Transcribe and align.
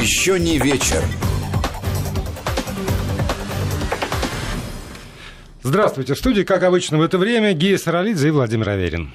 Еще 0.00 0.38
не 0.38 0.58
вечер. 0.58 1.02
Здравствуйте. 5.64 6.14
В 6.14 6.18
студии, 6.18 6.42
как 6.42 6.62
обычно, 6.62 6.98
в 6.98 7.02
это 7.02 7.18
время 7.18 7.52
Гия 7.52 7.76
Саралидзе 7.78 8.28
и 8.28 8.30
Владимир 8.30 8.68
Аверин. 8.68 9.12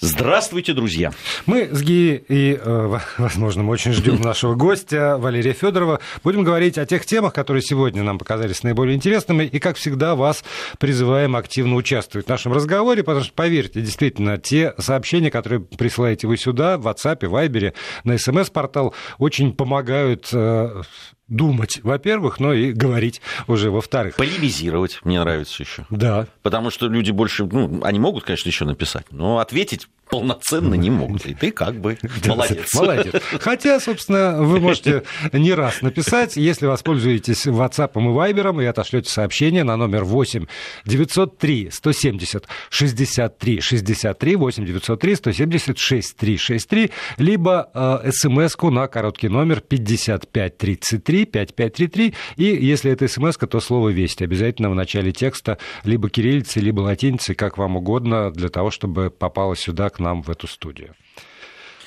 Здравствуйте, 0.00 0.74
друзья. 0.74 1.10
Мы 1.46 1.68
с 1.72 1.82
Ги 1.82 2.22
и, 2.28 2.54
э, 2.54 2.98
возможно, 3.18 3.64
мы 3.64 3.72
очень 3.72 3.92
ждем 3.92 4.20
нашего 4.22 4.54
гостя 4.54 5.18
Валерия 5.18 5.52
Федорова. 5.52 5.98
Будем 6.22 6.44
говорить 6.44 6.78
о 6.78 6.86
тех 6.86 7.04
темах, 7.04 7.32
которые 7.32 7.62
сегодня 7.62 8.04
нам 8.04 8.16
показались 8.16 8.62
наиболее 8.62 8.94
интересными. 8.94 9.42
И, 9.42 9.58
как 9.58 9.76
всегда, 9.76 10.14
вас 10.14 10.44
призываем 10.78 11.34
активно 11.34 11.74
участвовать 11.74 12.26
в 12.26 12.30
нашем 12.30 12.52
разговоре, 12.52 13.02
потому 13.02 13.24
что, 13.24 13.32
поверьте, 13.34 13.80
действительно, 13.80 14.38
те 14.38 14.72
сообщения, 14.78 15.32
которые 15.32 15.60
присылаете 15.62 16.28
вы 16.28 16.36
сюда, 16.36 16.78
в 16.78 16.86
WhatsApp, 16.86 17.26
в 17.26 17.34
Viber, 17.34 17.74
на 18.04 18.18
смс-портал, 18.18 18.94
очень 19.18 19.52
помогают 19.52 20.28
э, 20.32 20.82
думать, 21.28 21.80
во-первых, 21.82 22.40
но 22.40 22.52
и 22.52 22.72
говорить 22.72 23.20
уже 23.46 23.70
во-вторых. 23.70 24.16
Полемизировать 24.16 25.00
мне 25.04 25.20
нравится 25.20 25.62
еще. 25.62 25.86
Да. 25.90 26.26
Потому 26.42 26.70
что 26.70 26.88
люди 26.88 27.10
больше, 27.10 27.44
ну, 27.44 27.80
они 27.84 27.98
могут, 27.98 28.24
конечно, 28.24 28.48
еще 28.48 28.64
написать, 28.64 29.06
но 29.10 29.38
ответить 29.38 29.88
полноценно 30.08 30.74
не 30.74 30.90
могут. 30.90 31.26
И 31.26 31.34
ты 31.34 31.50
как 31.50 31.80
бы 31.80 31.98
молодец. 32.26 32.74
Молодец. 32.74 33.22
Хотя, 33.40 33.78
собственно, 33.80 34.42
вы 34.42 34.60
можете 34.60 35.02
не 35.32 35.52
раз 35.52 35.82
написать, 35.82 36.36
если 36.36 36.66
воспользуетесь 36.66 37.46
WhatsApp 37.46 37.90
и 37.94 37.98
Viber 37.98 38.62
и 38.62 38.66
отошлете 38.66 39.10
сообщение 39.10 39.64
на 39.64 39.76
номер 39.76 40.04
8 40.04 40.46
903 40.86 41.70
170 41.70 42.46
63 42.70 43.60
63 43.60 44.36
8 44.36 44.64
903 44.64 45.14
170 45.16 45.78
63 45.78 46.36
63, 46.36 46.90
либо 47.18 47.70
э, 47.74 48.10
смс-ку 48.12 48.70
на 48.70 48.88
короткий 48.88 49.28
номер 49.28 49.60
5533 49.60 51.17
5533, 51.24 52.14
и 52.36 52.44
если 52.44 52.90
это 52.90 53.08
смс 53.08 53.36
то 53.36 53.60
слово 53.60 53.90
«Весть» 53.90 54.22
обязательно 54.22 54.70
в 54.70 54.74
начале 54.74 55.12
текста 55.12 55.58
либо 55.84 56.10
кириллицей, 56.10 56.62
либо 56.62 56.80
латиницей, 56.80 57.34
как 57.34 57.58
вам 57.58 57.76
угодно, 57.76 58.30
для 58.30 58.48
того, 58.48 58.70
чтобы 58.70 59.10
попало 59.10 59.56
сюда 59.56 59.90
к 59.90 59.98
нам 59.98 60.22
в 60.22 60.30
эту 60.30 60.46
студию. 60.46 60.94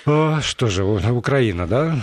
Что 0.04 0.68
же, 0.68 0.84
Украина, 0.84 1.68
да? 1.68 2.00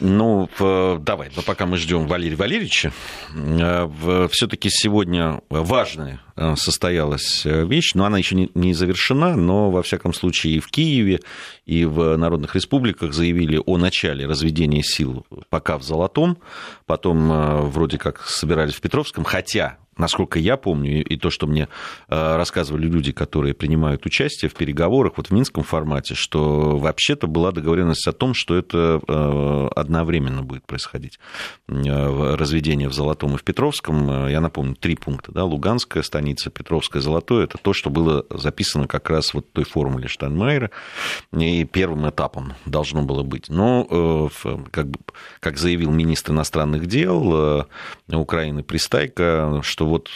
Ну, 0.00 0.48
давай, 0.58 1.30
но 1.34 1.42
пока 1.42 1.66
мы 1.66 1.76
ждем 1.76 2.06
Валерия 2.06 2.36
Валерьевича, 2.36 2.92
э, 3.34 4.28
все-таки 4.30 4.68
сегодня 4.70 5.40
важная 5.48 6.20
э, 6.36 6.54
состоялась 6.56 7.44
э, 7.44 7.66
вещь, 7.66 7.94
но 7.94 8.04
она 8.04 8.18
еще 8.18 8.48
не 8.54 8.74
завершена, 8.74 9.34
но, 9.34 9.70
во 9.70 9.82
всяком 9.82 10.14
случае, 10.14 10.54
и 10.54 10.60
в 10.60 10.68
Киеве, 10.68 11.20
и 11.66 11.84
в 11.84 12.16
народных 12.16 12.54
республиках 12.54 13.12
заявили 13.12 13.60
о 13.64 13.76
начале 13.76 14.26
разведения 14.26 14.82
сил 14.82 15.26
пока 15.50 15.78
в 15.78 15.82
Золотом, 15.82 16.38
потом 16.86 17.68
вроде 17.70 17.98
как 17.98 18.22
собирались 18.26 18.74
в 18.74 18.80
Петровском, 18.80 19.24
хотя 19.24 19.78
насколько 19.98 20.38
я 20.38 20.56
помню, 20.56 21.04
и 21.04 21.16
то, 21.16 21.30
что 21.30 21.46
мне 21.46 21.68
э, 22.08 22.36
рассказывали 22.36 22.86
люди, 22.86 23.12
которые 23.12 23.52
принимают 23.52 24.06
участие 24.06 24.48
в 24.48 24.54
переговорах 24.54 25.14
вот 25.16 25.28
в 25.28 25.30
минском 25.32 25.64
формате, 25.64 26.14
что 26.14 26.78
вообще-то 26.78 27.26
была 27.26 27.52
договоренность 27.52 28.06
о 28.06 28.12
том, 28.12 28.32
что 28.34 28.56
это 28.56 29.00
э, 29.06 29.68
одновременно 29.74 30.42
будет 30.42 30.64
происходить. 30.64 31.18
Э, 31.68 32.34
разведение 32.36 32.88
в 32.88 32.94
Золотом 32.94 33.34
и 33.34 33.38
в 33.38 33.42
Петровском, 33.42 34.28
я 34.28 34.40
напомню, 34.40 34.76
три 34.76 34.94
пункта. 34.94 35.32
Да? 35.32 35.44
Луганская 35.44 36.02
станица, 36.02 36.50
Петровская, 36.50 37.02
Золотое, 37.02 37.44
это 37.44 37.58
то, 37.58 37.72
что 37.72 37.90
было 37.90 38.24
записано 38.30 38.86
как 38.86 39.10
раз 39.10 39.34
вот 39.34 39.52
той 39.52 39.64
формуле 39.64 40.08
Штайнмайера, 40.08 40.70
и 41.32 41.64
первым 41.64 42.08
этапом 42.08 42.54
должно 42.64 43.02
было 43.02 43.22
быть. 43.22 43.48
Но, 43.48 44.30
как, 44.70 44.86
как 45.40 45.58
заявил 45.58 45.90
министр 45.90 46.32
иностранных 46.32 46.86
дел 46.86 47.66
Украины 48.08 48.62
Пристайко, 48.62 49.60
что 49.62 49.87
вот 49.88 50.08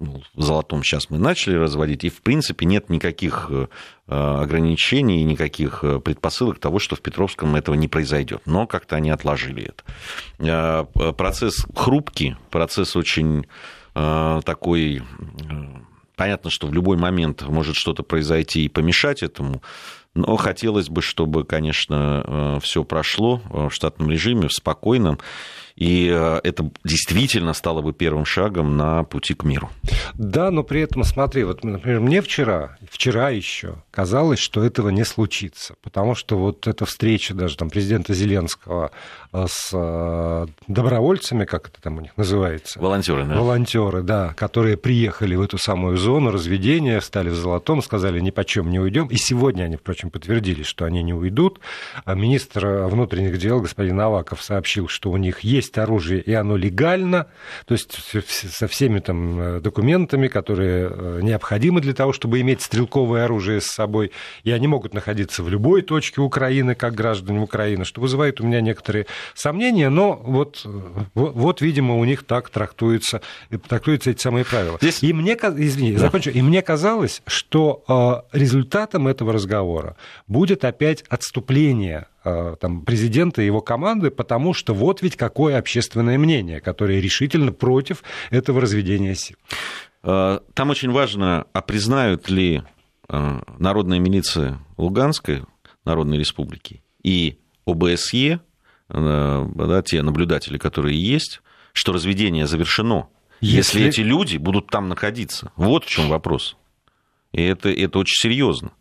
ну, 0.00 0.22
в 0.34 0.42
золотом 0.42 0.82
сейчас 0.82 1.10
мы 1.10 1.18
начали 1.18 1.56
разводить, 1.56 2.04
и 2.04 2.08
в 2.08 2.22
принципе 2.22 2.64
нет 2.64 2.88
никаких 2.88 3.50
э, 3.50 3.66
ограничений, 4.06 5.22
никаких 5.24 5.84
э, 5.84 6.00
предпосылок 6.00 6.58
того, 6.58 6.78
что 6.78 6.96
в 6.96 7.02
Петровском 7.02 7.54
этого 7.54 7.74
не 7.74 7.86
произойдет. 7.86 8.40
Но 8.46 8.66
как-то 8.66 8.96
они 8.96 9.10
отложили 9.10 9.70
это. 10.38 10.86
Э, 10.94 11.12
процесс 11.12 11.66
хрупкий, 11.76 12.36
процесс 12.50 12.96
очень 12.96 13.46
такой... 13.92 15.02
Понятно, 16.14 16.48
что 16.48 16.68
в 16.68 16.72
любой 16.72 16.96
момент 16.96 17.42
может 17.42 17.74
что-то 17.74 18.04
произойти 18.04 18.64
и 18.64 18.68
помешать 18.68 19.22
этому, 19.24 19.62
но 20.14 20.36
хотелось 20.36 20.88
бы, 20.88 21.02
чтобы, 21.02 21.44
конечно, 21.44 22.60
все 22.62 22.84
прошло 22.84 23.42
в 23.50 23.70
штатном 23.70 24.08
режиме, 24.10 24.46
в 24.46 24.52
спокойном. 24.52 25.18
И 25.76 26.10
э, 26.12 26.40
это 26.42 26.70
действительно 26.84 27.52
стало 27.52 27.82
бы 27.82 27.92
первым 27.92 28.24
шагом 28.24 28.76
на 28.76 29.04
пути 29.04 29.34
к 29.34 29.44
миру. 29.44 29.70
Да, 30.14 30.50
но 30.50 30.62
при 30.62 30.80
этом, 30.82 31.04
смотри, 31.04 31.44
вот, 31.44 31.64
например, 31.64 32.00
мне 32.00 32.20
вчера, 32.22 32.76
вчера 32.90 33.30
еще 33.30 33.76
казалось, 33.90 34.40
что 34.40 34.62
этого 34.64 34.88
не 34.90 35.04
случится, 35.04 35.74
потому 35.82 36.14
что 36.14 36.36
вот 36.36 36.66
эта 36.66 36.84
встреча 36.84 37.34
даже 37.34 37.56
там 37.56 37.70
президента 37.70 38.12
Зеленского 38.12 38.90
э, 39.32 39.46
с 39.48 39.70
э, 39.72 40.46
добровольцами, 40.66 41.44
как 41.44 41.68
это 41.68 41.80
там 41.80 41.98
у 41.98 42.00
них 42.00 42.16
называется? 42.16 42.80
Волонтеры, 42.80 43.24
да. 43.24 43.36
Волонтеры, 43.36 44.02
да, 44.02 44.34
которые 44.36 44.76
приехали 44.76 45.36
в 45.36 45.40
эту 45.40 45.56
самую 45.56 45.96
зону 45.96 46.32
разведения, 46.32 47.00
стали 47.00 47.30
в 47.30 47.34
Золотом, 47.34 47.80
сказали, 47.82 48.18
ни 48.20 48.30
почем 48.30 48.70
не 48.70 48.80
уйдем. 48.80 49.06
И 49.06 49.16
сегодня 49.16 49.64
они, 49.64 49.76
впрочем, 49.76 50.10
подтвердили, 50.10 50.64
что 50.64 50.84
они 50.84 51.02
не 51.02 51.14
уйдут. 51.14 51.60
А 52.04 52.14
министр 52.14 52.66
внутренних 52.86 53.38
дел 53.38 53.60
господин 53.60 54.00
Аваков 54.00 54.42
сообщил, 54.42 54.88
что 54.88 55.10
у 55.10 55.16
них 55.16 55.40
есть 55.40 55.78
оружие, 55.78 56.20
и 56.20 56.32
оно 56.32 56.56
легально, 56.56 57.28
то 57.66 57.74
есть 57.74 57.96
со 58.28 58.66
всеми 58.66 58.98
там 58.98 59.40
э, 59.40 59.60
документами, 59.60 60.26
которые 60.28 60.90
э, 60.90 61.20
необходимы 61.22 61.80
для 61.80 61.94
того, 61.94 62.12
чтобы 62.12 62.40
иметь 62.40 62.62
стрелковое 62.62 62.79
оружие 63.24 63.60
с 63.60 63.66
собой, 63.66 64.12
и 64.44 64.50
они 64.50 64.66
могут 64.66 64.94
находиться 64.94 65.42
в 65.42 65.48
любой 65.48 65.82
точке 65.82 66.20
Украины, 66.20 66.74
как 66.74 66.94
граждане 66.94 67.40
Украины, 67.40 67.84
что 67.84 68.00
вызывает 68.00 68.40
у 68.40 68.46
меня 68.46 68.60
некоторые 68.60 69.06
сомнения, 69.34 69.88
но 69.88 70.14
вот, 70.14 70.62
э, 70.64 70.68
вот 71.14 71.60
видимо, 71.60 71.96
у 71.96 72.04
них 72.04 72.24
так 72.24 72.50
трактуются, 72.50 73.22
трактуются 73.68 74.10
эти 74.10 74.22
самые 74.22 74.44
правила. 74.44 74.78
Здесь... 74.80 75.02
И 75.02 75.12
мне, 75.12 75.34
извини, 75.34 75.92
да. 75.94 76.00
закончу, 76.00 76.30
и 76.30 76.42
мне 76.42 76.62
казалось, 76.62 77.22
что 77.26 78.26
результатом 78.32 79.08
этого 79.08 79.32
разговора 79.32 79.96
будет 80.26 80.64
опять 80.64 81.04
отступление 81.08 82.06
Э, 82.22 82.54
там, 82.60 82.82
президента 82.82 83.40
и 83.40 83.46
его 83.46 83.62
команды, 83.62 84.10
потому 84.10 84.52
что 84.52 84.74
вот 84.74 85.00
ведь 85.00 85.16
какое 85.16 85.56
общественное 85.56 86.18
мнение, 86.18 86.60
которое 86.60 87.00
решительно 87.00 87.50
против 87.50 88.02
этого 88.30 88.60
разведения 88.60 89.14
сил. 89.14 89.36
Э, 90.02 90.40
там 90.54 90.70
очень 90.70 90.90
важно, 90.90 91.46
а 91.52 91.60
признают 91.60 92.28
ли 92.28 92.62
э, 93.08 93.40
народная 93.58 93.98
милиция 93.98 94.58
Луганской 94.76 95.44
Народной 95.84 96.18
Республики 96.18 96.82
и 97.02 97.38
ОБСЕ, 97.66 98.40
да, 98.88 99.82
те 99.82 100.02
наблюдатели, 100.02 100.58
которые 100.58 101.00
есть, 101.00 101.42
что 101.72 101.92
разведение 101.92 102.46
завершено, 102.48 103.08
если... 103.40 103.78
если 103.80 103.88
эти 103.88 104.00
люди 104.00 104.36
будут 104.36 104.66
там 104.66 104.88
находиться. 104.88 105.52
Вот 105.56 105.84
в 105.84 105.88
чем 105.88 106.08
вопрос. 106.08 106.56
И 107.32 107.42
это, 107.42 107.70
это 107.70 107.98
очень 107.98 108.16
серьезно. 108.16 108.72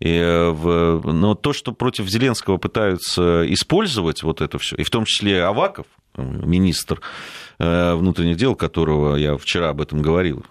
И, 0.00 0.10
э, 0.10 0.50
в, 0.50 1.00
но 1.12 1.34
то, 1.34 1.52
что 1.52 1.72
против 1.72 2.08
Зеленского 2.08 2.58
пытаются 2.58 3.52
использовать 3.52 4.22
вот 4.22 4.40
это 4.40 4.58
все, 4.58 4.76
и 4.76 4.84
в 4.84 4.90
том 4.90 5.04
числе 5.04 5.42
Аваков, 5.42 5.86
министр 6.18 7.00
э, 7.58 7.94
внутренних 7.94 8.36
дел, 8.36 8.54
которого 8.54 9.16
я 9.16 9.36
вчера 9.36 9.70
об 9.70 9.80
этом 9.80 10.02
говорил, 10.02 10.44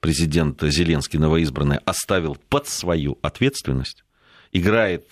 президент 0.00 0.62
Зеленский 0.62 1.18
новоизбранный, 1.18 1.78
оставил 1.84 2.36
под 2.48 2.68
свою 2.68 3.18
ответственность, 3.22 4.04
играет 4.52 5.04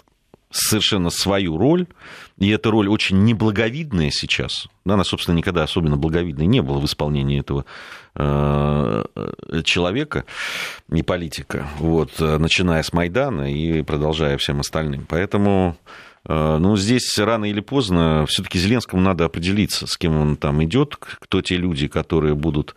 совершенно 0.50 1.11
свою 1.11 1.59
роль, 1.59 1.87
и 2.38 2.49
эта 2.49 2.70
роль 2.70 2.88
очень 2.88 3.25
неблаговидная 3.25 4.11
сейчас. 4.11 4.67
Она, 4.87 5.05
собственно, 5.05 5.37
никогда 5.37 5.62
особенно 5.62 5.97
благовидной 5.97 6.47
не 6.47 6.62
была 6.62 6.79
в 6.81 6.87
исполнении 6.87 7.41
этого 7.41 7.67
э, 8.14 9.05
человека 9.64 10.25
и 10.91 11.03
политика, 11.03 11.67
вот, 11.79 12.19
начиная 12.19 12.82
с 12.82 12.93
Майдана 12.93 13.53
и 13.53 13.82
продолжая 13.82 14.38
всем 14.38 14.61
остальным. 14.61 15.06
Поэтому 15.06 15.76
э, 16.29 16.59
ну, 16.59 16.77
здесь 16.77 17.19
рано 17.19 17.47
или 17.47 17.61
поздно 17.61 18.27
все-таки 18.29 18.59
Зеленскому 18.59 19.03
надо 19.03 19.25
определиться, 19.25 19.87
с 19.87 19.97
кем 19.97 20.17
он 20.17 20.37
там 20.37 20.63
идет, 20.63 20.97
кто 20.97 21.43
те 21.43 21.57
люди, 21.57 21.89
которые 21.89 22.35
будут, 22.35 22.77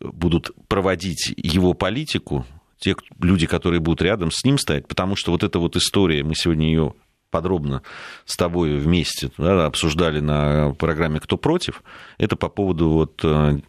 будут 0.00 0.50
проводить 0.68 1.32
его 1.36 1.74
политику, 1.74 2.44
те 2.78 2.96
люди, 3.20 3.46
которые 3.46 3.80
будут 3.80 4.02
рядом 4.02 4.30
с 4.32 4.44
ним 4.44 4.58
стоять, 4.58 4.88
потому 4.88 5.14
что 5.14 5.30
вот 5.30 5.44
эта 5.44 5.58
вот 5.58 5.76
история, 5.76 6.24
мы 6.24 6.34
сегодня 6.34 6.66
ее 6.66 6.94
подробно 7.30 7.82
с 8.26 8.36
тобой 8.36 8.76
вместе 8.76 9.30
да, 9.38 9.66
обсуждали 9.66 10.20
на 10.20 10.74
программе 10.74 11.18
«Кто 11.18 11.36
против», 11.36 11.82
это 12.18 12.36
по 12.36 12.48
поводу 12.48 12.90
вот 12.90 13.20
э, 13.24 13.60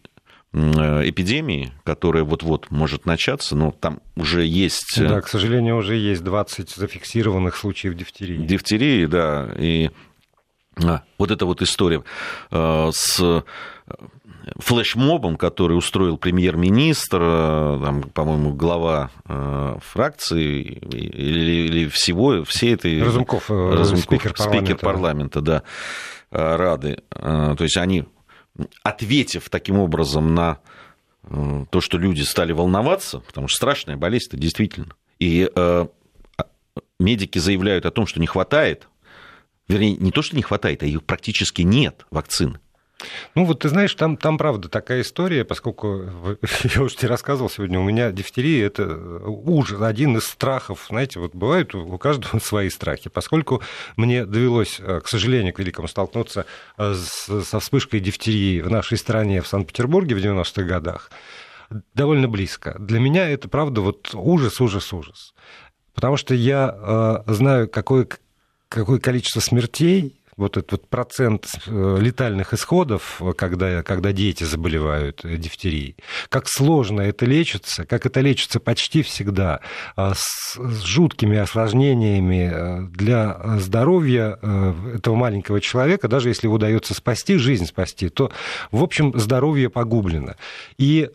эпидемии, 0.54 1.72
которая 1.82 2.22
вот-вот 2.22 2.70
может 2.70 3.06
начаться, 3.06 3.56
но 3.56 3.72
там 3.72 4.00
уже 4.14 4.44
есть... 4.46 4.98
Да, 4.98 5.20
к 5.20 5.28
сожалению, 5.28 5.76
уже 5.76 5.96
есть 5.96 6.22
20 6.22 6.70
зафиксированных 6.70 7.56
случаев 7.56 7.94
дифтерии. 7.94 8.38
Дифтерии, 8.38 9.06
да, 9.06 9.48
и 9.58 9.90
А, 10.82 11.02
вот 11.18 11.30
эта 11.30 11.46
вот 11.46 11.62
история 11.62 12.02
э, 12.50 12.90
с 12.92 13.44
флешмобом, 14.58 15.36
который 15.36 15.74
устроил 15.74 16.16
премьер-министр, 16.18 17.18
э, 17.22 17.80
там, 17.84 18.02
по-моему, 18.02 18.52
глава 18.52 19.10
э, 19.28 19.76
фракции 19.80 20.62
или, 20.62 21.66
или 21.66 21.88
всего, 21.88 22.44
всей 22.44 22.74
этой... 22.74 23.02
Разумков, 23.02 23.50
Разумков 23.50 24.04
спикер 24.04 24.34
парламента, 24.34 24.66
спикер 24.66 24.76
парламента 24.78 25.40
да, 25.40 25.62
Рады. 26.30 26.98
То 27.10 27.56
есть 27.60 27.76
они, 27.76 28.06
ответив 28.82 29.48
таким 29.50 29.78
образом 29.78 30.34
на 30.34 30.60
то, 31.70 31.80
что 31.80 31.98
люди 31.98 32.22
стали 32.22 32.52
волноваться, 32.52 33.20
потому 33.20 33.48
что 33.48 33.56
страшная 33.56 33.96
болезнь 33.96 34.26
это 34.28 34.36
действительно, 34.36 34.94
и 35.18 35.50
а, 35.56 35.88
медики 37.00 37.38
заявляют 37.38 37.86
о 37.86 37.90
том, 37.90 38.06
что 38.06 38.20
не 38.20 38.26
хватает 38.26 38.88
Вернее, 39.68 39.96
не 39.96 40.10
то, 40.10 40.22
что 40.22 40.36
не 40.36 40.42
хватает, 40.42 40.82
а 40.82 40.86
их 40.86 41.02
практически 41.04 41.62
нет 41.62 42.06
вакцины. 42.10 42.60
Ну, 43.34 43.44
вот 43.44 43.60
ты 43.60 43.68
знаешь, 43.68 43.94
там, 43.94 44.16
там 44.16 44.38
правда 44.38 44.68
такая 44.68 45.02
история, 45.02 45.44
поскольку 45.44 46.04
я 46.64 46.82
уже 46.82 46.96
тебе 46.96 47.08
рассказывал 47.08 47.50
сегодня, 47.50 47.78
у 47.80 47.84
меня 47.84 48.10
дифтерия– 48.12 48.66
это 48.66 48.96
ужас, 49.24 49.80
один 49.80 50.16
из 50.16 50.24
страхов. 50.24 50.86
Знаете, 50.88 51.20
вот 51.20 51.34
бывают 51.34 51.74
у 51.74 51.98
каждого 51.98 52.38
свои 52.42 52.70
страхи. 52.70 53.10
Поскольку 53.10 53.62
мне 53.96 54.24
довелось, 54.24 54.78
э, 54.80 55.00
к 55.00 55.08
сожалению, 55.08 55.54
к 55.54 55.58
великому 55.58 55.88
столкнуться 55.88 56.46
э, 56.78 56.94
со 56.94 57.60
вспышкой 57.60 58.00
дифтерии 58.00 58.60
в 58.60 58.70
нашей 58.70 58.98
стране, 58.98 59.42
в 59.42 59.46
Санкт-Петербурге 59.46 60.14
в 60.14 60.18
90-х 60.18 60.62
годах, 60.62 61.10
довольно 61.94 62.28
близко. 62.28 62.76
Для 62.78 63.00
меня 63.00 63.28
это, 63.28 63.48
правда, 63.48 63.80
вот 63.80 64.14
ужас, 64.14 64.60
ужас, 64.60 64.92
ужас. 64.92 65.34
Потому 65.94 66.16
что 66.16 66.34
я 66.34 67.22
э, 67.26 67.32
знаю, 67.32 67.68
какое 67.68 68.06
какое 68.74 68.98
количество 68.98 69.40
смертей 69.40 70.20
вот 70.36 70.56
этот 70.56 70.72
вот 70.72 70.88
процент 70.88 71.46
э, 71.66 71.98
летальных 72.00 72.54
исходов, 72.54 73.20
когда, 73.36 73.82
когда 73.82 74.12
дети 74.12 74.44
заболевают 74.44 75.20
дифтерией, 75.24 75.96
как 76.28 76.44
сложно 76.48 77.00
это 77.02 77.26
лечится, 77.26 77.84
как 77.84 78.06
это 78.06 78.20
лечится 78.20 78.60
почти 78.60 79.02
всегда, 79.02 79.60
а, 79.96 80.14
с, 80.14 80.56
с 80.56 80.82
жуткими 80.82 81.38
осложнениями 81.38 82.50
э, 82.52 82.86
для 82.90 83.40
здоровья 83.58 84.38
э, 84.40 84.74
этого 84.96 85.14
маленького 85.14 85.60
человека, 85.60 86.08
даже 86.08 86.28
если 86.28 86.46
удается 86.46 86.94
спасти, 86.94 87.36
жизнь 87.36 87.66
спасти, 87.66 88.08
то, 88.08 88.32
в 88.70 88.82
общем, 88.82 89.18
здоровье 89.18 89.70
погублено. 89.70 90.34
И 90.78 91.08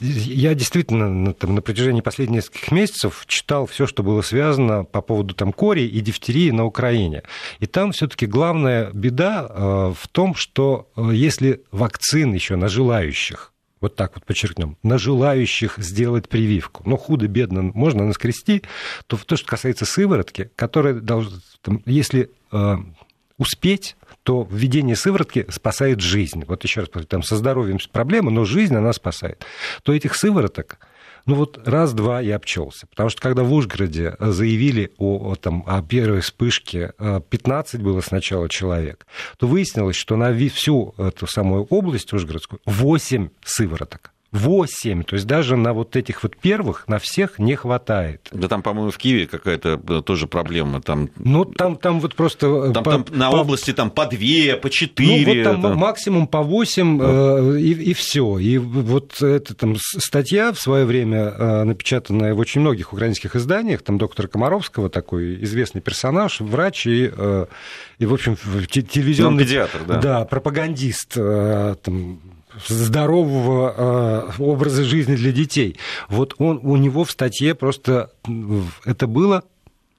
я 0.00 0.54
действительно 0.54 1.32
там, 1.34 1.54
на 1.54 1.62
протяжении 1.62 2.00
последних 2.00 2.36
нескольких 2.36 2.72
месяцев 2.72 3.24
читал 3.26 3.66
все, 3.66 3.86
что 3.86 4.02
было 4.02 4.22
связано 4.22 4.84
по 4.84 5.00
поводу 5.00 5.34
там, 5.34 5.52
кори 5.52 5.82
и 5.82 6.00
дифтерии 6.00 6.50
на 6.50 6.64
Украине. 6.64 7.22
И 7.58 7.66
там 7.66 7.92
все-таки 7.92 8.19
все-таки 8.20 8.26
главная 8.26 8.90
беда 8.92 9.46
э, 9.48 9.94
в 9.98 10.08
том, 10.08 10.34
что 10.34 10.90
э, 10.94 11.10
если 11.14 11.62
вакцин 11.72 12.34
еще 12.34 12.56
на 12.56 12.68
желающих, 12.68 13.54
вот 13.80 13.96
так 13.96 14.14
вот 14.14 14.26
подчеркнем, 14.26 14.76
на 14.82 14.98
желающих 14.98 15.78
сделать 15.78 16.28
прививку, 16.28 16.82
но 16.84 16.98
худо-бедно 16.98 17.62
можно 17.62 18.04
наскрести, 18.04 18.62
то 19.06 19.16
то, 19.16 19.36
что 19.36 19.46
касается 19.48 19.86
сыворотки, 19.86 20.50
которая 20.54 20.94
должна, 20.94 21.38
если 21.86 22.30
э, 22.52 22.76
успеть, 23.38 23.96
то 24.22 24.46
введение 24.50 24.96
сыворотки 24.96 25.46
спасает 25.48 26.00
жизнь. 26.00 26.44
Вот 26.46 26.62
еще 26.62 26.80
раз, 26.80 26.90
там 27.08 27.22
со 27.22 27.36
здоровьем 27.36 27.78
проблема, 27.90 28.30
но 28.30 28.44
жизнь 28.44 28.76
она 28.76 28.92
спасает. 28.92 29.46
То 29.82 29.94
этих 29.94 30.14
сывороток 30.14 30.78
ну 31.26 31.34
вот 31.34 31.60
раз-два 31.66 32.20
я 32.20 32.36
обчелся. 32.36 32.86
Потому 32.86 33.08
что 33.08 33.20
когда 33.20 33.42
в 33.42 33.52
Ужгороде 33.52 34.16
э, 34.18 34.30
заявили 34.30 34.92
о, 34.98 35.30
о, 35.30 35.34
там, 35.36 35.64
о 35.66 35.82
первой 35.82 36.20
вспышке, 36.20 36.92
15 36.98 37.74
э, 37.74 37.82
было 37.82 38.00
сначала 38.00 38.48
человек, 38.48 39.06
то 39.38 39.46
выяснилось, 39.46 39.96
что 39.96 40.16
на 40.16 40.30
всю 40.48 40.94
эту 40.98 41.26
самую 41.26 41.64
область 41.64 42.12
Ужгородскую 42.12 42.60
8 42.64 43.28
сывороток. 43.44 44.12
8. 44.32 45.02
То 45.02 45.14
есть 45.14 45.26
даже 45.26 45.56
на 45.56 45.72
вот 45.72 45.96
этих 45.96 46.22
вот 46.22 46.36
первых, 46.36 46.86
на 46.86 46.98
всех 46.98 47.38
не 47.38 47.56
хватает. 47.56 48.28
Да 48.30 48.46
там, 48.46 48.62
по-моему, 48.62 48.90
в 48.90 48.98
Киеве 48.98 49.26
какая-то 49.26 49.80
э, 49.88 50.02
тоже 50.04 50.28
проблема. 50.28 50.80
Там... 50.80 51.10
Ну, 51.16 51.44
там, 51.44 51.76
там 51.76 52.00
вот 52.00 52.14
просто... 52.14 52.68
Э, 52.70 52.72
там, 52.72 52.84
по, 52.84 52.90
там 52.92 53.06
на 53.10 53.30
по... 53.30 53.38
области 53.38 53.72
там 53.72 53.90
по 53.90 54.06
2, 54.06 54.56
по 54.62 54.70
4. 54.70 55.26
Ну, 55.26 55.34
вот 55.34 55.44
там, 55.44 55.62
там... 55.62 55.76
максимум 55.76 56.26
по 56.28 56.42
8, 56.42 56.98
да. 56.98 57.04
э, 57.06 57.58
и, 57.58 57.72
и 57.90 57.92
все. 57.92 58.38
И 58.38 58.58
вот 58.58 59.20
эта 59.20 59.54
там 59.54 59.74
статья 59.78 60.52
в 60.52 60.60
свое 60.60 60.84
время 60.84 61.34
э, 61.36 61.64
напечатанная 61.64 62.32
в 62.34 62.38
очень 62.38 62.60
многих 62.60 62.92
украинских 62.92 63.34
изданиях, 63.34 63.82
там 63.82 63.98
доктора 63.98 64.28
Комаровского, 64.28 64.90
такой 64.90 65.42
известный 65.42 65.80
персонаж, 65.80 66.40
врач 66.40 66.86
и, 66.86 67.10
э, 67.12 67.46
и 67.98 68.06
в 68.06 68.14
общем, 68.14 68.36
телевизионный... 68.36 69.38
Ну, 69.38 69.40
педиатр, 69.40 69.80
да. 69.86 69.98
Да, 69.98 70.24
пропагандист, 70.24 71.14
э, 71.16 71.74
там, 71.82 72.20
здорового 72.68 74.30
э, 74.38 74.42
образа 74.42 74.84
жизни 74.84 75.16
для 75.16 75.32
детей. 75.32 75.76
Вот 76.08 76.34
он, 76.38 76.60
у 76.62 76.76
него 76.76 77.04
в 77.04 77.10
статье 77.10 77.54
просто 77.54 78.10
это 78.84 79.06
было 79.06 79.44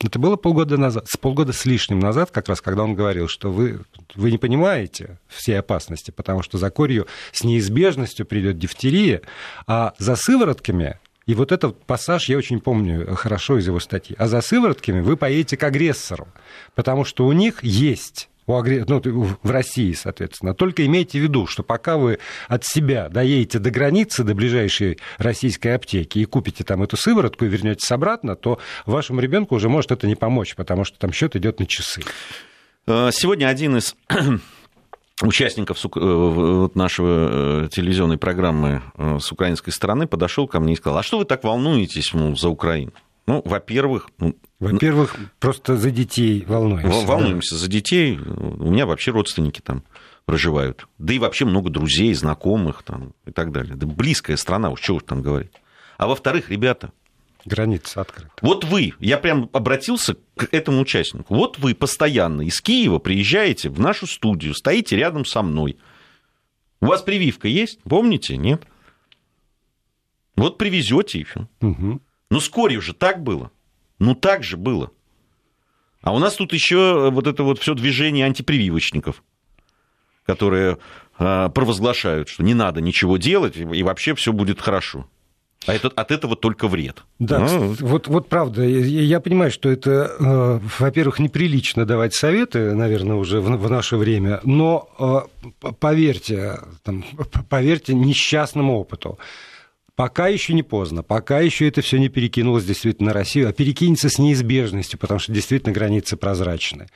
это 0.04 0.18
было 0.18 0.36
полгода 0.36 0.78
назад, 0.78 1.08
с 1.08 1.16
полгода 1.16 1.54
с 1.54 1.66
лишним 1.66 2.00
назад, 2.00 2.32
как 2.32 2.50
раз, 2.50 2.60
когда 2.60 2.84
он 2.84 2.96
говорил, 2.96 3.28
что 3.28 3.52
вы, 3.52 3.82
вы 4.16 4.32
не 4.32 4.40
понимаете 4.40 5.20
всей 5.28 5.60
опасности, 5.60 6.10
потому 6.10 6.42
что 6.42 6.58
за 6.58 6.72
корью 6.72 7.06
с 7.32 7.44
неизбежностью 7.44 8.26
придет 8.26 8.58
дифтерия, 8.58 9.22
а 9.68 9.94
за 10.00 10.16
сыворотками 10.16 10.98
и 11.28 11.36
вот 11.36 11.52
этот 11.52 11.82
пассаж 11.84 12.30
я 12.30 12.38
очень 12.38 12.60
помню 12.60 13.16
хорошо 13.16 13.60
из 13.60 13.68
его 13.68 13.80
статьи. 13.80 14.16
А 14.18 14.28
за 14.28 14.42
сыворотками 14.42 15.02
вы 15.02 15.16
поедете 15.16 15.56
к 15.56 15.64
агрессору, 15.64 16.28
потому 16.74 17.06
что 17.06 17.28
у 17.28 17.32
них 17.32 17.64
есть 17.64 18.28
у 18.52 18.58
агр... 18.58 18.86
ну, 18.88 19.02
в 19.42 19.50
России, 19.50 19.94
соответственно. 19.94 20.54
Только 20.54 20.86
имейте 20.86 21.20
в 21.20 21.24
виду, 21.24 21.48
что 21.48 21.64
пока 21.64 21.98
вы 21.98 22.20
от 22.48 22.66
себя 22.66 23.10
доедете 23.10 23.60
до 23.60 23.72
границы, 23.72 24.24
до 24.24 24.36
ближайшей 24.36 25.00
российской 25.18 25.76
аптеки 25.76 26.20
и 26.20 26.26
купите 26.26 26.64
там 26.64 26.84
эту 26.84 26.98
сыворотку 26.98 27.46
и 27.46 27.48
вернетесь 27.48 27.92
обратно, 27.92 28.36
то 28.36 28.60
вашему 28.86 29.20
ребенку 29.22 29.56
уже 29.56 29.70
может 29.70 29.92
это 29.92 30.08
не 30.08 30.16
помочь, 30.16 30.56
потому 30.56 30.84
что 30.84 31.00
там 31.00 31.12
счет 31.12 31.36
идет 31.36 31.60
на 31.60 31.66
часы. 31.66 32.02
Э, 32.88 33.10
сегодня 33.12 33.48
один 33.48 33.78
из 33.78 33.96
участников 35.22 35.78
э, 35.84 36.68
нашего 36.74 37.66
э, 37.66 37.68
телевизионной 37.72 38.18
программы 38.18 38.82
с 38.98 39.32
украинской 39.32 39.72
стороны 39.72 40.08
подошел 40.08 40.48
ко 40.48 40.60
мне 40.60 40.74
и 40.74 40.76
сказал, 40.76 41.00
а 41.00 41.04
что 41.04 41.20
вы 41.20 41.26
так 41.26 41.44
волнуетесь 41.44 42.14
мол, 42.14 42.36
за 42.36 42.50
Украину? 42.50 42.92
Ну, 43.32 43.42
во-первых... 43.46 44.10
Ну, 44.18 44.36
во-первых, 44.60 45.16
просто 45.40 45.78
за 45.78 45.90
детей 45.90 46.44
волнуемся. 46.46 47.08
Волнуемся 47.08 47.56
да? 47.56 47.60
за 47.62 47.68
детей. 47.70 48.18
У 48.18 48.70
меня 48.70 48.86
вообще 48.86 49.12
родственники 49.12 49.62
там 49.62 49.86
проживают. 50.26 50.86
Да 50.98 51.14
и 51.14 51.20
вообще 51.20 51.46
много 51.46 51.70
друзей, 51.70 52.14
знакомых 52.14 52.84
там, 52.84 53.14
и 53.26 53.32
так 53.32 53.54
далее. 53.54 53.76
Да 53.76 53.88
близкая 53.88 54.36
страна, 54.36 54.70
уж 54.70 54.82
чего 54.82 54.98
уж 54.98 55.04
там 55.04 55.22
говорить. 55.22 55.54
А 55.98 56.08
во-вторых, 56.08 56.50
ребята... 56.50 56.92
Граница 57.46 58.02
открыта. 58.02 58.34
Вот 58.42 58.66
вы, 58.66 58.96
я 59.00 59.18
прям 59.18 59.50
обратился 59.54 60.18
к 60.36 60.50
этому 60.52 60.82
участнику. 60.82 61.34
Вот 61.34 61.58
вы 61.58 61.74
постоянно 61.74 62.42
из 62.42 62.60
Киева 62.60 63.00
приезжаете 63.00 63.70
в 63.70 63.80
нашу 63.80 64.08
студию, 64.08 64.54
стоите 64.54 64.98
рядом 64.98 65.24
со 65.24 65.42
мной. 65.42 65.78
У 66.82 66.88
вас 66.88 67.02
прививка 67.02 67.48
есть? 67.48 67.82
Помните? 67.84 68.36
Нет? 68.36 68.64
Вот 70.36 70.58
привезете 70.58 71.20
и 71.20 71.24
все. 71.24 71.48
Угу. 71.62 72.02
Ну, 72.32 72.40
с 72.40 72.50
корью 72.50 72.82
же 72.82 72.94
так 72.94 73.22
было. 73.22 73.52
Ну, 74.00 74.16
так 74.16 74.44
же 74.44 74.58
было. 74.58 74.90
А 76.02 76.16
у 76.16 76.18
нас 76.18 76.36
тут 76.36 76.54
еще 76.54 77.12
вот 77.12 77.28
это 77.28 77.44
вот 77.44 77.60
все 77.60 77.76
движение 77.76 78.26
антипрививочников, 78.26 79.22
которые 80.26 80.78
а, 81.20 81.50
провозглашают, 81.50 82.30
что 82.30 82.42
не 82.42 82.54
надо 82.54 82.82
ничего 82.82 83.18
делать, 83.18 83.58
и 83.58 83.84
вообще 83.84 84.16
все 84.16 84.32
будет 84.32 84.62
хорошо. 84.62 85.08
А 85.68 85.74
это, 85.74 85.90
от 85.90 86.10
этого 86.10 86.36
только 86.36 86.68
вред. 86.68 87.04
Да, 87.20 87.40
ну. 87.40 87.76
вот, 87.82 88.08
вот 88.08 88.30
правда. 88.30 88.64
Я, 88.64 89.02
я 89.02 89.20
понимаю, 89.20 89.52
что 89.52 89.70
это, 89.70 90.16
э, 90.18 90.60
во-первых, 90.80 91.20
неприлично 91.20 91.86
давать 91.86 92.16
советы, 92.16 92.74
наверное, 92.74 93.18
уже 93.18 93.42
в, 93.42 93.58
в 93.58 93.70
наше 93.70 93.98
время, 93.98 94.40
но 94.44 94.90
э, 95.62 95.72
поверьте, 95.80 96.60
там, 96.82 97.04
поверьте 97.50 97.94
несчастному 97.94 98.80
опыту. 98.80 99.20
Пока 100.02 100.30
еще 100.30 100.56
не 100.56 100.64
поздно, 100.64 101.04
пока 101.04 101.42
еще 101.42 101.68
это 101.68 101.84
все 101.84 102.00
не 102.00 102.10
перекинулось 102.10 102.66
действительно 102.66 103.10
на 103.10 103.14
Россию, 103.14 103.50
а 103.50 103.54
перекинется 103.54 104.10
с 104.10 104.18
неизбежностью, 104.18 104.98
потому 104.98 105.20
что 105.20 105.32
действительно 105.32 105.72
границы 105.74 106.18
прозрачны. 106.18 106.88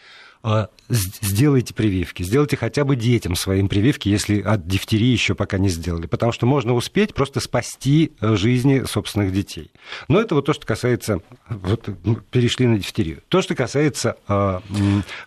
А, 0.42 0.70
сделайте 0.90 1.76
прививки, 1.76 2.24
сделайте 2.24 2.58
хотя 2.58 2.84
бы 2.84 2.96
детям 2.96 3.36
своим 3.36 3.68
прививки, 3.68 4.10
если 4.10 4.42
от 4.42 4.66
дифтерии 4.66 5.06
еще 5.06 5.36
пока 5.36 5.60
не 5.60 5.70
сделали, 5.70 6.08
потому 6.08 6.32
что 6.32 6.48
можно 6.48 6.74
успеть 6.74 7.14
просто 7.14 7.42
спасти 7.42 8.14
э, 8.22 8.36
жизни 8.36 8.86
собственных 8.86 9.32
детей. 9.32 9.70
Но 10.08 10.20
это 10.20 10.34
вот 10.34 10.48
то, 10.48 10.54
что 10.54 10.66
касается, 10.66 11.20
вот 11.48 11.88
перешли 12.32 12.66
на 12.66 12.80
дифтерию. 12.80 13.22
То, 13.28 13.44
что 13.44 13.54
касается 13.54 14.18
э, 14.28 14.60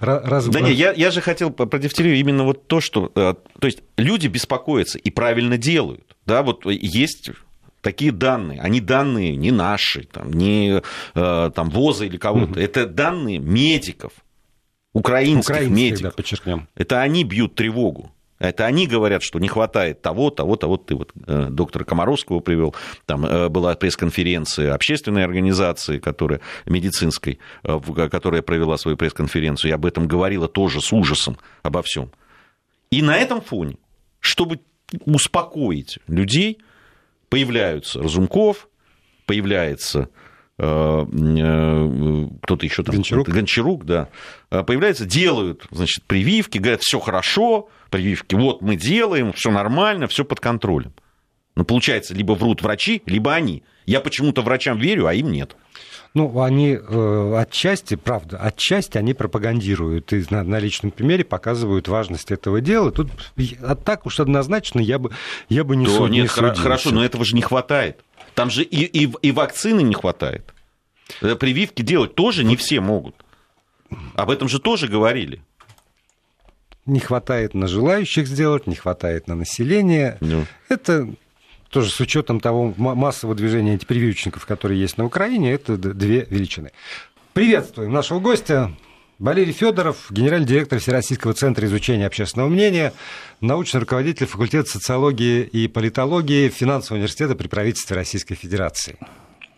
раз... 0.00 0.48
Да 0.48 0.60
нет, 0.60 0.74
я, 0.74 0.92
я 0.94 1.12
же 1.12 1.20
хотел 1.20 1.50
про 1.50 1.78
дифтерию 1.78 2.16
именно 2.16 2.42
вот 2.42 2.66
то, 2.66 2.80
что, 2.80 3.12
э, 3.14 3.34
то 3.60 3.66
есть 3.68 3.84
люди 3.96 4.26
беспокоятся 4.26 4.98
и 4.98 5.10
правильно 5.10 5.58
делают, 5.58 6.16
да, 6.26 6.42
вот 6.42 6.66
есть 6.66 7.30
такие 7.80 8.12
данные, 8.12 8.60
они 8.60 8.80
данные 8.80 9.36
не 9.36 9.50
наши, 9.50 10.04
там, 10.04 10.32
не 10.32 10.82
э, 11.14 11.50
там, 11.54 11.70
ВОЗа 11.70 12.04
или 12.04 12.16
кого-то, 12.16 12.58
mm-hmm. 12.58 12.64
это 12.64 12.86
данные 12.86 13.38
медиков. 13.38 14.12
украинских, 14.92 15.54
украинских 15.54 15.76
медиков. 15.76 16.02
Да, 16.02 16.10
подчеркнем. 16.10 16.68
Это 16.74 17.00
они 17.00 17.24
бьют 17.24 17.54
тревогу. 17.54 18.12
Это 18.38 18.66
они 18.66 18.86
говорят, 18.86 19.22
что 19.22 19.38
не 19.40 19.48
хватает 19.48 20.00
того, 20.00 20.30
того, 20.30 20.56
того. 20.56 20.76
Ты 20.76 20.94
вот 20.94 21.12
э, 21.26 21.48
доктора 21.50 21.84
Комаровского 21.84 22.40
привел. 22.40 22.74
Там 23.04 23.26
э, 23.26 23.48
была 23.48 23.74
пресс-конференция 23.74 24.74
общественной 24.74 25.24
организации, 25.24 25.98
которая, 25.98 26.40
медицинской, 26.64 27.40
э, 27.64 28.08
которая 28.10 28.42
провела 28.42 28.76
свою 28.76 28.96
пресс-конференцию. 28.96 29.70
И 29.70 29.74
об 29.74 29.84
этом 29.84 30.06
говорила 30.06 30.46
тоже 30.46 30.80
с 30.80 30.92
ужасом 30.92 31.36
обо 31.62 31.82
всем. 31.82 32.10
И 32.90 33.02
на 33.02 33.16
этом 33.16 33.40
фоне, 33.40 33.76
чтобы 34.20 34.60
успокоить 35.04 35.98
людей, 36.06 36.58
появляются 37.28 38.02
Разумков, 38.02 38.68
появляется 39.26 40.08
Э, 40.60 41.06
э, 41.06 42.28
кто-то 42.42 42.66
еще 42.66 42.82
там, 42.82 42.96
Гончарук. 42.96 43.28
Гончарук, 43.28 43.84
да, 43.84 44.08
э, 44.50 44.64
появляется, 44.64 45.04
делают, 45.04 45.66
значит, 45.70 46.04
прививки, 46.04 46.58
говорят, 46.58 46.82
все 46.82 46.98
хорошо, 46.98 47.68
прививки, 47.90 48.34
вот 48.34 48.60
мы 48.60 48.74
делаем, 48.74 49.32
все 49.32 49.52
нормально, 49.52 50.08
все 50.08 50.24
под 50.24 50.40
контролем. 50.40 50.92
Но 51.54 51.64
получается, 51.64 52.12
либо 52.12 52.32
врут 52.32 52.62
врачи, 52.62 53.02
либо 53.06 53.34
они. 53.34 53.62
Я 53.86 54.00
почему-то 54.00 54.42
врачам 54.42 54.78
верю, 54.78 55.06
а 55.06 55.14
им 55.14 55.30
нет. 55.30 55.56
Ну, 56.14 56.40
они 56.40 56.78
э, 56.80 57.34
отчасти, 57.36 57.94
правда, 57.94 58.38
отчасти 58.38 58.98
они 58.98 59.14
пропагандируют 59.14 60.12
и 60.12 60.24
на, 60.30 60.42
на 60.42 60.58
личном 60.58 60.90
примере 60.90 61.24
показывают 61.24 61.86
важность 61.86 62.30
этого 62.30 62.60
дела. 62.60 62.90
Тут 62.90 63.10
а 63.62 63.74
так 63.74 64.06
уж 64.06 64.18
однозначно 64.20 64.80
я 64.80 64.98
бы, 64.98 65.10
я 65.48 65.64
бы 65.64 65.76
не, 65.76 65.86
То 65.86 65.92
суд, 65.92 66.10
нет, 66.10 66.22
не 66.24 66.28
судился. 66.28 66.62
Хорошо, 66.62 66.90
но 66.90 67.04
этого 67.04 67.24
же 67.24 67.36
не 67.36 67.42
хватает. 67.42 68.00
Там 68.34 68.50
же 68.50 68.62
и, 68.62 68.84
и, 68.84 69.12
и 69.22 69.32
вакцины 69.32 69.82
не 69.82 69.94
хватает. 69.94 70.54
Э, 71.20 71.36
прививки 71.36 71.82
делать 71.82 72.14
тоже 72.14 72.44
не 72.44 72.56
все 72.56 72.80
могут. 72.80 73.14
Об 74.14 74.30
этом 74.30 74.48
же 74.48 74.60
тоже 74.60 74.88
говорили. 74.88 75.42
Не 76.86 77.00
хватает 77.00 77.52
на 77.52 77.66
желающих 77.66 78.26
сделать, 78.26 78.66
не 78.66 78.74
хватает 78.74 79.28
на 79.28 79.34
население. 79.34 80.16
Ну. 80.20 80.46
Это 80.68 81.08
тоже 81.68 81.90
с 81.90 82.00
учетом 82.00 82.40
того 82.40 82.74
массового 82.76 83.36
движения 83.36 83.72
антипрививочников, 83.72 84.46
которые 84.46 84.80
есть 84.80 84.98
на 84.98 85.04
Украине, 85.04 85.52
это 85.52 85.76
две 85.76 86.26
величины. 86.30 86.72
Приветствуем 87.32 87.92
нашего 87.92 88.20
гостя. 88.20 88.72
Валерий 89.18 89.52
Федоров, 89.52 90.06
генеральный 90.10 90.46
директор 90.46 90.78
Всероссийского 90.78 91.34
центра 91.34 91.66
изучения 91.66 92.06
общественного 92.06 92.48
мнения, 92.48 92.92
научный 93.40 93.80
руководитель 93.80 94.26
факультета 94.26 94.70
социологии 94.70 95.42
и 95.42 95.66
политологии 95.66 96.48
Финансового 96.48 96.98
университета 96.98 97.34
при 97.34 97.48
правительстве 97.48 97.96
Российской 97.96 98.36
Федерации. 98.36 98.96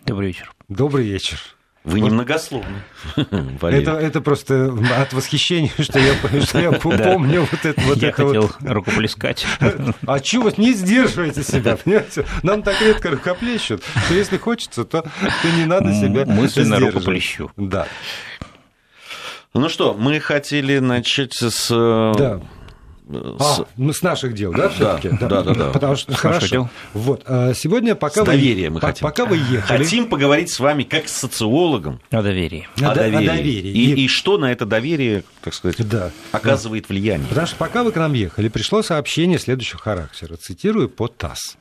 Добрый 0.06 0.28
вечер. 0.28 0.50
Добрый 0.68 1.04
вечер. 1.04 1.38
Вы 1.82 2.00
немногословны. 2.00 2.82
Это, 3.16 3.92
это 3.92 4.20
просто 4.20 4.76
от 5.00 5.14
восхищения, 5.14 5.70
что 5.78 5.98
я, 5.98 6.14
что 6.42 6.60
я 6.60 6.72
помню 6.72 7.48
вот 7.50 7.64
это 7.64 7.80
вот. 7.82 7.96
Я 7.96 8.08
это 8.08 8.26
хотел 8.26 8.42
вот. 8.42 8.56
рукоплескать. 8.70 9.46
А 10.06 10.20
чего 10.20 10.44
вы 10.44 10.54
не 10.58 10.72
сдерживаете 10.74 11.42
себя, 11.42 11.76
понимаете? 11.76 12.26
Нам 12.42 12.62
так 12.62 12.80
редко 12.82 13.10
рукоплещут, 13.10 13.82
что 14.04 14.14
если 14.14 14.36
хочется, 14.36 14.84
то, 14.84 15.02
то 15.02 15.48
не 15.56 15.64
надо 15.64 15.94
себя 15.94 16.26
Мысленно 16.26 16.78
рукоплещу. 16.78 17.50
Да. 17.56 17.86
Ну 19.54 19.68
что, 19.68 19.94
мы 19.94 20.20
хотели 20.20 20.78
начать 20.78 21.34
с... 21.34 21.68
Э, 21.70 22.12
да. 22.16 22.40
С... 23.10 23.60
А, 23.60 23.66
ну, 23.76 23.92
с 23.92 24.02
наших 24.02 24.34
дел, 24.34 24.52
да, 24.52 24.68
все-таки? 24.68 25.08
Да, 25.20 25.28
да, 25.28 25.42
да, 25.42 25.54
да. 25.54 25.70
Потому 25.70 25.96
что, 25.96 26.14
хорошо. 26.14 26.46
Дел. 26.46 26.70
Вот, 26.94 27.22
а 27.26 27.52
сегодня 27.54 27.94
пока 27.94 28.24
с 28.24 28.26
вы... 28.26 28.32
доверием 28.32 28.74
мы 28.74 28.80
по- 28.80 28.88
хотим. 28.88 29.02
Пока 29.02 29.24
вы 29.24 29.36
ехали... 29.36 29.82
Хотим 29.82 30.06
поговорить 30.08 30.50
с 30.50 30.60
вами 30.60 30.84
как 30.84 31.08
с 31.08 31.16
социологом. 31.16 32.00
О 32.10 32.22
доверии. 32.22 32.68
О, 32.80 32.90
о 32.90 32.94
доверии. 32.94 33.26
О 33.26 33.36
доверии. 33.36 33.70
И, 33.70 33.92
и... 33.92 34.04
и 34.04 34.08
что 34.08 34.38
на 34.38 34.52
это 34.52 34.66
доверие, 34.66 35.24
так 35.42 35.54
сказать, 35.54 35.76
да. 35.88 36.10
оказывает 36.32 36.84
да. 36.84 36.94
влияние. 36.94 37.28
Потому 37.28 37.46
что 37.46 37.56
пока 37.56 37.82
вы 37.82 37.92
к 37.92 37.96
нам 37.96 38.12
ехали, 38.12 38.48
пришло 38.48 38.82
сообщение 38.82 39.38
следующего 39.38 39.80
характера. 39.80 40.36
Цитирую 40.36 40.88
по 40.88 41.08
ТАСС. 41.08 41.56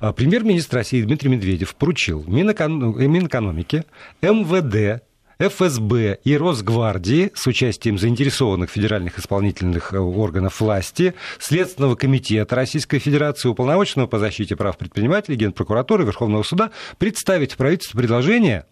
«А, 0.00 0.12
премьер-министр 0.12 0.76
России 0.76 1.02
Дмитрий 1.02 1.28
Медведев 1.28 1.74
поручил 1.74 2.22
Минэкономике, 2.26 3.84
МВД, 4.22 5.02
ФСБ 5.40 6.18
и 6.24 6.36
Росгвардии 6.36 7.30
с 7.32 7.46
участием 7.46 7.96
заинтересованных 7.96 8.70
федеральных 8.70 9.20
исполнительных 9.20 9.92
э, 9.94 9.98
органов 9.98 10.60
власти, 10.60 11.14
Следственного 11.38 11.94
комитета 11.94 12.56
Российской 12.56 12.98
Федерации, 12.98 13.48
уполномоченного 13.48 14.08
по 14.08 14.18
защите 14.18 14.56
прав 14.56 14.76
предпринимателей, 14.76 15.36
Генпрокуратуры, 15.36 16.04
Верховного 16.04 16.42
суда 16.42 16.72
представить 16.98 17.52
в 17.52 17.56
правительство 17.56 17.98
предложение 17.98 18.64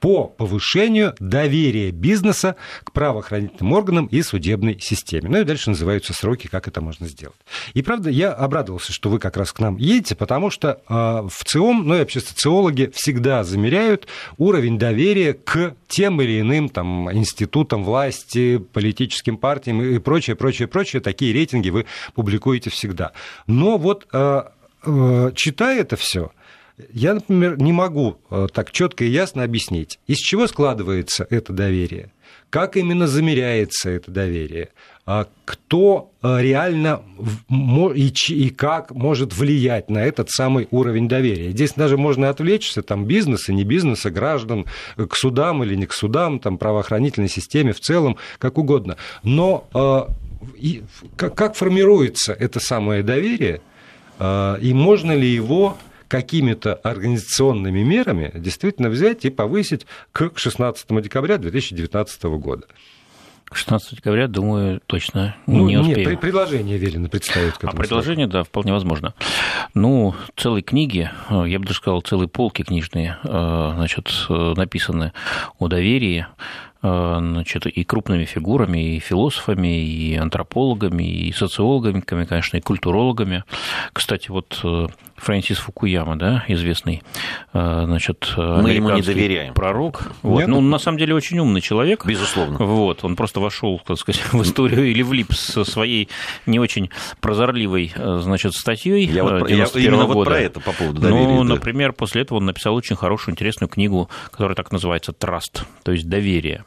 по 0.00 0.24
повышению 0.24 1.14
доверия 1.18 1.90
бизнеса 1.90 2.56
к 2.84 2.92
правоохранительным 2.92 3.72
органам 3.72 4.06
и 4.06 4.22
судебной 4.22 4.78
системе. 4.80 5.28
Ну 5.28 5.40
и 5.40 5.44
дальше 5.44 5.70
называются 5.70 6.12
сроки, 6.12 6.46
как 6.46 6.68
это 6.68 6.80
можно 6.80 7.06
сделать. 7.06 7.36
И 7.74 7.82
правда, 7.82 8.10
я 8.10 8.32
обрадовался, 8.32 8.92
что 8.92 9.10
вы 9.10 9.18
как 9.18 9.36
раз 9.36 9.52
к 9.52 9.58
нам 9.58 9.76
едете, 9.76 10.14
потому 10.14 10.50
что 10.50 10.80
э, 10.88 10.94
в 11.28 11.44
ЦИОМ, 11.44 11.86
ну 11.86 11.94
и 11.96 11.98
вообще 11.98 12.20
социологи 12.20 12.90
всегда 12.94 13.44
замеряют 13.44 14.06
уровень 14.36 14.78
доверия 14.78 15.34
к 15.34 15.74
тем 15.88 16.20
или 16.20 16.40
иным 16.40 16.68
там, 16.68 17.10
институтам 17.12 17.84
власти, 17.84 18.58
политическим 18.58 19.36
партиям 19.36 19.82
и 19.82 19.98
прочее, 19.98 20.36
прочее, 20.36 20.68
прочее. 20.68 21.00
Такие 21.00 21.32
рейтинги 21.32 21.70
вы 21.70 21.86
публикуете 22.14 22.70
всегда. 22.70 23.12
Но 23.46 23.78
вот 23.78 24.06
э, 24.12 24.42
э, 24.84 25.30
читая 25.34 25.80
это 25.80 25.96
все, 25.96 26.30
я, 26.92 27.14
например, 27.14 27.60
не 27.60 27.72
могу 27.72 28.18
э, 28.30 28.46
так 28.52 28.70
четко 28.70 29.04
и 29.04 29.08
ясно 29.08 29.42
объяснить, 29.42 29.98
из 30.06 30.18
чего 30.18 30.46
складывается 30.46 31.26
это 31.28 31.52
доверие, 31.52 32.12
как 32.50 32.76
именно 32.76 33.06
замеряется 33.06 33.90
это 33.90 34.10
доверие, 34.10 34.68
а 35.04 35.26
кто 35.44 36.12
э, 36.22 36.40
реально 36.40 37.02
и 37.48 38.50
как 38.50 38.92
может 38.92 39.34
влиять 39.34 39.90
на 39.90 40.04
этот 40.04 40.30
самый 40.30 40.68
уровень 40.70 41.08
доверия. 41.08 41.50
Здесь 41.50 41.72
даже 41.72 41.96
можно 41.96 42.28
отвлечься, 42.28 42.82
там, 42.82 43.06
бизнеса, 43.06 43.52
не 43.52 43.64
бизнеса, 43.64 44.10
граждан, 44.10 44.66
э, 44.96 45.06
к 45.06 45.16
судам 45.16 45.64
или 45.64 45.74
не 45.74 45.86
к 45.86 45.92
судам, 45.92 46.38
там, 46.38 46.58
правоохранительной 46.58 47.28
системе 47.28 47.72
в 47.72 47.80
целом, 47.80 48.16
как 48.38 48.58
угодно. 48.58 48.96
Но 49.22 50.08
и, 50.56 50.84
как 51.16 51.56
формируется 51.56 52.32
это 52.32 52.60
самое 52.60 53.02
доверие, 53.02 53.60
и 54.20 54.72
можно 54.72 55.12
ли 55.12 55.28
его 55.28 55.76
какими-то 56.08 56.74
организационными 56.74 57.82
мерами 57.82 58.32
действительно 58.34 58.88
взять 58.88 59.24
и 59.24 59.30
повысить 59.30 59.86
к 60.12 60.32
16 60.34 61.02
декабря 61.02 61.38
2019 61.38 62.22
года. 62.24 62.66
16 63.52 63.96
декабря, 63.96 64.28
думаю, 64.28 64.80
точно 64.86 65.34
ну, 65.46 65.66
не 65.66 65.78
успеем. 65.78 66.10
Нет, 66.10 66.20
предложение 66.20 66.76
велено 66.76 67.08
представить. 67.08 67.54
А 67.62 67.68
предложение, 67.68 68.26
сроку. 68.26 68.32
да, 68.32 68.44
вполне 68.44 68.72
возможно. 68.72 69.14
Ну, 69.74 70.14
целые 70.36 70.62
книги, 70.62 71.10
э, 71.30 71.44
я 71.46 71.58
бы 71.58 71.64
даже 71.64 71.78
сказал, 71.78 72.02
целые 72.02 72.28
полки 72.28 72.62
книжные, 72.62 73.16
э, 73.24 73.72
значит, 73.74 74.10
э, 74.28 74.54
написаны 74.56 75.12
о 75.58 75.68
доверии, 75.68 76.26
значит, 76.80 77.66
и 77.66 77.82
крупными 77.82 78.24
фигурами, 78.24 78.94
и 78.94 79.00
философами, 79.00 79.82
и 79.82 80.14
антропологами, 80.14 81.02
и 81.02 81.32
социологами, 81.32 82.00
конечно, 82.00 82.56
и 82.56 82.60
культурологами. 82.60 83.42
Кстати, 83.92 84.28
вот 84.30 84.62
Фрэнсис 85.18 85.58
Фукуяма, 85.58 86.16
да, 86.16 86.44
известный, 86.48 87.02
э, 87.52 87.82
значит, 87.84 88.32
Мы 88.36 88.72
ему 88.72 88.90
не 88.90 89.02
доверяем. 89.02 89.54
пророк. 89.54 90.12
Вот. 90.22 90.46
Ну, 90.46 90.58
он 90.58 90.70
на 90.70 90.78
самом 90.78 90.98
деле 90.98 91.14
очень 91.14 91.38
умный 91.38 91.60
человек. 91.60 92.04
Безусловно. 92.06 92.58
Вот. 92.58 93.04
Он 93.04 93.16
просто 93.16 93.40
вошел, 93.40 93.80
так 93.84 93.98
сказать, 93.98 94.22
в 94.32 94.42
историю 94.42 94.86
или 94.86 95.02
влип 95.02 95.32
со 95.32 95.64
своей 95.64 96.08
не 96.46 96.58
очень 96.58 96.90
прозорливой, 97.20 97.92
э, 97.94 98.20
значит, 98.22 98.54
статьей. 98.54 99.06
Я, 99.06 99.24
вот, 99.24 99.50
я 99.50 99.64
именно 99.74 100.04
года. 100.04 100.14
вот 100.14 100.24
про 100.26 100.38
это 100.38 100.60
по 100.60 100.72
поводу 100.72 101.00
доверия. 101.00 101.26
Ну, 101.26 101.42
да. 101.42 101.54
например, 101.54 101.92
после 101.92 102.22
этого 102.22 102.38
он 102.38 102.46
написал 102.46 102.74
очень 102.74 102.96
хорошую, 102.96 103.32
интересную 103.32 103.68
книгу, 103.68 104.08
которая 104.30 104.54
так 104.54 104.72
называется 104.72 105.12
«Траст», 105.12 105.64
то 105.82 105.92
есть 105.92 106.08
«Доверие». 106.08 106.64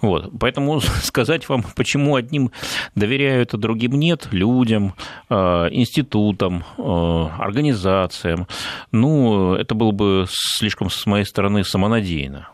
Вот. 0.00 0.30
Поэтому 0.38 0.80
сказать 1.02 1.48
вам, 1.48 1.64
почему 1.76 2.16
одним 2.16 2.50
доверяют, 2.94 3.54
а 3.54 3.58
другим 3.58 3.92
нет, 3.92 4.28
людям, 4.30 4.94
э, 5.30 5.34
институтам, 5.70 6.64
организациям, 6.78 8.46
ну, 8.92 9.54
это 9.54 9.74
было 9.74 9.92
бы 9.92 10.26
слишком 10.28 10.90
с 10.90 11.06
моей 11.06 11.24
стороны 11.24 11.64
самонадеянно. 11.64 12.48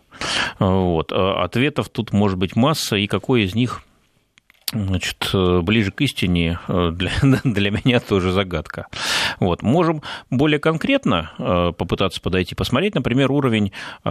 Вот. 0.58 1.12
А 1.12 1.44
ответов 1.44 1.88
тут 1.88 2.12
может 2.12 2.38
быть 2.38 2.56
масса, 2.56 2.96
и 2.96 3.06
какой 3.06 3.42
из 3.42 3.54
них 3.54 3.82
Значит, 4.74 5.30
ближе 5.32 5.92
к 5.92 6.00
истине 6.00 6.58
э, 6.66 6.90
для, 6.92 7.12
для 7.44 7.70
меня 7.70 8.00
тоже 8.00 8.32
загадка. 8.32 8.88
Вот. 9.38 9.62
Можем 9.62 10.02
более 10.30 10.58
конкретно 10.58 11.30
э, 11.38 11.72
попытаться 11.76 12.20
подойти, 12.20 12.56
посмотреть, 12.56 12.94
например, 12.94 13.30
уровень 13.30 13.72
э, 14.04 14.10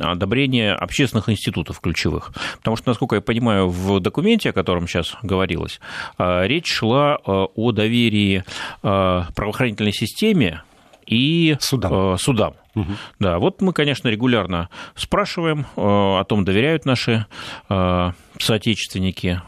одобрения 0.00 0.72
общественных 0.72 1.28
институтов 1.28 1.80
ключевых. 1.80 2.32
Потому 2.58 2.76
что, 2.76 2.88
насколько 2.88 3.16
я 3.16 3.20
понимаю, 3.20 3.68
в 3.68 4.00
документе, 4.00 4.50
о 4.50 4.52
котором 4.52 4.88
сейчас 4.88 5.14
говорилось, 5.22 5.80
речь 6.18 6.72
шла 6.72 7.16
о 7.24 7.72
доверии 7.72 8.44
правоохранительной 8.82 9.92
системе 9.92 10.62
и 11.08 11.56
судам. 11.60 12.18
судам. 12.18 12.54
Угу. 12.74 12.92
Да, 13.18 13.38
вот 13.38 13.60
мы, 13.60 13.72
конечно, 13.72 14.08
регулярно 14.08 14.68
спрашиваем 14.94 15.66
о 15.74 16.22
том, 16.24 16.44
доверяют 16.44 16.84
наши 16.84 17.26
соотечественники 17.68 19.40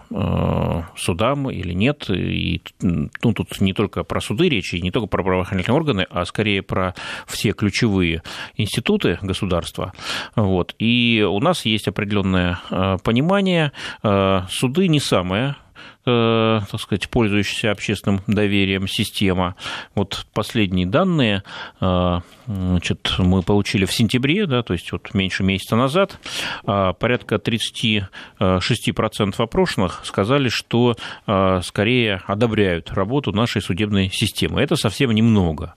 судам 0.97 1.50
или 1.50 1.73
нет. 1.73 2.11
И 2.11 2.62
ну, 2.81 3.33
тут 3.33 3.61
не 3.61 3.73
только 3.73 4.02
про 4.02 4.21
суды 4.21 4.49
речь, 4.49 4.75
и 4.75 4.81
не 4.81 4.90
только 4.90 5.07
про 5.07 5.23
правоохранительные 5.23 5.76
органы, 5.76 6.07
а 6.11 6.25
скорее 6.25 6.62
про 6.62 6.95
все 7.26 7.52
ключевые 7.52 8.23
институты 8.57 9.19
государства. 9.23 9.93
Вот. 10.35 10.75
И 10.79 11.25
у 11.29 11.38
нас 11.38 11.64
есть 11.67 11.87
определенное 11.87 12.59
понимание. 13.05 13.73
Суды 14.02 14.88
не 14.88 14.99
самое 14.99 15.57
Э, 15.70 15.70
так 16.04 16.80
сказать, 16.80 17.09
пользующаяся 17.11 17.71
общественным 17.71 18.23
доверием 18.26 18.88
система. 18.88 19.54
Вот 19.95 20.26
последние 20.33 20.87
данные 20.87 21.42
э, 21.80 22.19
значит, 22.47 23.14
мы 23.19 23.42
получили 23.42 23.85
в 23.85 23.92
сентябре, 23.92 24.47
да, 24.47 24.62
то 24.62 24.73
есть 24.73 24.90
вот 24.92 25.12
меньше 25.14 25.42
месяца 25.42 25.76
назад, 25.76 26.19
а 26.64 26.95
порядка 26.95 27.35
36% 27.37 29.35
опрошенных 29.37 30.00
сказали, 30.04 30.49
что 30.49 30.97
э, 31.26 31.61
скорее 31.62 32.23
одобряют 32.26 32.90
работу 32.92 33.33
нашей 33.33 33.61
судебной 33.61 34.09
системы. 34.11 34.62
Это 34.62 34.76
совсем 34.76 35.11
немного. 35.11 35.75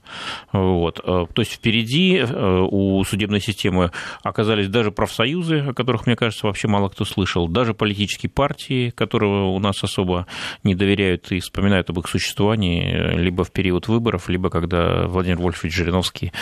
Вот. 0.52 1.02
То 1.04 1.28
есть 1.36 1.52
впереди 1.52 2.22
у 2.22 3.02
судебной 3.04 3.40
системы 3.40 3.90
оказались 4.22 4.68
даже 4.68 4.90
профсоюзы, 4.90 5.58
о 5.60 5.74
которых, 5.74 6.06
мне 6.06 6.16
кажется, 6.16 6.46
вообще 6.46 6.68
мало 6.68 6.88
кто 6.88 7.04
слышал, 7.04 7.48
даже 7.48 7.74
политические 7.74 8.30
партии, 8.30 8.90
которые 8.90 9.30
у 9.30 9.58
нас 9.58 9.82
особо 9.82 10.13
особо 10.14 10.26
не 10.62 10.74
доверяют 10.74 11.30
и 11.32 11.40
вспоминают 11.40 11.90
об 11.90 11.98
их 11.98 12.08
существовании 12.08 13.16
либо 13.16 13.44
в 13.44 13.50
период 13.50 13.88
выборов, 13.88 14.28
либо 14.28 14.50
когда 14.50 15.06
Владимир 15.06 15.38
Вольфович 15.38 15.74
Жириновский 15.74 16.32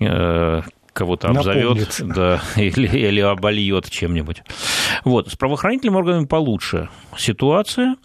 э, 0.00 0.62
кого-то 0.92 1.28
обзовет 1.28 2.00
да, 2.00 2.42
или, 2.56 2.86
или 2.86 3.20
обольет 3.20 3.88
чем-нибудь. 3.90 4.42
Вот. 5.04 5.28
С 5.28 5.36
правоохранительными 5.36 5.96
органами 5.96 6.26
получше 6.26 6.90
ситуация. 7.16 7.96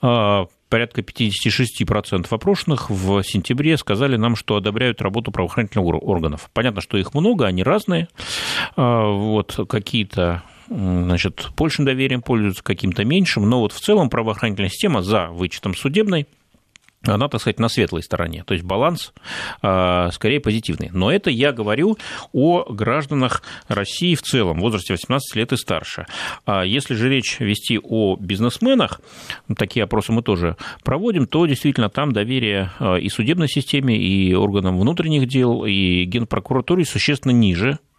А, 0.00 0.46
порядка 0.70 1.02
56% 1.02 2.26
опрошенных 2.30 2.88
в 2.88 3.22
сентябре 3.22 3.76
сказали 3.76 4.16
нам, 4.16 4.36
что 4.36 4.56
одобряют 4.56 5.02
работу 5.02 5.32
правоохранительных 5.32 5.86
органов. 6.02 6.48
Понятно, 6.54 6.80
что 6.80 6.96
их 6.96 7.12
много, 7.12 7.46
они 7.46 7.62
разные. 7.62 8.08
А, 8.76 9.06
вот, 9.10 9.58
какие-то 9.68 10.42
значит, 10.70 11.48
большим 11.56 11.84
доверием 11.84 12.22
пользуются, 12.22 12.62
каким-то 12.62 13.04
меньшим, 13.04 13.48
но 13.48 13.60
вот 13.60 13.72
в 13.72 13.80
целом 13.80 14.08
правоохранительная 14.08 14.70
система 14.70 15.02
за 15.02 15.26
вычетом 15.26 15.74
судебной 15.74 16.26
она, 17.02 17.28
так 17.28 17.40
сказать, 17.40 17.58
на 17.58 17.68
светлой 17.68 18.02
стороне, 18.02 18.44
то 18.46 18.52
есть 18.52 18.64
баланс 18.64 19.14
э, 19.62 20.08
скорее 20.12 20.38
позитивный. 20.38 20.90
Но 20.92 21.10
это 21.10 21.30
я 21.30 21.52
говорю 21.52 21.96
о 22.32 22.70
гражданах 22.70 23.42
России 23.68 24.14
в 24.14 24.22
целом, 24.22 24.58
в 24.58 24.60
возрасте 24.60 24.92
18 24.92 25.34
лет 25.34 25.52
и 25.52 25.56
старше. 25.56 26.06
А 26.44 26.62
если 26.62 26.94
же 26.94 27.08
речь 27.08 27.40
вести 27.40 27.80
о 27.82 28.16
бизнесменах, 28.16 29.00
такие 29.56 29.84
опросы 29.84 30.12
мы 30.12 30.22
тоже 30.22 30.56
проводим, 30.84 31.26
то 31.26 31.46
действительно 31.46 31.88
там 31.88 32.12
доверие 32.12 32.70
а, 32.78 32.96
и 32.96 33.08
судебной 33.08 33.48
системе, 33.48 33.96
и 33.96 34.34
органам 34.34 34.78
внутренних 34.78 35.26
дел, 35.26 35.64
и 35.64 36.04
генпрокуратуре 36.04 36.84
существенно 36.84 37.32
ниже, 37.32 37.78
а, 37.78 37.89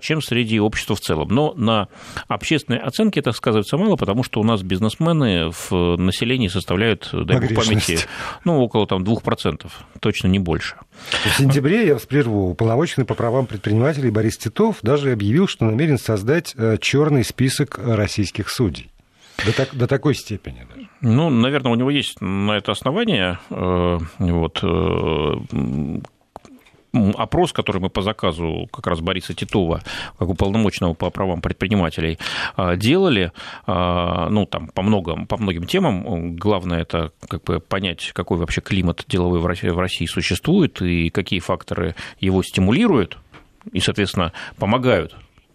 чем 0.00 0.22
среди 0.22 0.60
общества 0.60 0.96
в 0.96 1.00
целом. 1.00 1.28
Но 1.28 1.54
на 1.56 1.88
общественной 2.28 2.78
оценке 2.78 3.20
это 3.20 3.32
сказывается 3.32 3.76
мало, 3.76 3.96
потому 3.96 4.22
что 4.22 4.40
у 4.40 4.44
нас 4.44 4.62
бизнесмены 4.62 5.50
в 5.50 5.96
населении 5.96 6.48
составляют, 6.48 7.10
дай 7.12 7.40
бог 7.40 7.54
памяти, 7.54 7.98
ну, 8.44 8.60
около 8.60 8.86
там, 8.86 9.02
2%, 9.02 9.66
точно 10.00 10.28
не 10.28 10.38
больше. 10.38 10.76
В 11.10 11.38
сентябре, 11.38 11.86
я 11.86 11.94
вас 11.94 12.06
прерву, 12.06 12.50
уполномоченный 12.50 13.04
по 13.04 13.14
правам 13.14 13.46
предпринимателей 13.46 14.10
Борис 14.10 14.38
Титов 14.38 14.78
даже 14.82 15.12
объявил, 15.12 15.48
что 15.48 15.64
намерен 15.64 15.98
создать 15.98 16.54
э, 16.56 16.76
черный 16.80 17.24
список 17.24 17.78
российских 17.82 18.48
судей. 18.50 18.90
До, 19.44 19.52
так, 19.52 19.74
до 19.74 19.86
такой 19.86 20.14
степени 20.14 20.66
даже. 20.72 20.88
Ну, 21.00 21.30
наверное, 21.30 21.72
у 21.72 21.74
него 21.74 21.90
есть 21.90 22.20
на 22.20 22.52
это 22.52 22.72
основание. 22.72 23.38
Э, 23.50 23.98
вот, 24.18 24.60
э, 24.62 25.98
опрос, 26.92 27.52
который 27.52 27.80
мы 27.80 27.90
по 27.90 28.02
заказу 28.02 28.68
как 28.72 28.86
раз 28.86 29.00
Бориса 29.00 29.34
Титова, 29.34 29.82
как 30.18 30.28
уполномоченного 30.28 30.94
по 30.94 31.10
правам 31.10 31.40
предпринимателей, 31.40 32.18
а, 32.56 32.76
делали, 32.76 33.32
а, 33.66 34.28
ну, 34.28 34.46
там, 34.46 34.68
по, 34.68 34.82
многим, 34.82 35.26
по 35.26 35.36
многим 35.36 35.64
темам. 35.64 36.36
Главное 36.36 36.82
это 36.82 37.12
как 37.28 37.44
бы 37.44 37.60
понять, 37.60 38.12
какой 38.12 38.38
вообще 38.38 38.60
климат 38.60 39.04
деловой 39.08 39.40
в 39.40 39.46
России, 39.46 39.68
в 39.68 39.78
России 39.78 40.06
существует 40.06 40.82
и 40.82 41.10
какие 41.10 41.40
факторы 41.40 41.94
его 42.20 42.42
стимулируют 42.42 43.18
и, 43.72 43.80
соответственно, 43.80 44.32
помогают 44.58 45.14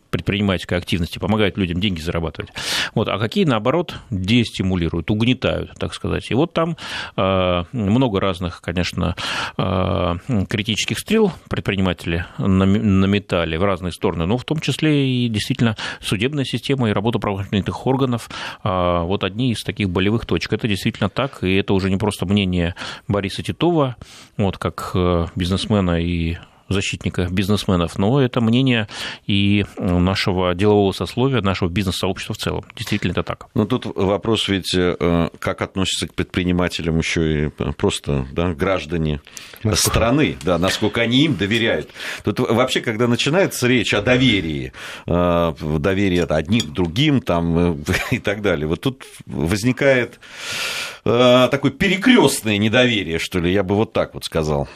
предпринимательской 0.10 0.78
активности, 0.78 1.20
помогают 1.20 1.58
людям 1.58 1.80
деньги 1.80 2.00
зарабатывать. 2.00 2.52
Вот, 2.94 3.08
а 3.10 3.20
какие, 3.20 3.46
наоборот, 3.46 3.96
дестимулируют, 4.10 5.12
угнетают, 5.12 5.74
так 5.78 5.94
сказать. 5.94 6.30
И 6.32 6.34
вот 6.34 6.54
там 6.54 6.78
э, 7.16 7.64
много 7.72 8.20
разных, 8.20 8.62
конечно, 8.62 9.16
э, 9.58 10.16
критических 10.50 11.00
стрел 11.00 11.32
предприниматели 11.50 12.26
наметали 12.38 13.58
в 13.58 13.64
разные 13.64 13.92
стороны, 13.92 14.26
но 14.26 14.38
в 14.38 14.46
том 14.46 14.60
числе 14.60 15.08
и 15.08 15.30
действительно 15.30 15.76
судебная 16.00 16.46
система 16.46 16.90
и 16.90 16.94
работа 16.94 17.20
правоохранительных 17.20 17.86
органов 17.86 18.30
э, 18.64 19.02
вот 19.04 19.24
одни 19.24 19.52
из 19.52 19.64
таких 19.64 19.90
болевых 19.90 20.26
точек. 20.26 20.54
Это 20.54 20.68
действительно 20.68 21.10
так, 21.10 21.44
и 21.44 21.56
это 21.56 21.74
уже 21.74 21.90
не 21.90 21.98
просто 21.98 22.26
мнение 22.26 22.76
Бориса 23.08 23.44
Титова, 23.44 23.96
вот 24.38 24.58
как 24.58 24.96
бизнесмена 25.36 26.02
и 26.02 26.38
защитника 26.70 27.28
бизнесменов, 27.30 27.98
но 27.98 28.22
это 28.22 28.42
мнение 28.42 28.88
и 29.26 29.66
нашего 29.78 30.54
делового 30.54 30.92
сословия, 30.92 31.42
нашего 31.42 31.70
бизнес-сообщества 31.70 32.34
в 32.34 32.38
целом. 32.38 32.66
Действительно, 32.76 33.12
это 33.12 33.24
так. 33.24 33.48
Ну, 33.54 33.66
тут 33.66 33.86
вопрос 33.86 34.48
ведь, 34.48 34.74
э, 34.76 35.30
как 35.40 35.62
относятся 35.62 36.08
к 36.08 36.14
предпринимателям 36.14 36.98
еще 36.98 37.46
и 37.46 37.50
просто 37.78 38.28
да, 38.32 38.54
граждане 38.54 39.22
насколько... 39.64 39.98
страны, 39.98 40.38
да, 40.44 40.58
насколько 40.58 41.02
они 41.02 41.26
им 41.26 41.36
доверяют. 41.36 41.90
Тут 42.24 42.40
вообще, 42.40 42.82
когда 42.82 43.08
начинается 43.08 43.68
речь 43.68 43.94
о 43.94 44.02
доверии, 44.02 44.74
э, 45.06 45.54
доверии 45.80 46.26
одним 46.28 46.62
к 46.62 46.74
другим 46.74 47.22
там, 47.22 47.58
э, 47.58 47.76
и 48.12 48.20
так 48.20 48.42
далее, 48.42 48.68
вот 48.68 48.82
тут 48.82 49.04
возникает 49.26 50.20
такое 51.04 51.72
перекрестное 51.72 52.58
недоверие, 52.58 53.18
что 53.18 53.40
ли, 53.40 53.54
я 53.54 53.64
бы 53.64 53.76
вот 53.76 53.94
так 53.94 54.14
вот 54.14 54.26
сказал. 54.26 54.68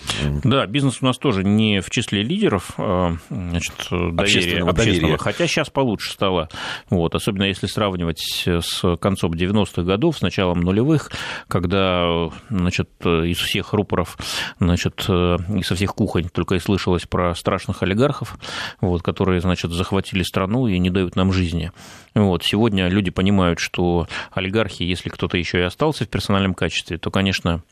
Да, 0.46 0.66
бизнес 0.66 1.00
у 1.02 1.06
нас 1.06 1.18
тоже 1.18 1.44
не 1.44 1.81
в 1.82 1.90
числе 1.90 2.24
лидеров 2.24 2.72
э, 2.78 3.16
значит, 3.30 3.74
доверия, 3.90 4.22
общественного, 4.22 4.72
общественного 4.72 4.74
доверия. 4.74 5.18
хотя 5.18 5.48
сейчас 5.48 5.70
получше 5.70 6.12
стало. 6.12 6.50
Вот, 6.90 7.16
особенно 7.16 7.44
если 7.44 7.68
сравнивать 7.68 8.48
с 8.48 8.98
концом 8.98 9.34
90-х 9.34 9.84
годов, 9.84 10.18
с 10.18 10.22
началом 10.22 10.62
нулевых, 10.62 11.12
когда 11.48 12.30
значит, 12.50 12.90
из 13.04 13.38
всех 13.38 13.74
рупоров, 13.74 14.18
значит, 14.60 15.08
и 15.10 15.64
со 15.64 15.76
всех 15.76 15.96
кухонь 15.96 16.30
только 16.30 16.56
и 16.56 16.60
слышалось 16.60 17.06
про 17.06 17.36
страшных 17.36 17.84
олигархов, 17.84 18.38
вот, 18.80 19.02
которые 19.02 19.42
значит, 19.42 19.72
захватили 19.72 20.24
страну 20.24 20.68
и 20.68 20.78
не 20.80 20.90
дают 20.90 21.16
нам 21.16 21.34
жизни. 21.34 21.72
Вот, 22.14 22.44
сегодня 22.44 22.88
люди 22.88 23.10
понимают, 23.10 23.60
что 23.60 24.08
олигархи, 24.32 24.84
если 24.84 25.10
кто-то 25.10 25.38
еще 25.38 25.60
и 25.60 25.64
остался 25.64 26.06
в 26.06 26.10
персональном 26.10 26.54
качестве, 26.54 26.98
то, 26.98 27.10
конечно, 27.12 27.52
Э, 27.52 27.64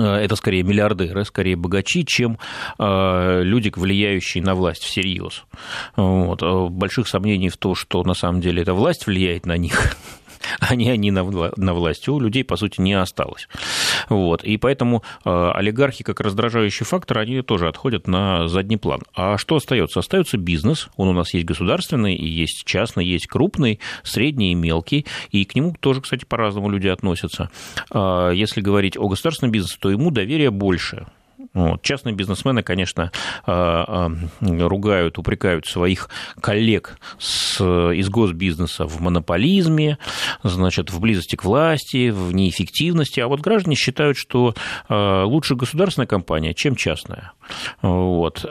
это 0.00 0.36
скорее 0.36 0.62
миллиардеры, 0.62 1.24
скорее 1.24 1.56
богачи, 1.56 2.04
чем 2.06 2.38
э, 2.78 3.42
люди, 3.42 3.70
влияющие 3.74 4.42
на 4.42 4.54
власть 4.54 4.82
всерьез. 4.82 5.44
Вот. 5.96 6.42
Э, 6.42 6.68
больших 6.68 7.08
сомнений 7.08 7.48
в 7.48 7.56
том, 7.56 7.74
что 7.74 8.02
на 8.02 8.14
самом 8.14 8.40
деле 8.40 8.62
эта 8.62 8.74
власть 8.74 9.06
влияет 9.06 9.46
на 9.46 9.56
них, 9.56 9.96
они, 10.60 10.90
они 10.90 11.10
на, 11.10 11.24
на 11.56 11.74
власти. 11.74 12.10
У 12.10 12.20
людей, 12.20 12.44
по 12.44 12.56
сути, 12.56 12.80
не 12.80 12.94
осталось. 12.94 13.48
Вот. 14.08 14.44
И 14.44 14.56
поэтому 14.56 15.02
э, 15.24 15.50
олигархи, 15.54 16.04
как 16.04 16.20
раздражающий 16.20 16.84
фактор, 16.84 17.18
они 17.18 17.42
тоже 17.42 17.68
отходят 17.68 18.06
на 18.06 18.48
задний 18.48 18.76
план. 18.76 19.02
А 19.14 19.38
что 19.38 19.56
остается? 19.56 20.00
Остается 20.00 20.38
бизнес. 20.38 20.88
Он 20.96 21.08
у 21.08 21.12
нас 21.12 21.34
есть 21.34 21.46
государственный, 21.46 22.14
и 22.14 22.26
есть 22.26 22.64
частный, 22.64 23.04
есть 23.04 23.26
крупный, 23.26 23.80
средний 24.02 24.52
и 24.52 24.54
мелкий. 24.54 25.06
И 25.30 25.44
к 25.44 25.54
нему 25.54 25.74
тоже, 25.78 26.00
кстати, 26.00 26.24
по-разному 26.24 26.70
люди 26.70 26.88
относятся. 26.88 27.50
А 27.90 28.30
если 28.30 28.60
говорить 28.60 28.96
о 28.96 29.08
государственном 29.08 29.52
бизнесе, 29.52 29.76
то 29.80 29.90
ему 29.90 30.10
доверие 30.10 30.50
больше. 30.50 31.06
Вот. 31.54 31.82
Частные 31.82 32.14
бизнесмены, 32.14 32.62
конечно, 32.62 33.12
а, 33.44 34.08
а, 34.08 34.10
ругают, 34.40 35.18
упрекают 35.18 35.66
своих 35.66 36.08
коллег 36.40 36.98
с, 37.18 37.60
из 37.60 38.08
госбизнеса 38.08 38.86
в 38.86 39.00
монополизме, 39.00 39.98
значит, 40.42 40.90
в 40.90 40.98
близости 41.00 41.36
к 41.36 41.44
власти, 41.44 42.08
в 42.08 42.32
неэффективности, 42.34 43.20
а 43.20 43.28
вот 43.28 43.40
граждане 43.40 43.76
считают, 43.76 44.16
что 44.16 44.54
лучше 44.88 45.54
государственная 45.54 46.06
компания, 46.06 46.54
чем 46.54 46.74
частная. 46.74 47.32
Вот. 47.82 48.44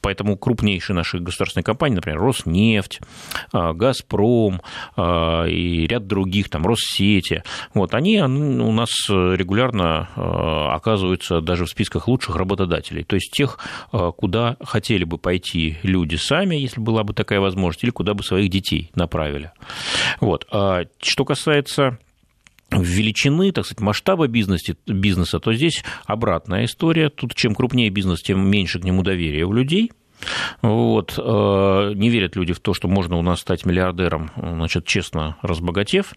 Поэтому 0.00 0.36
крупнейшие 0.36 0.96
наши 0.96 1.18
государственные 1.18 1.64
компании, 1.64 1.96
например, 1.96 2.20
Роснефть, 2.20 3.00
Газпром 3.52 4.60
и 4.96 5.86
ряд 5.88 6.06
других, 6.06 6.48
там, 6.48 6.66
Россети, 6.66 7.42
вот, 7.74 7.94
они 7.94 8.20
у 8.20 8.72
нас 8.72 8.90
регулярно 9.08 10.08
оказываются 10.72 11.40
даже 11.40 11.64
в 11.64 11.70
списках 11.70 12.08
лучших 12.08 12.36
работодателей, 12.36 13.04
то 13.04 13.16
есть 13.16 13.30
тех, 13.32 13.58
куда 14.16 14.56
хотели 14.62 15.04
бы 15.04 15.18
пойти 15.18 15.78
люди 15.82 16.16
сами, 16.16 16.56
если 16.56 16.80
была 16.80 17.04
бы 17.04 17.12
такая 17.14 17.40
возможность, 17.40 17.84
или 17.84 17.90
куда 17.90 18.14
бы 18.14 18.22
своих 18.22 18.50
детей 18.50 18.90
направили. 18.94 19.52
Вот. 20.20 20.46
А 20.50 20.82
что 21.00 21.24
касается 21.24 21.98
величины, 22.70 23.52
так 23.52 23.66
сказать, 23.66 23.80
масштаба 23.80 24.26
бизнеса, 24.26 24.74
бизнеса, 24.86 25.38
то 25.38 25.52
здесь 25.52 25.84
обратная 26.06 26.64
история. 26.64 27.08
Тут 27.08 27.34
чем 27.34 27.54
крупнее 27.54 27.90
бизнес, 27.90 28.22
тем 28.22 28.48
меньше 28.48 28.80
к 28.80 28.84
нему 28.84 29.02
доверия 29.02 29.44
у 29.44 29.52
людей. 29.52 29.92
Вот. 30.62 31.14
А, 31.18 31.92
не 31.92 32.08
верят 32.08 32.36
люди 32.36 32.52
в 32.52 32.60
то, 32.60 32.74
что 32.74 32.88
можно 32.88 33.16
у 33.16 33.22
нас 33.22 33.40
стать 33.40 33.64
миллиардером, 33.66 34.30
значит, 34.36 34.86
честно 34.86 35.36
разбогатев. 35.42 36.14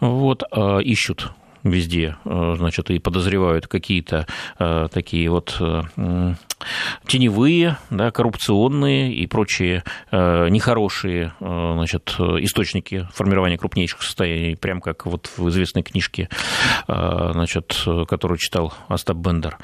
Вот. 0.00 0.42
А, 0.50 0.78
ищут 0.78 1.32
везде, 1.64 2.16
э, 2.24 2.54
значит, 2.56 2.90
и 2.90 2.98
подозревают 2.98 3.66
какие-то 3.66 4.26
э, 4.58 4.88
такие 4.92 5.30
вот 5.30 5.56
э, 5.60 5.82
теневые, 7.06 7.78
да, 7.90 8.10
коррупционные 8.10 9.14
и 9.14 9.26
прочие 9.26 9.82
нехорошие 10.12 11.32
значит, 11.38 12.14
источники 12.18 13.08
формирования 13.14 13.56
крупнейших 13.56 14.02
состояний, 14.02 14.56
прям 14.56 14.80
как 14.80 15.06
вот 15.06 15.30
в 15.36 15.48
известной 15.48 15.82
книжке, 15.82 16.28
значит, 16.86 17.82
которую 18.08 18.36
читал 18.38 18.74
Остап 18.88 19.16
Бендер, 19.16 19.56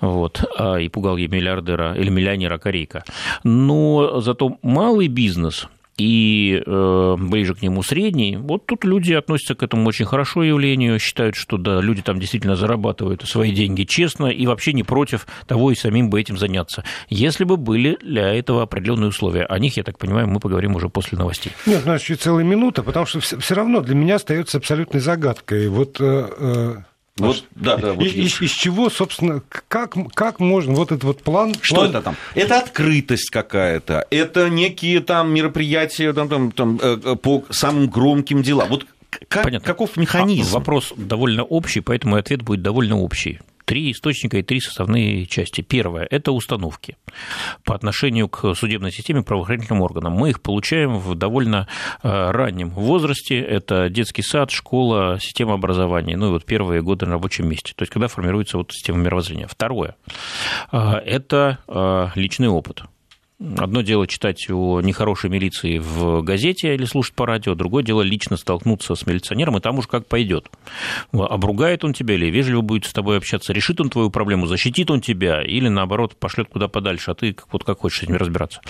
вот, 0.00 0.42
и 0.80 0.88
пугал 0.88 1.16
ей 1.16 1.28
миллиардера 1.28 1.94
или 1.94 2.10
миллионера 2.10 2.58
Корейка. 2.58 3.04
Но 3.44 4.20
зато 4.20 4.58
малый 4.62 5.06
бизнес– 5.06 5.68
и 6.00 6.62
э, 6.64 7.16
ближе 7.18 7.54
к 7.54 7.60
нему 7.62 7.82
средний. 7.82 8.36
Вот 8.36 8.64
тут 8.64 8.84
люди 8.84 9.12
относятся 9.12 9.54
к 9.54 9.62
этому 9.62 9.86
очень 9.86 10.06
хорошо 10.06 10.42
явлению, 10.42 10.98
считают, 10.98 11.36
что 11.36 11.58
да, 11.58 11.80
люди 11.80 12.00
там 12.00 12.18
действительно 12.18 12.56
зарабатывают 12.56 13.22
свои 13.28 13.52
деньги 13.52 13.84
честно 13.84 14.26
и 14.26 14.46
вообще 14.46 14.72
не 14.72 14.82
против 14.82 15.26
того 15.46 15.70
и 15.70 15.74
самим 15.74 16.08
бы 16.08 16.18
этим 16.18 16.38
заняться. 16.38 16.84
Если 17.10 17.44
бы 17.44 17.58
были 17.58 17.98
для 18.00 18.32
этого 18.32 18.62
определенные 18.62 19.08
условия. 19.08 19.44
О 19.44 19.58
них, 19.58 19.76
я 19.76 19.82
так 19.82 19.98
понимаю, 19.98 20.26
мы 20.28 20.40
поговорим 20.40 20.74
уже 20.74 20.88
после 20.88 21.18
новостей. 21.18 21.52
Нет, 21.66 21.82
у 21.84 21.88
нас 21.88 22.00
еще 22.02 22.14
целая 22.14 22.44
минута, 22.44 22.82
потому 22.82 23.04
что 23.04 23.20
все 23.20 23.54
равно 23.54 23.80
для 23.80 23.94
меня 23.94 24.16
остается 24.16 24.58
абсолютной 24.58 25.00
загадкой. 25.00 25.68
Вот 25.68 26.00
э, 26.00 26.28
э, 26.38 26.74
вот, 27.26 27.44
да, 27.54 27.76
да, 27.76 27.92
вот 27.92 28.04
из, 28.04 28.40
из 28.40 28.50
чего, 28.50 28.90
собственно, 28.90 29.42
как, 29.68 29.94
как 30.14 30.40
можно 30.40 30.74
вот 30.74 30.92
этот 30.92 31.04
вот 31.04 31.22
план... 31.22 31.54
Что 31.60 31.76
план... 31.76 31.90
это 31.90 32.02
там? 32.02 32.16
Это 32.34 32.58
открытость 32.58 33.30
какая-то, 33.30 34.06
это 34.10 34.48
некие 34.48 35.00
там 35.00 35.32
мероприятия 35.32 36.12
там, 36.12 36.28
там, 36.28 36.52
там, 36.52 36.78
э, 36.82 36.98
э, 37.02 37.16
по 37.16 37.44
самым 37.50 37.88
громким 37.88 38.42
делам. 38.42 38.68
Вот 38.68 38.86
как, 39.28 39.44
Понятно. 39.44 39.66
каков 39.66 39.96
механизм? 39.96 40.50
А, 40.50 40.58
вопрос 40.58 40.92
довольно 40.96 41.42
общий, 41.42 41.80
поэтому 41.80 42.16
ответ 42.16 42.42
будет 42.42 42.62
довольно 42.62 42.98
общий 42.98 43.40
три 43.70 43.92
источника 43.92 44.36
и 44.38 44.42
три 44.42 44.58
составные 44.58 45.26
части. 45.26 45.60
Первое– 45.60 46.04
это 46.10 46.32
установки 46.32 46.96
по 47.62 47.72
отношению 47.72 48.28
к 48.28 48.56
судебной 48.56 48.90
системе, 48.90 49.22
правоохранительным 49.22 49.80
органам. 49.80 50.12
Мы 50.14 50.30
их 50.30 50.42
получаем 50.42 50.98
в 50.98 51.14
довольно 51.14 51.68
э, 52.02 52.30
раннем 52.32 52.70
возрасте. 52.70 53.38
Это 53.38 53.88
детский 53.88 54.22
сад, 54.22 54.50
школа, 54.50 55.18
система 55.20 55.54
образования, 55.54 56.16
ну 56.16 56.26
и 56.26 56.30
вот 56.30 56.44
первые 56.44 56.82
годы 56.82 57.06
на 57.06 57.12
рабочем 57.12 57.48
месте. 57.48 57.72
То 57.76 57.84
есть, 57.84 57.92
когда 57.92 58.08
формируется 58.08 58.58
вот 58.58 58.72
система 58.72 58.98
мировоззрения. 58.98 59.46
Второе 59.46 59.94
э,– 60.72 60.78
это 61.06 61.58
э, 61.68 62.08
личный 62.16 62.48
опыт. 62.48 62.82
Одно 63.56 63.80
дело 63.80 64.06
читать 64.06 64.50
о 64.50 64.82
нехорошей 64.82 65.30
милиции 65.30 65.78
в 65.78 66.20
газете 66.20 66.74
или 66.74 66.84
слушать 66.84 67.14
по 67.14 67.24
радио, 67.24 67.54
другое 67.54 67.82
дело 67.82 68.02
лично 68.02 68.36
столкнуться 68.36 68.94
с 68.94 69.06
милиционером, 69.06 69.56
и 69.56 69.60
там 69.60 69.78
уж 69.78 69.86
как 69.86 70.06
пойдет. 70.06 70.50
Обругает 71.12 71.82
он 71.82 71.94
тебя 71.94 72.16
или 72.16 72.26
вежливо 72.26 72.60
будет 72.60 72.84
с 72.84 72.92
тобой 72.92 73.16
общаться, 73.16 73.54
решит 73.54 73.80
он 73.80 73.88
твою 73.88 74.10
проблему, 74.10 74.46
защитит 74.46 74.90
он 74.90 75.00
тебя, 75.00 75.42
или 75.42 75.68
наоборот 75.68 76.16
пошлет 76.16 76.48
куда 76.50 76.68
подальше, 76.68 77.12
а 77.12 77.14
ты 77.14 77.34
вот 77.50 77.64
как 77.64 77.78
хочешь 77.78 78.00
с 78.00 78.02
ними 78.02 78.18
разбираться. 78.18 78.60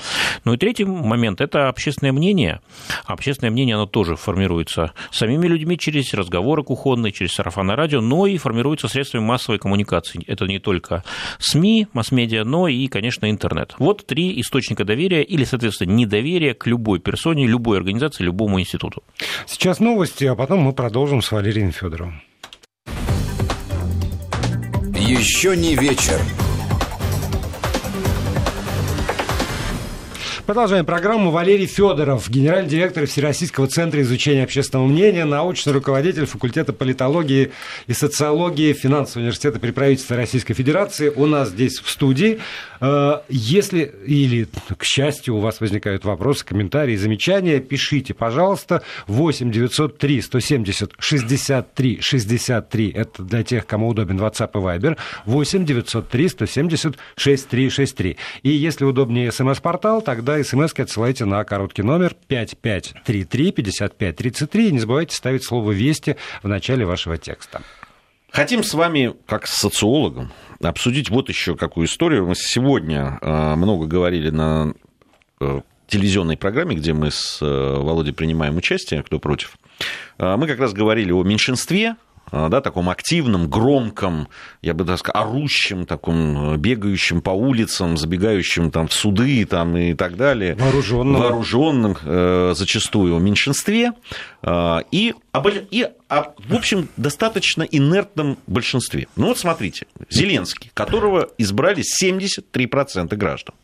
Ну 0.45 0.55
и 0.55 0.57
третий 0.57 0.85
момент– 0.85 1.41
это 1.43 1.69
общественное 1.69 2.13
мнение. 2.13 2.61
Общественное 3.07 3.51
мнение, 3.51 3.75
оно 3.75 3.87
тоже 3.87 4.15
формируется 4.15 4.93
самими 5.11 5.49
людьми 5.49 5.79
через 5.79 6.15
разговоры 6.15 6.63
кухонные, 6.63 7.13
через 7.13 7.33
сарафанное 7.33 7.75
радио, 7.75 8.01
но 8.01 8.29
и 8.29 8.39
формируется 8.39 8.87
средствами 8.87 9.25
массовой 9.25 9.59
коммуникации. 9.59 10.23
Это 10.29 10.45
не 10.45 10.61
только 10.61 11.03
СМИ, 11.41 11.89
масс-медиа, 11.93 12.45
но 12.45 12.69
и, 12.69 12.87
конечно, 12.87 13.29
интернет. 13.29 13.75
Вот 13.81 14.07
три 14.07 14.41
источника 14.41 14.60
источника 14.61 14.85
доверия 14.85 15.23
или, 15.23 15.45
соответственно, 15.45 15.91
недоверия 15.93 16.55
к 16.55 16.67
любой 16.67 17.01
персоне, 17.01 17.47
любой 17.47 17.79
организации, 17.79 18.25
любому 18.25 18.61
институту. 18.61 19.03
Сейчас 19.47 19.81
новости, 19.81 20.25
а 20.25 20.35
потом 20.35 20.61
мы 20.61 20.73
продолжим 20.73 21.23
с 21.23 21.33
Валерием 21.33 21.73
Федоровым. 21.73 22.23
Еще 24.95 25.57
не 25.57 25.75
вечер. 25.75 26.21
Продолжаем 30.51 30.85
программу. 30.85 31.31
Валерий 31.31 31.67
Федоров, 31.67 32.29
генеральный 32.29 32.69
директор 32.69 33.07
Всероссийского 33.07 33.69
центра 33.69 34.03
изучения 34.03 34.43
общественного 34.43 34.89
мнения, 34.89 35.25
научный 35.25 35.73
руководитель 35.73 36.27
факультета 36.27 36.73
политологии 36.73 37.53
и 37.87 37.93
социологии 37.93 38.73
финансового 38.73 39.21
университета 39.21 39.61
при 39.61 39.71
правительстве 39.71 40.17
Российской 40.17 40.55
Федерации. 40.55 41.09
У 41.09 41.27
нас 41.27 41.51
здесь 41.51 41.79
в 41.79 41.89
студии. 41.89 42.41
Э, 42.81 43.21
если 43.29 43.95
или, 44.05 44.49
к 44.77 44.83
счастью, 44.83 45.37
у 45.37 45.39
вас 45.39 45.61
возникают 45.61 46.05
вопросы, 46.05 46.45
комментарии, 46.45 46.97
замечания, 46.97 47.61
пишите, 47.61 48.13
пожалуйста. 48.13 48.83
8 49.07 49.53
903 49.53 50.21
170 50.21 50.93
63 50.99 52.01
63. 52.01 52.91
Это 52.91 53.23
для 53.23 53.45
тех, 53.45 53.67
кому 53.67 53.87
удобен 53.87 54.19
WhatsApp 54.19 54.51
и 54.55 54.59
Viber. 54.59 54.97
8 55.27 55.65
903 55.65 56.29
170 56.29 56.99
6363. 57.15 58.17
И 58.43 58.49
если 58.51 58.85
удобнее 58.85 59.31
смс-портал, 59.31 60.03
тогда 60.03 60.40
смс 60.43 60.73
отсылайте 60.79 61.25
на 61.25 61.45
короткий 61.45 61.83
номер 61.83 62.15
5533 62.29 63.53
5533 63.53 64.69
и 64.69 64.73
не 64.73 64.79
забывайте 64.79 65.15
ставить 65.15 65.45
слово 65.45 65.73
«Вести» 65.73 66.17
в 66.43 66.49
начале 66.49 66.85
вашего 66.85 67.19
текста. 67.19 67.63
Хотим 68.33 68.63
с 68.63 68.75
вами, 68.75 69.15
как 69.27 69.47
с 69.47 69.55
социологом, 69.57 70.33
обсудить 70.63 71.11
вот 71.11 71.29
еще 71.29 71.57
какую 71.57 71.87
историю. 71.87 72.27
Мы 72.27 72.35
сегодня 72.37 73.19
э, 73.21 73.55
много 73.57 73.87
говорили 73.87 74.31
на 74.31 74.75
э, 75.41 75.61
телевизионной 75.89 76.37
программе, 76.37 76.77
где 76.77 76.93
мы 76.93 77.11
с 77.11 77.39
э, 77.43 77.45
Володей 77.45 78.13
принимаем 78.13 78.57
участие, 78.57 79.03
кто 79.03 79.19
против. 79.19 79.57
Мы 80.19 80.47
как 80.47 80.59
раз 80.59 80.75
говорили 80.75 81.11
о 81.11 81.23
меньшинстве, 81.23 81.89
а, 81.89 81.97
да, 82.33 82.61
таком 82.61 82.89
активном, 82.89 83.49
громком, 83.49 84.29
я 84.63 84.73
бы 84.73 84.85
даже 84.85 84.99
сказал, 84.99 85.25
орущем, 85.25 85.85
таком, 85.85 86.55
э, 86.55 86.57
бегающем 86.59 87.23
по 87.23 87.31
улицам, 87.31 87.97
забегающем 87.97 88.71
там 88.71 88.87
в 88.87 88.93
суды 88.93 89.45
там, 89.47 89.77
и 89.77 89.95
так 89.95 90.17
далее. 90.17 90.55
Вооруженным. 90.55 91.21
Вооруженным 91.21 91.97
э, 92.03 92.53
зачастую 92.55 93.19
меньшинстве. 93.19 93.93
Э, 94.43 94.79
и, 94.93 95.15
и 95.71 95.89
в 96.09 96.55
общем, 96.55 96.89
достаточно 96.97 97.63
инертном 97.65 98.39
большинстве. 98.47 99.09
Ну 99.17 99.29
вот 99.29 99.39
смотрите, 99.39 99.87
Зеленский, 100.09 100.71
которого 100.73 101.31
избрали 101.39 101.83
73% 101.83 103.17
граждан, 103.17 103.55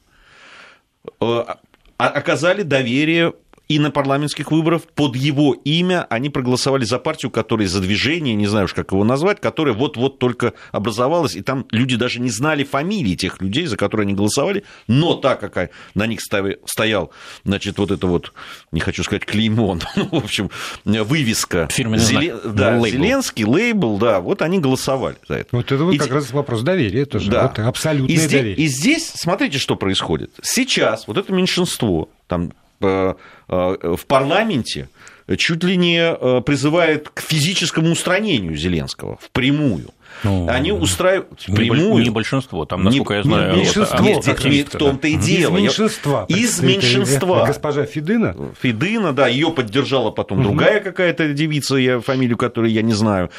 оказали 1.99 2.63
доверие 2.63 3.33
и 3.69 3.79
на 3.79 3.91
парламентских 3.91 4.51
выборах 4.51 4.83
под 4.95 5.17
его 5.17 5.55
имя 5.65 6.07
они 6.09 6.31
проголосовали 6.31 6.85
за 6.85 6.99
партию, 6.99 7.31
которая 7.31 7.67
за 7.67 7.81
движение, 7.81 8.35
не 8.35 8.47
знаю 8.47 8.67
уж 8.67 8.75
как 8.75 8.93
его 8.93 9.05
назвать, 9.05 9.41
которая 9.41 9.75
вот-вот 9.75 10.19
только 10.19 10.55
образовалась, 10.73 11.35
и 11.35 11.43
там 11.43 11.67
люди 11.71 11.97
даже 11.97 12.21
не 12.21 12.31
знали 12.31 12.65
фамилии 12.65 13.15
тех 13.17 13.41
людей, 13.41 13.67
за 13.67 13.77
которые 13.77 14.05
они 14.05 14.15
голосовали, 14.15 14.65
но 14.87 15.15
так 15.15 15.41
как 15.41 15.71
на 15.95 16.07
них 16.07 16.21
стоял, 16.21 17.11
значит, 17.45 17.79
вот 17.79 17.91
это 17.91 18.07
вот, 18.07 18.33
не 18.73 18.81
хочу 18.81 19.03
сказать 19.03 19.25
клеймон, 19.25 19.83
ну, 19.97 20.09
в 20.11 20.25
общем, 20.25 20.51
вывеска. 20.85 21.69
Фирменный 21.71 22.05
Зелен... 22.05 22.41
знак. 22.41 22.55
Да, 22.55 22.79
лейбл. 22.79 22.99
Зеленский, 22.99 23.45
лейбл, 23.45 23.99
да, 23.99 24.21
вот 24.21 24.43
они 24.43 24.59
голосовали 24.59 25.17
за 25.29 25.35
это. 25.37 25.49
Вот 25.53 25.73
это 25.73 25.85
вот 25.85 25.95
и... 25.95 25.99
как 25.99 26.11
раз 26.11 26.31
вопрос 26.31 26.63
доверия 26.63 27.05
тоже, 27.05 27.31
да. 27.31 27.49
вот 27.49 27.59
абсолютное 27.59 28.15
и 28.15 28.19
здесь, 28.19 28.31
доверие. 28.31 28.57
И 28.57 28.67
здесь, 28.69 29.13
смотрите, 29.15 29.59
что 29.59 29.77
происходит. 29.77 30.31
Сейчас 30.43 31.07
вот 31.07 31.17
это 31.17 31.33
меньшинство, 31.33 32.09
там 32.29 32.53
в 32.81 34.07
парламенте 34.07 34.89
чуть 35.37 35.65
ли 35.65 35.77
не 35.77 36.43
призывает 36.43 37.09
к 37.09 37.21
физическому 37.21 37.91
устранению 37.93 38.57
Зеленского 38.57 39.19
впрямую. 39.21 39.91
Ну, 40.25 40.49
Они 40.49 40.73
устраивают 40.73 41.45
прямую... 41.47 42.03
Не 42.03 42.11
большинство, 42.11 42.65
там, 42.65 42.85
насколько 42.85 43.15
не, 43.15 43.19
я 43.19 43.23
знаю... 43.25 43.53
Не 43.53 43.59
меньшинство. 43.61 43.99
Вот, 43.99 44.27
нет, 44.27 44.45
нет, 44.45 44.69
в 44.69 44.79
том-то 44.79 45.09
и 45.09 45.17
дело. 45.17 45.57
Из 45.57 45.63
меньшинства. 45.63 46.27
Из 46.29 46.61
меньшинства. 46.61 47.47
Госпожа 47.47 47.87
Фидына? 47.87 48.37
Фидына, 48.61 49.13
да, 49.13 49.27
ее 49.29 49.51
поддержала 49.51 50.11
потом 50.11 50.39
угу. 50.39 50.49
другая 50.49 50.81
какая-то 50.81 51.33
девица, 51.33 51.77
я, 51.77 52.01
фамилию 52.01 52.37
которой 52.37 52.73
я 52.73 52.83
не 52.83 52.95
знаю. 52.95 53.31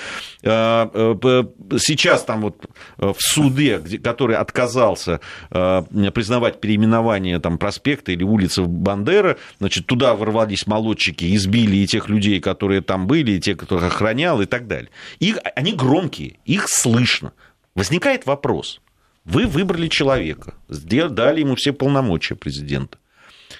А, 0.44 0.90
э, 0.94 1.78
сейчас 1.80 2.24
там 2.24 2.42
вот 2.42 2.66
э, 2.98 3.08
в 3.08 3.22
суде, 3.22 3.80
который 4.04 4.36
отказался 4.36 5.20
э, 5.52 5.84
признавать 6.14 6.62
переименование 6.62 7.40
там, 7.40 7.58
проспекта 7.58 8.12
или 8.12 8.24
улицы 8.24 8.64
Бандера, 8.64 9.38
значит, 9.60 9.86
туда 9.88 10.16
ворвались 10.16 10.68
молодчики, 10.68 11.36
избили 11.36 11.78
и 11.78 11.88
тех 11.88 12.10
людей, 12.10 12.40
которые 12.40 12.82
там 12.82 13.08
были, 13.08 13.32
и 13.32 13.40
тех, 13.40 13.58
кто 13.58 13.78
охранял, 13.78 14.42
и 14.42 14.46
так 14.46 14.68
далее. 14.68 14.90
Их, 15.20 15.38
они 15.56 15.74
громкие, 15.74 16.38
их 16.46 16.67
слышно. 16.68 17.34
Возникает 17.76 18.26
вопрос. 18.26 18.82
Вы 19.26 19.46
выбрали 19.46 19.88
человека, 19.88 20.54
дали 20.68 21.42
ему 21.42 21.56
все 21.56 21.74
полномочия 21.74 22.36
президента. 22.36 22.98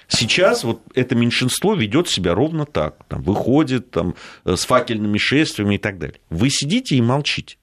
Сейчас 0.08 0.64
вот 0.64 0.82
это 0.96 1.16
меньшинство 1.16 1.74
ведет 1.76 2.08
себя 2.10 2.34
ровно 2.34 2.66
так. 2.66 3.04
Там, 3.08 3.22
выходит 3.22 3.92
там, 3.92 4.16
э, 4.46 4.56
с 4.56 4.66
факельными 4.66 5.18
шествиями 5.18 5.76
и 5.76 5.78
так 5.78 6.00
далее. 6.00 6.20
Вы 6.30 6.50
сидите 6.50 6.96
и 6.96 7.02
молчите. 7.02 7.58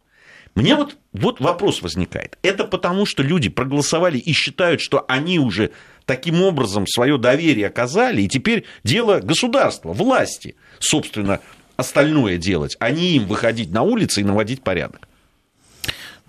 Мне 0.55 0.77
вот, 0.77 0.97
вот 1.13 1.41
вопрос 1.41 1.83
возникает. 1.83 2.39
Это 2.43 2.65
потому, 2.65 3.07
что 3.07 3.23
люди 3.23 3.49
проголосовали 3.49 4.19
и 4.19 4.33
считают, 4.33 4.81
что 4.81 5.05
они 5.09 5.39
уже 5.39 5.73
таким 6.07 6.43
образом 6.43 6.87
свое 6.87 7.19
доверие 7.19 7.67
оказали, 7.67 8.23
и 8.23 8.29
теперь 8.29 8.65
дело 8.85 9.21
государства, 9.21 9.93
власти, 9.93 10.55
собственно, 10.79 11.41
остальное 11.77 12.37
делать, 12.37 12.77
а 12.79 12.91
не 12.91 13.17
им 13.17 13.27
выходить 13.27 13.71
на 13.73 13.83
улицы 13.83 14.21
и 14.21 14.25
наводить 14.25 14.63
порядок. 14.63 15.09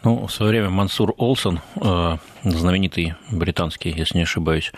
Ну, 0.05 0.27
в 0.27 0.31
свое 0.31 0.51
время 0.51 0.69
Мансур 0.69 1.15
Олсон, 1.17 1.61
э, 1.81 2.17
знаменитый 2.43 3.15
британский, 3.31 3.89
если 3.89 4.19
не 4.19 4.23
ошибаюсь, 4.23 4.71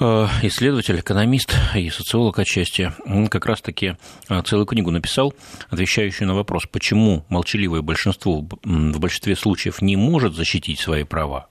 э, 0.00 0.26
исследователь, 0.42 0.98
экономист 0.98 1.54
и 1.76 1.88
социолог 1.88 2.36
отчасти, 2.40 2.92
он 3.06 3.28
как 3.28 3.46
раз-таки 3.46 3.94
э, 4.28 4.42
целую 4.42 4.66
книгу 4.66 4.90
написал, 4.90 5.34
отвечающую 5.70 6.26
на 6.26 6.34
вопрос, 6.34 6.66
почему 6.66 7.26
молчаливое 7.28 7.80
большинство 7.80 8.40
в 8.40 8.98
большинстве 8.98 9.36
случаев 9.36 9.80
не 9.82 9.94
может 9.94 10.34
защитить 10.34 10.80
свои 10.80 11.04
права 11.04 11.46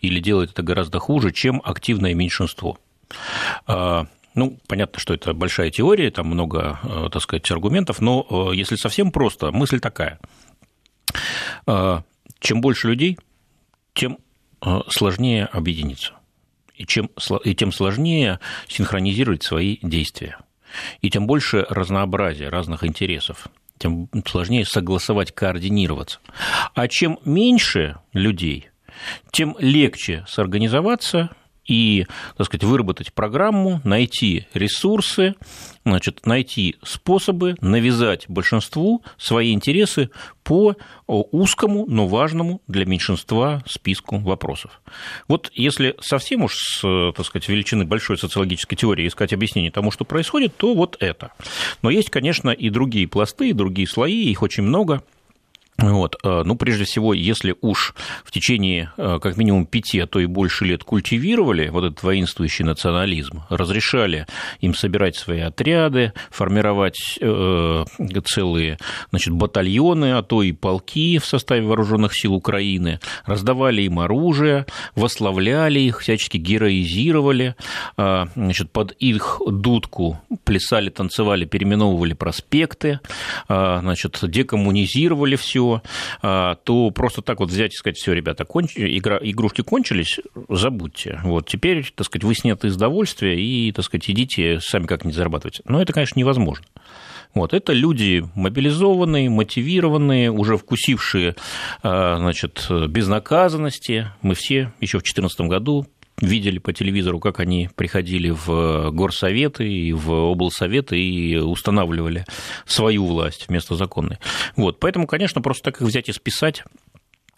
или 0.00 0.20
делает 0.20 0.52
это 0.52 0.62
гораздо 0.62 1.00
хуже, 1.00 1.32
чем 1.32 1.60
активное 1.64 2.14
меньшинство. 2.14 2.78
Ну, 3.66 4.58
понятно, 4.66 4.98
что 4.98 5.14
это 5.14 5.34
большая 5.34 5.70
теория, 5.70 6.10
там 6.10 6.26
много, 6.26 6.78
так 7.12 7.22
сказать, 7.22 7.48
аргументов, 7.50 8.00
но 8.00 8.50
если 8.52 8.76
совсем 8.76 9.12
просто, 9.12 9.52
мысль 9.52 9.80
такая– 9.80 10.20
чем 11.66 12.60
больше 12.60 12.88
людей, 12.88 13.18
тем 13.94 14.18
а, 14.60 14.82
сложнее 14.88 15.46
объединиться. 15.46 16.14
И, 16.74 16.86
чем, 16.86 17.10
и 17.44 17.54
тем 17.54 17.70
сложнее 17.70 18.40
синхронизировать 18.66 19.42
свои 19.42 19.78
действия. 19.82 20.38
И 21.02 21.10
тем 21.10 21.26
больше 21.26 21.66
разнообразия 21.68 22.48
разных 22.48 22.82
интересов, 22.82 23.46
тем 23.78 24.08
сложнее 24.26 24.64
согласовать, 24.64 25.32
координироваться. 25.32 26.18
А 26.74 26.88
чем 26.88 27.18
меньше 27.24 27.98
людей, 28.12 28.70
тем 29.30 29.56
легче 29.60 30.24
сорганизоваться 30.26 31.30
и, 31.66 32.06
так 32.36 32.46
сказать, 32.46 32.64
выработать 32.64 33.12
программу, 33.12 33.80
найти 33.84 34.46
ресурсы, 34.54 35.34
значит, 35.84 36.26
найти 36.26 36.76
способы 36.82 37.56
навязать 37.60 38.26
большинству 38.28 39.02
свои 39.18 39.52
интересы 39.52 40.10
по 40.42 40.76
узкому, 41.06 41.86
но 41.86 42.06
важному 42.06 42.60
для 42.68 42.84
меньшинства 42.84 43.62
списку 43.66 44.18
вопросов. 44.18 44.80
Вот 45.28 45.50
если 45.54 45.96
совсем 46.00 46.44
уж 46.44 46.54
с, 46.54 47.12
так 47.16 47.24
сказать, 47.24 47.48
величины 47.48 47.84
большой 47.84 48.18
социологической 48.18 48.76
теории 48.76 49.08
искать 49.08 49.32
объяснение 49.32 49.70
тому, 49.70 49.90
что 49.90 50.04
происходит, 50.04 50.56
то 50.56 50.74
вот 50.74 50.96
это. 51.00 51.32
Но 51.82 51.90
есть, 51.90 52.10
конечно, 52.10 52.50
и 52.50 52.70
другие 52.70 53.08
пласты, 53.08 53.50
и 53.50 53.54
другие 53.54 53.88
слои, 53.88 54.24
их 54.24 54.42
очень 54.42 54.62
много– 54.62 55.02
вот. 55.78 56.16
Э, 56.22 56.42
ну, 56.44 56.54
прежде 56.54 56.84
всего, 56.84 57.12
если 57.14 57.54
уж 57.60 57.94
в 58.24 58.30
течение 58.30 58.92
э, 58.96 59.18
как 59.20 59.36
минимум 59.36 59.66
пяти, 59.66 59.98
а 59.98 60.06
то 60.06 60.20
и 60.20 60.26
больше 60.26 60.64
лет 60.64 60.84
культивировали 60.84 61.68
вот 61.68 61.84
этот 61.84 62.02
воинствующий 62.02 62.64
национализм, 62.64 63.42
разрешали 63.48 64.26
им 64.60 64.74
собирать 64.74 65.16
свои 65.16 65.40
отряды, 65.40 66.12
формировать 66.30 67.18
э, 67.20 67.84
целые 68.24 68.78
значит, 69.10 69.34
батальоны, 69.34 70.16
а 70.16 70.22
то 70.22 70.42
и 70.42 70.52
полки 70.52 71.18
в 71.18 71.26
составе 71.26 71.62
вооруженных 71.62 72.14
сил 72.14 72.34
Украины, 72.34 73.00
раздавали 73.26 73.82
им 73.82 73.98
оружие, 73.98 74.66
восславляли 74.94 75.80
их, 75.80 76.00
всячески 76.00 76.36
героизировали, 76.36 77.56
значит, 77.96 78.70
под 78.70 78.92
их 78.92 79.40
дудку 79.46 80.20
плясали, 80.44 80.90
танцевали, 80.90 81.44
переименовывали 81.44 82.14
проспекты, 82.14 83.00
значит, 83.48 84.18
декоммунизировали 84.22 85.36
все, 85.36 85.63
все, 85.64 85.82
а, 86.22 86.54
то 86.56 86.90
просто 86.90 87.22
так 87.22 87.40
вот 87.40 87.50
взять 87.50 87.72
и 87.72 87.76
сказать, 87.76 87.96
все, 87.96 88.12
ребята, 88.12 88.44
конч... 88.44 88.72
Игра... 88.76 89.18
игрушки 89.20 89.62
кончились, 89.62 90.20
забудьте. 90.48 91.20
Вот 91.24 91.48
теперь, 91.48 91.90
так 91.94 92.06
сказать, 92.06 92.24
вы 92.24 92.34
сняты 92.34 92.68
из 92.68 92.76
довольствия 92.76 93.40
и, 93.40 93.72
так 93.72 93.84
сказать, 93.84 94.08
идите 94.10 94.60
сами 94.60 94.86
как-нибудь 94.86 95.16
зарабатывать. 95.16 95.60
Но 95.64 95.80
это, 95.80 95.92
конечно, 95.92 96.18
невозможно. 96.18 96.64
Вот, 97.34 97.52
это 97.52 97.72
люди 97.72 98.24
мобилизованные, 98.36 99.28
мотивированные, 99.28 100.30
уже 100.30 100.56
вкусившие 100.56 101.34
а, 101.82 102.18
значит, 102.18 102.66
безнаказанности. 102.88 104.10
Мы 104.22 104.34
все 104.34 104.72
еще 104.80 104.98
в 104.98 105.02
2014 105.02 105.40
году 105.40 105.86
видели 106.20 106.58
по 106.58 106.72
телевизору, 106.72 107.20
как 107.20 107.40
они 107.40 107.68
приходили 107.74 108.30
в 108.30 108.90
горсоветы 108.90 109.68
и 109.68 109.92
в 109.92 110.10
облсоветы 110.32 110.98
и 110.98 111.36
устанавливали 111.36 112.24
свою 112.66 113.06
власть 113.06 113.46
вместо 113.48 113.74
законной. 113.74 114.18
Вот, 114.56 114.78
поэтому, 114.80 115.06
конечно, 115.06 115.40
просто 115.40 115.64
так 115.64 115.80
их 115.80 115.88
взять 115.88 116.08
и 116.08 116.12
списать 116.12 116.64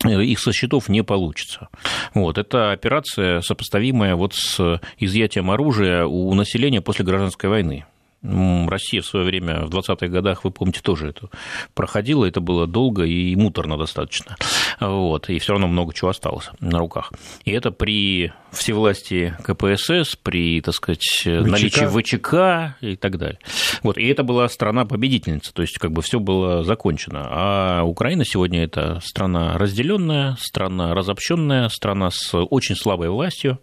э, 0.04 0.22
их 0.22 0.38
со 0.40 0.52
счетов 0.52 0.88
не 0.88 1.02
получится. 1.02 1.68
Вот, 2.14 2.38
это 2.38 2.72
операция, 2.72 3.40
сопоставимая 3.40 4.14
вот 4.14 4.34
с 4.34 4.80
изъятием 4.98 5.50
оружия 5.50 6.04
у 6.04 6.34
населения 6.34 6.80
после 6.80 7.04
гражданской 7.04 7.48
войны. 7.48 7.86
Россия 8.22 9.02
в 9.02 9.06
свое 9.06 9.24
время, 9.24 9.66
в 9.66 9.70
20-х 9.70 10.08
годах, 10.08 10.44
вы 10.44 10.50
помните, 10.50 10.80
тоже 10.82 11.10
это 11.10 11.28
проходила, 11.74 12.24
это 12.24 12.40
было 12.40 12.66
долго 12.66 13.04
и 13.04 13.36
муторно 13.36 13.76
достаточно. 13.76 14.36
Вот, 14.80 15.28
и 15.30 15.38
все 15.38 15.52
равно 15.52 15.68
много 15.68 15.94
чего 15.94 16.10
осталось 16.10 16.50
на 16.60 16.78
руках. 16.78 17.12
И 17.44 17.52
это 17.52 17.70
при 17.70 18.32
всевластии 18.52 19.34
КПСС, 19.42 20.16
при, 20.16 20.60
так 20.60 20.74
сказать, 20.74 21.02
ВЧК. 21.02 21.28
наличии 21.28 21.86
ВЧК 21.86 22.76
и 22.80 22.96
так 22.96 23.18
далее. 23.18 23.38
Вот, 23.82 23.98
и 23.98 24.06
это 24.06 24.22
была 24.22 24.48
страна-победительница, 24.48 25.52
то 25.52 25.62
есть 25.62 25.78
как 25.78 25.92
бы 25.92 26.02
все 26.02 26.18
было 26.18 26.64
закончено. 26.64 27.26
А 27.30 27.82
Украина 27.84 28.24
сегодня 28.24 28.64
это 28.64 29.00
страна 29.04 29.56
разделенная, 29.58 30.36
страна 30.40 30.94
разобщенная, 30.94 31.68
страна 31.68 32.10
с 32.10 32.34
очень 32.34 32.76
слабой 32.76 33.08
властью. 33.08 33.58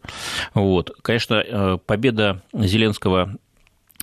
Вот. 0.53 0.91
Конечно, 1.01 1.35
э, 1.35 1.77
победа 1.85 2.41
Зеленского 2.53 3.35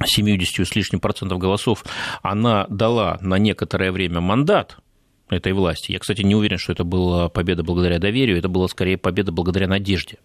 70 0.05 0.67
с 0.67 0.75
лишним 0.75 1.01
процентов 1.01 1.39
голосов, 1.39 1.85
она 2.23 2.67
дала 2.69 3.19
на 3.21 3.39
некоторое 3.39 3.93
время 3.93 4.21
мандат 4.21 4.79
этой 5.29 5.53
власти. 5.53 5.93
Я, 5.93 5.99
кстати, 5.99 6.23
не 6.23 6.35
уверен, 6.35 6.59
что 6.59 6.73
это 6.73 6.85
была 6.85 7.29
победа 7.29 7.63
благодаря 7.63 7.99
доверию, 7.99 8.39
это 8.39 8.49
была 8.49 8.69
скорее 8.69 8.99
победа 8.99 9.33
благодаря 9.33 9.69
надежде. 9.69 10.19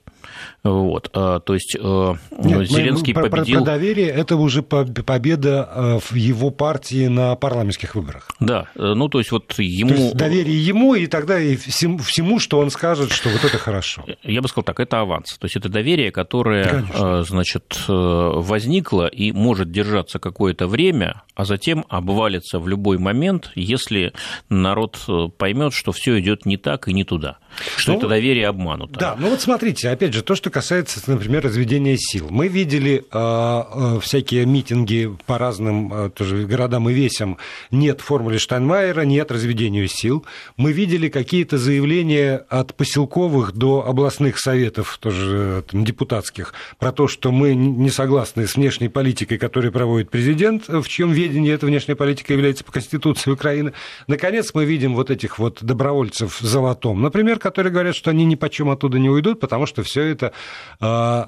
Вот, 0.64 1.12
а, 1.14 1.40
то 1.40 1.54
есть 1.54 1.76
э, 1.80 2.14
Нет, 2.44 2.68
Зеленский 2.68 3.14
мы, 3.14 3.30
победил... 3.30 3.60
Про, 3.60 3.66
про 3.66 3.72
доверие 3.74 4.08
это 4.08 4.36
уже 4.36 4.64
победа 4.64 5.70
э, 5.72 6.00
в 6.00 6.16
его 6.16 6.50
партии 6.50 7.08
на 7.08 7.36
парламентских 7.36 7.94
выборах. 7.94 8.30
Да, 8.40 8.68
э, 8.76 8.94
ну 8.96 9.08
то 9.08 9.20
есть 9.20 9.32
вот 9.32 9.54
ему... 9.60 9.90
То 9.90 9.96
есть 9.96 10.16
доверие 10.16 10.66
ему 10.66 10.96
и 10.96 11.06
тогда 11.06 11.40
и 11.40 11.56
всему, 11.56 12.00
всему, 12.00 12.40
что 12.40 12.58
он 12.60 12.72
скажет, 12.72 13.12
что 13.12 13.30
вот 13.30 13.44
это 13.44 13.60
хорошо. 13.60 14.06
Я 14.24 14.42
бы 14.42 14.48
сказал 14.48 14.64
так, 14.64 14.80
это 14.80 15.02
аванс. 15.02 15.38
То 15.38 15.46
есть 15.46 15.56
это 15.56 15.70
доверие, 15.70 16.12
которое, 16.12 16.66
Конечно. 16.68 17.24
значит, 17.24 17.84
возникло 17.88 19.06
и 19.06 19.32
может 19.32 19.72
держаться 19.72 20.18
какое-то 20.18 20.68
время, 20.68 21.22
а 21.36 21.46
затем 21.46 21.86
обвалится 21.90 22.60
в 22.60 22.68
любой 22.68 22.98
момент, 22.98 23.52
если 23.54 24.14
народ 24.50 24.98
поймет, 25.38 25.74
что 25.74 25.92
все 25.92 26.20
идет 26.20 26.46
не 26.48 26.58
так 26.58 26.88
и 26.88 26.94
не 26.94 27.04
туда. 27.04 27.38
Что 27.78 27.94
ну, 27.94 27.98
это 27.98 28.08
доверие 28.08 28.48
обмануто. 28.48 29.00
Да, 29.00 29.16
ну 29.18 29.30
вот 29.30 29.42
смотрите, 29.42 29.90
опять 29.90 30.14
же, 30.14 30.22
то, 30.22 30.36
что 30.36 30.50
касается, 30.50 31.00
например, 31.08 31.44
разведения 31.44 31.98
сил. 31.98 32.28
Мы 32.30 32.48
видели 32.48 33.06
э, 33.12 33.64
э, 33.96 34.00
всякие 34.02 34.46
митинги 34.46 35.16
по 35.26 35.38
разным 35.38 35.94
э, 35.94 36.10
тоже 36.10 36.46
городам 36.46 36.90
и 36.90 36.94
весям. 36.94 37.38
Нет 37.72 38.02
формулы 38.02 38.38
Штайнмайера, 38.38 39.02
нет 39.02 39.32
разведения 39.32 39.88
сил. 39.88 40.26
Мы 40.58 40.72
видели 40.72 41.10
какие-то 41.10 41.58
заявления 41.58 42.46
от 42.50 42.76
поселковых 42.76 43.54
до 43.54 43.86
областных 43.88 44.40
советов, 44.40 44.98
тоже 45.00 45.64
там, 45.70 45.86
депутатских, 45.86 46.54
про 46.80 46.92
то, 46.92 47.08
что 47.08 47.32
мы 47.32 47.54
не 47.54 47.90
согласны 47.90 48.48
с 48.48 48.56
внешней 48.56 48.90
политикой, 48.90 49.38
которую 49.38 49.72
проводит 49.72 50.10
президент, 50.10 50.68
в 50.68 50.88
чьем 50.88 51.12
ведении 51.12 51.52
эта 51.52 51.66
внешняя 51.66 51.96
политика 51.96 52.34
является 52.34 52.64
по 52.64 52.72
Конституции 52.72 53.32
Украины. 53.32 53.74
Наконец, 54.08 54.52
мы 54.54 54.66
видим 54.66 54.96
вот 54.96 55.12
этих 55.12 55.40
вот 55.40 55.64
добровольцев 55.64 56.42
в 56.42 56.46
золотом, 56.46 57.02
например, 57.02 57.40
которые 57.46 57.72
говорят, 57.72 57.96
что 57.96 58.10
они 58.10 58.26
ни 58.26 58.34
по 58.34 58.50
чем 58.50 58.72
оттуда 58.72 58.98
не 58.98 59.08
уйдут, 59.08 59.40
потому 59.40 59.68
что 59.68 59.84
все 59.84 60.02
это 60.02 60.34
э, 60.82 61.26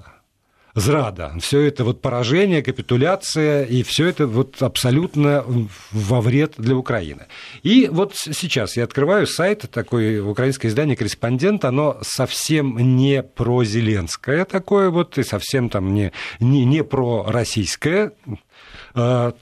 зрада, 0.74 1.32
все 1.40 1.62
это 1.62 1.84
вот 1.84 2.02
поражение, 2.02 2.64
капитуляция, 2.64 3.64
и 3.66 3.84
все 3.84 4.08
это 4.08 4.26
вот 4.26 4.60
абсолютно 4.64 5.46
во 5.92 6.22
вред 6.22 6.56
для 6.58 6.76
Украины. 6.76 7.28
И 7.62 7.88
вот 7.92 8.16
сейчас 8.16 8.78
я 8.78 8.86
открываю 8.86 9.28
сайт, 9.28 9.70
такое 9.72 10.24
украинское 10.24 10.72
издание 10.72 10.96
«Корреспондент», 10.96 11.66
оно 11.66 12.00
совсем 12.02 12.98
не 12.98 13.22
про 13.22 13.64
Зеленское 13.64 14.44
такое 14.46 14.90
вот, 14.90 15.20
и 15.20 15.24
совсем 15.24 15.70
там 15.70 15.94
не, 15.94 16.14
не, 16.40 16.66
не 16.66 16.84
про 16.84 17.26
российское, 17.28 18.14
а, 18.26 18.32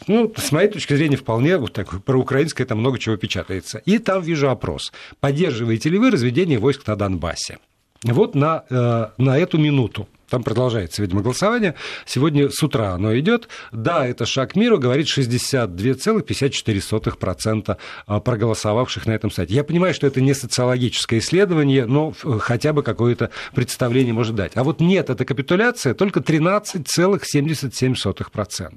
ну, 0.08 0.34
с 0.36 0.52
моей 0.52 0.68
точки 0.68 0.96
зрения, 0.96 1.16
вполне 1.16 1.58
вот 1.58 1.74
так, 1.74 2.04
про 2.04 2.20
украинское 2.20 2.68
там 2.68 2.80
много 2.80 3.00
чего 3.00 3.16
печатается. 3.16 3.78
И 3.80 4.00
там 4.00 4.22
вижу 4.22 4.50
опрос. 4.50 4.92
Поддерживаете 5.20 5.90
ли 5.90 5.98
вы 5.98 6.12
разведение 6.12 6.60
войск 6.60 6.86
на 6.88 6.96
Донбассе? 6.96 7.60
Вот 8.04 8.36
на, 8.36 8.66
э, 8.70 9.08
на 9.18 9.38
эту 9.38 9.58
минуту. 9.58 10.08
Там 10.30 10.44
продолжается, 10.44 11.02
видимо, 11.02 11.22
голосование. 11.22 11.74
Сегодня 12.06 12.50
с 12.50 12.62
утра 12.64 12.94
оно 12.94 13.18
идет. 13.18 13.48
Да, 13.72 14.06
это 14.06 14.26
шаг 14.26 14.56
миру, 14.56 14.78
говорит 14.80 15.08
62,54% 15.08 17.78
а, 18.08 18.20
проголосовавших 18.20 19.06
на 19.06 19.12
этом 19.12 19.32
сайте. 19.32 19.54
Я 19.54 19.64
понимаю, 19.64 19.94
что 19.94 20.08
это 20.08 20.20
не 20.22 20.34
социологическое 20.34 21.20
исследование, 21.20 21.86
но 21.86 22.12
хотя 22.40 22.74
бы 22.74 22.82
какое-то 22.84 23.30
представление 23.54 24.14
может 24.14 24.36
дать. 24.36 24.54
А 24.56 24.64
вот 24.64 24.82
нет, 24.82 25.12
это 25.12 25.26
капитуляция 25.26 25.94
только 25.94 26.22
13,77%. 26.22 28.72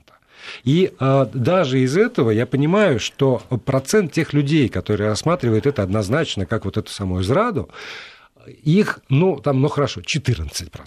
И 0.64 0.92
э, 0.98 1.26
даже 1.32 1.80
из 1.80 1.96
этого 1.96 2.30
я 2.30 2.46
понимаю, 2.46 3.00
что 3.00 3.42
процент 3.64 4.12
тех 4.12 4.32
людей, 4.32 4.68
которые 4.68 5.10
рассматривают 5.10 5.66
это 5.66 5.82
однозначно 5.82 6.46
как 6.46 6.64
вот 6.64 6.76
эту 6.76 6.90
самую 6.90 7.22
зраду, 7.22 7.68
их, 8.48 9.00
ну, 9.08 9.36
там, 9.36 9.60
ну, 9.60 9.68
хорошо, 9.68 10.00
14%. 10.00 10.80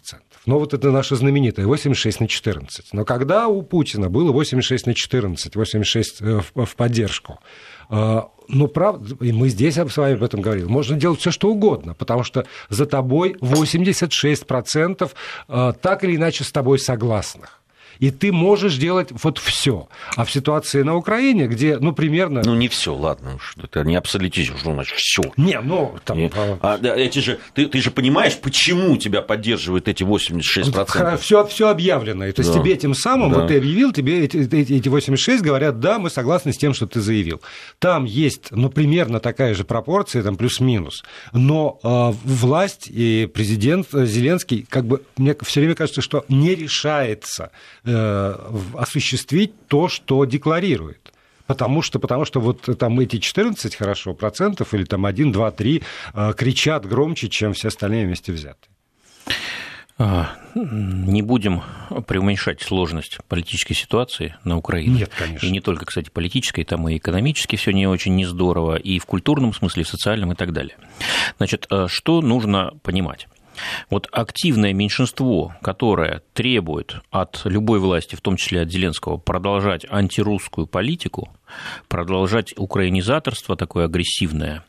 Но 0.46 0.60
вот 0.60 0.74
это 0.74 0.92
наше 0.92 1.16
знаменитое 1.16 1.66
86 1.66 2.20
на 2.20 2.28
14. 2.28 2.94
Но 2.94 3.06
когда 3.06 3.48
у 3.48 3.62
Путина 3.62 4.10
было 4.10 4.32
86 4.32 4.88
на 4.88 4.94
14, 4.94 5.56
86 5.56 6.22
э, 6.22 6.42
в, 6.42 6.66
в 6.66 6.76
поддержку, 6.76 7.40
э, 7.90 8.22
ну, 8.48 8.68
правда, 8.68 9.24
и 9.24 9.32
мы 9.32 9.50
здесь 9.50 9.76
с 9.76 9.98
вами 9.98 10.16
об 10.16 10.24
этом 10.24 10.42
говорили, 10.42 10.66
можно 10.66 10.98
делать 10.98 11.20
все, 11.20 11.32
что 11.32 11.50
угодно, 11.50 11.94
потому 11.94 12.24
что 12.24 12.46
за 12.70 12.86
тобой 12.86 13.36
86% 13.40 15.12
э, 15.48 15.74
так 15.82 16.04
или 16.04 16.16
иначе 16.16 16.44
с 16.44 16.52
тобой 16.52 16.80
согласных 16.80 17.61
и 18.02 18.10
ты 18.10 18.32
можешь 18.32 18.78
делать 18.78 19.10
вот 19.24 19.38
все. 19.38 19.88
А 20.16 20.26
в 20.26 20.32
ситуации 20.32 20.82
на 20.82 20.96
Украине, 20.96 21.46
где, 21.46 21.78
ну, 21.78 21.94
примерно... 21.94 22.42
Ну, 22.44 22.56
не 22.56 22.68
все, 22.68 22.96
ладно, 22.96 23.38
это 23.62 23.84
не 23.84 23.96
абсолютизм, 23.96 24.58
что 24.58 24.74
значит 24.74 24.98
все. 24.98 25.22
Не, 25.38 25.62
ну, 25.62 25.96
там... 26.04 26.18
Не, 26.18 26.32
а, 26.34 26.80
эти 26.82 27.20
же, 27.20 27.40
ты, 27.54 27.68
ты 27.68 27.80
же 27.80 27.92
понимаешь, 27.92 28.36
почему 28.40 28.98
тебя 28.98 29.22
поддерживают 29.22 29.88
эти 29.88 30.04
86%? 30.04 31.18
Все, 31.18 31.46
все 31.46 31.70
объявлено. 31.70 32.32
То 32.32 32.42
есть 32.42 32.52
да. 32.52 32.60
тебе 32.60 32.76
тем 32.76 32.96
самым, 32.96 33.32
да. 33.32 33.42
вот 33.42 33.50
ты 33.50 33.58
объявил, 33.58 33.94
тебе 33.94 34.26
эти, 34.26 34.38
эти 34.38 34.90
86 34.90 35.44
говорят, 35.44 35.80
да, 35.80 36.00
мы 36.00 36.10
согласны 36.10 36.54
с 36.54 36.58
тем, 36.58 36.74
что 36.74 36.88
ты 36.88 37.02
заявил. 37.02 37.40
Там 37.78 38.06
есть, 38.06 38.48
ну, 38.50 38.70
примерно 38.70 39.20
такая 39.20 39.54
же 39.54 39.64
пропорция, 39.64 40.24
там 40.24 40.38
плюс-минус. 40.38 41.04
Но 41.34 41.80
э, 41.84 42.14
власть 42.24 42.88
и 42.90 43.30
президент 43.32 43.90
Зеленский, 43.92 44.66
как 44.68 44.86
бы, 44.86 45.04
мне 45.18 45.36
все 45.44 45.60
время 45.60 45.76
кажется, 45.76 46.02
что 46.02 46.26
не 46.30 46.56
решается 46.56 47.52
Э, 47.91 47.91
осуществить 47.92 49.68
то, 49.68 49.88
что 49.88 50.26
декларирует. 50.26 51.14
Потому 51.48 51.82
что, 51.82 52.00
потому 52.00 52.24
что 52.26 52.40
вот 52.40 52.70
там 52.78 53.00
эти 53.00 53.18
14 53.18 53.76
хорошо 53.76 54.14
процентов 54.14 54.74
или 54.74 54.86
там 54.86 55.06
1, 55.06 55.32
2, 55.32 55.52
3 55.52 55.84
кричат 56.38 56.86
громче, 56.86 57.28
чем 57.28 57.54
все 57.54 57.68
остальные 57.68 58.06
вместе 58.06 58.32
взятые. 58.32 58.72
А, 60.04 60.32
не 60.56 61.22
будем 61.22 61.62
преуменьшать 62.08 62.62
сложность 62.62 63.20
политической 63.28 63.76
ситуации 63.76 64.36
на 64.44 64.58
Украине. 64.58 65.00
Нет, 65.02 65.12
конечно. 65.16 65.46
И 65.46 65.52
не 65.52 65.60
только, 65.60 65.86
кстати, 65.86 66.10
политической, 66.10 66.64
там 66.64 66.90
и 66.90 66.98
экономически 66.98 67.56
все 67.56 67.72
не 67.72 67.86
очень 67.86 68.16
не 68.16 68.26
здорово, 68.26 68.78
и 68.78 68.98
в 68.98 69.06
культурном 69.06 69.54
смысле, 69.54 69.82
и 69.82 69.86
в 69.86 69.90
социальном 69.90 70.32
и 70.32 70.36
так 70.36 70.54
далее. 70.54 70.76
Значит, 71.38 71.68
э, 71.70 71.86
что 71.88 72.22
нужно 72.22 72.72
понимать? 72.82 73.28
Вот 73.90 74.08
активное 74.12 74.74
меньшинство, 74.74 75.54
которое 75.62 76.22
требует 76.34 77.02
от 77.10 77.42
любой 77.46 77.80
власти, 77.80 78.16
в 78.16 78.22
том 78.22 78.38
числе 78.38 78.62
от 78.62 78.72
Зеленского, 78.72 79.18
продолжать 79.18 79.86
антирусскую 79.90 80.68
политику, 80.68 81.30
продолжать 81.88 82.54
украинизаторство 82.58 83.56
такое 83.56 83.86
агрессивное, 83.86 84.64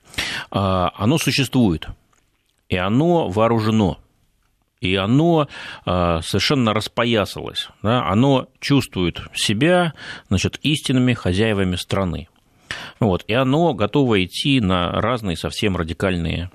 а, 0.51 0.93
оно 0.97 1.19
существует, 1.19 1.87
и 2.69 2.77
оно 2.77 3.29
вооружено 3.29 3.99
и 4.83 4.97
оно 4.97 5.49
а, 5.87 6.21
совершенно 6.23 6.75
распоясалось, 6.75 7.69
да, 7.83 8.05
оно 8.05 8.49
чувствует 8.59 9.23
себя 9.33 9.95
значит, 10.29 10.59
истинными 10.63 11.15
хозяевами 11.15 11.77
страны. 11.77 12.29
Вот, 12.99 13.25
и 13.29 13.33
оно 13.33 13.75
готово 13.75 14.25
идти 14.25 14.61
на 14.61 14.91
разные 14.91 15.37
совсем 15.37 15.77
радикальные 15.77 16.51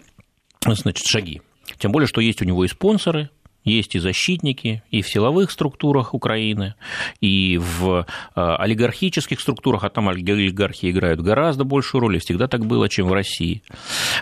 значит, 0.65 1.05
шаги. 1.07 1.41
Тем 1.79 1.91
более, 1.91 2.07
что 2.07 2.21
есть 2.21 2.41
у 2.41 2.45
него 2.45 2.65
и 2.65 2.67
спонсоры, 2.67 3.29
есть 3.67 3.95
и 3.95 3.99
защитники, 3.99 4.81
и 4.91 5.01
в 5.01 5.09
силовых 5.09 5.51
структурах 5.51 6.13
Украины, 6.13 6.75
и 7.19 7.57
в 7.57 8.05
а, 8.33 8.55
олигархических 8.57 9.39
структурах, 9.39 9.83
а 9.83 9.89
там 9.89 10.09
олигархи 10.09 10.89
играют 10.89 11.19
гораздо 11.19 11.65
большую 11.65 12.01
роль, 12.01 12.15
и 12.15 12.19
всегда 12.19 12.47
так 12.47 12.65
было, 12.65 12.87
чем 12.87 13.07
в 13.07 13.13
России. 13.13 13.61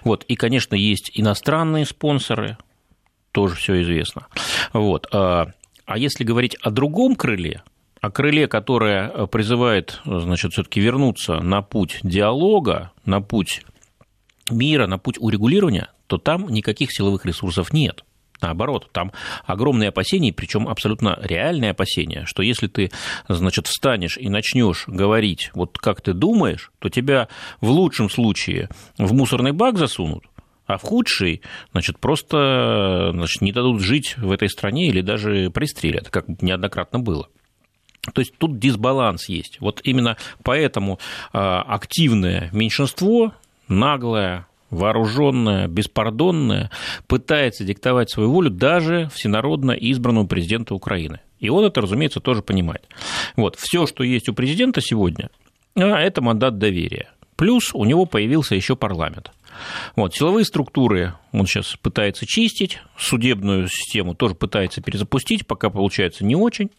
Вот. 0.04 0.24
И, 0.28 0.36
конечно, 0.36 0.76
есть 0.76 1.12
иностранные 1.14 1.86
спонсоры, 1.86 2.58
тоже 3.32 3.56
все 3.56 3.82
известно. 3.82 4.28
Вот. 4.74 5.08
А, 5.14 5.48
а 5.86 5.98
если 5.98 6.24
говорить 6.24 6.56
о 6.62 6.72
другом 6.72 7.16
крыле, 7.16 7.62
о 8.02 8.10
крыле, 8.10 8.48
которое 8.48 9.28
призывает, 9.28 10.02
значит, 10.06 10.54
все-таки 10.54 10.80
вернуться 10.80 11.40
на 11.40 11.62
путь 11.62 12.00
диалога, 12.04 12.92
на 13.06 13.22
путь 13.22 13.62
мира, 14.50 14.88
на 14.88 14.98
путь 14.98 15.18
урегулирования, 15.20 15.90
то 16.08 16.18
там 16.18 16.48
никаких 16.50 16.92
силовых 16.92 17.26
ресурсов 17.26 17.74
нет. 17.74 18.04
Наоборот, 18.42 18.90
там 18.92 19.12
огромные 19.46 19.90
опасения, 19.90 20.34
причем 20.34 20.68
абсолютно 20.68 21.18
реальные 21.22 21.72
опасения, 21.72 22.26
что 22.26 22.44
если 22.44 22.68
ты, 22.68 22.92
значит, 23.28 23.68
встанешь 23.68 24.18
и 24.18 24.30
начнешь 24.30 24.86
говорить, 24.88 25.52
вот 25.54 25.78
как 25.78 26.02
ты 26.02 26.14
думаешь, 26.14 26.72
то 26.80 26.90
тебя 26.90 27.30
в 27.62 27.70
лучшем 27.70 28.10
случае 28.10 28.70
в 28.98 29.14
мусорный 29.14 29.52
бак 29.52 29.78
засунут, 29.78 30.26
а 30.68 30.78
в 30.78 30.82
худший, 30.82 31.42
значит, 31.72 32.00
просто 32.00 33.12
значит, 33.14 33.42
не 33.42 33.52
дадут 33.52 33.82
жить 33.82 34.18
в 34.18 34.32
этой 34.32 34.50
стране 34.50 34.88
или 34.88 35.02
даже 35.02 35.50
пристрелят, 35.50 36.10
как 36.10 36.42
неоднократно 36.42 37.00
было. 37.00 37.28
То 38.14 38.22
есть 38.22 38.38
тут 38.38 38.60
дисбаланс 38.60 39.30
есть. 39.30 39.60
Вот 39.60 39.82
именно 39.84 40.18
поэтому 40.44 41.00
а, 41.34 41.62
активное 41.62 42.50
меньшинство, 42.52 43.34
наглое, 43.68 44.48
вооруженная, 44.70 45.68
беспардонная, 45.68 46.72
пытается 47.08 47.64
диктовать 47.64 48.10
свою 48.10 48.32
волю 48.32 48.50
даже 48.50 49.10
всенародно 49.14 49.72
избранному 49.72 50.28
президенту 50.28 50.76
Украины. 50.76 51.22
И 51.40 51.50
он 51.50 51.66
это, 51.66 51.82
разумеется, 51.82 52.20
тоже 52.20 52.42
понимает. 52.42 52.88
Вот, 53.36 53.56
все, 53.58 53.86
что 53.86 54.04
есть 54.04 54.30
у 54.30 54.34
президента 54.34 54.82
сегодня, 54.82 55.30
а, 55.76 56.00
это 56.00 56.22
мандат 56.22 56.58
доверия. 56.58 57.10
Плюс 57.36 57.72
у 57.74 57.84
него 57.84 58.06
появился 58.06 58.56
еще 58.56 58.76
парламент. 58.76 59.32
Вот, 59.96 60.14
силовые 60.14 60.46
структуры 60.46 61.14
он 61.40 61.46
сейчас 61.46 61.76
пытается 61.82 62.26
чистить, 62.26 62.80
судебную 62.98 63.68
систему 63.68 64.16
тоже 64.16 64.36
пытается 64.36 64.82
перезапустить, 64.82 65.46
пока 65.46 65.70
получается 65.70 66.24
не 66.24 66.36
очень, 66.36 66.70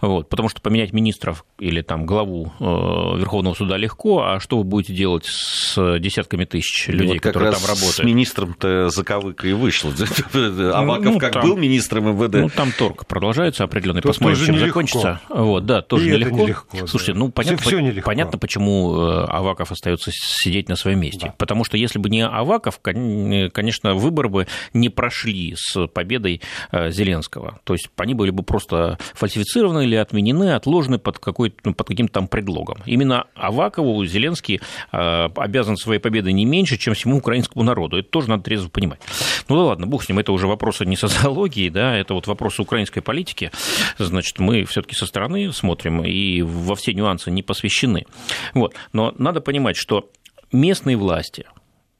вот, 0.00 0.28
потому 0.28 0.48
что 0.48 0.60
поменять 0.60 0.92
министров 0.92 1.44
или 1.58 1.82
там 1.82 2.06
главу 2.06 2.52
э, 2.58 2.64
Верховного 2.64 3.54
суда 3.54 3.76
легко, 3.76 4.22
а 4.22 4.40
что 4.40 4.58
вы 4.58 4.64
будете 4.64 4.94
делать 4.94 5.26
с 5.26 5.98
десятками 5.98 6.44
тысяч 6.44 6.88
людей, 6.88 7.14
вот 7.14 7.20
которые 7.20 7.52
там 7.52 7.62
работают? 7.62 7.94
С 7.94 8.02
министром-то 8.02 8.88
заковыка 8.88 9.46
и 9.46 9.52
вышло. 9.52 9.92
Аваков 10.74 11.04
ну, 11.04 11.18
как 11.18 11.34
там, 11.34 11.42
был 11.42 11.56
министром 11.56 12.16
МВД. 12.16 12.34
Ну, 12.34 12.48
там 12.48 12.72
торг 12.72 13.06
продолжается 13.06 13.64
определенный, 13.64 14.00
Тут 14.00 14.10
посмотрим, 14.12 14.46
чем 14.46 14.58
закончится. 14.58 15.20
Вот, 15.28 15.66
да, 15.66 15.82
тоже 15.82 16.08
и 16.08 16.12
нелегко. 16.12 16.36
нелегко. 16.36 16.86
Слушайте, 16.86 17.14
ну, 17.14 17.30
понятно, 17.30 17.58
все, 17.58 17.70
все 17.70 17.80
нелегко. 17.80 18.06
понятно, 18.06 18.38
почему 18.38 18.96
э, 18.96 19.24
Аваков 19.26 19.72
остается 19.72 20.10
сидеть 20.12 20.68
на 20.68 20.76
своем 20.76 21.00
месте. 21.00 21.26
Да. 21.26 21.34
Потому 21.36 21.64
что 21.64 21.76
если 21.76 21.98
бы 21.98 22.08
не 22.08 22.26
Аваков, 22.26 22.78
конечно, 22.80 23.50
конечно, 23.50 23.89
выборы 23.94 24.28
бы 24.28 24.46
не 24.72 24.88
прошли 24.88 25.54
с 25.56 25.86
победой 25.88 26.40
э, 26.72 26.90
Зеленского. 26.90 27.60
То 27.64 27.74
есть 27.74 27.88
они 27.96 28.14
были 28.14 28.30
бы 28.30 28.42
просто 28.42 28.98
фальсифицированы 29.14 29.84
или 29.84 29.96
отменены, 29.96 30.54
отложены 30.54 30.98
под, 30.98 31.18
какой 31.18 31.54
ну, 31.64 31.74
под 31.74 31.88
каким-то 31.88 32.14
там 32.14 32.28
предлогом. 32.28 32.78
Именно 32.86 33.26
Авакову 33.34 34.04
Зеленский 34.04 34.60
э, 34.92 35.28
обязан 35.36 35.76
своей 35.76 36.00
победой 36.00 36.32
не 36.32 36.44
меньше, 36.44 36.76
чем 36.76 36.94
всему 36.94 37.18
украинскому 37.18 37.64
народу. 37.64 37.98
Это 37.98 38.08
тоже 38.08 38.28
надо 38.28 38.44
трезво 38.44 38.68
понимать. 38.68 39.00
Ну 39.48 39.56
да 39.56 39.62
ладно, 39.62 39.86
бог 39.86 40.04
с 40.04 40.08
ним, 40.08 40.18
это 40.18 40.32
уже 40.32 40.46
вопросы 40.46 40.84
не 40.86 40.96
социологии, 40.96 41.68
да, 41.68 41.96
это 41.96 42.14
вот 42.14 42.26
вопросы 42.26 42.62
украинской 42.62 43.00
политики. 43.00 43.50
Значит, 43.98 44.38
мы 44.38 44.64
все-таки 44.64 44.94
со 44.94 45.06
стороны 45.06 45.52
смотрим 45.52 46.04
и 46.04 46.42
во 46.42 46.74
все 46.74 46.92
нюансы 46.92 47.30
не 47.30 47.42
посвящены. 47.42 48.06
Вот. 48.54 48.74
Но 48.92 49.14
надо 49.18 49.40
понимать, 49.40 49.76
что 49.76 50.10
местные 50.52 50.96
власти 50.96 51.46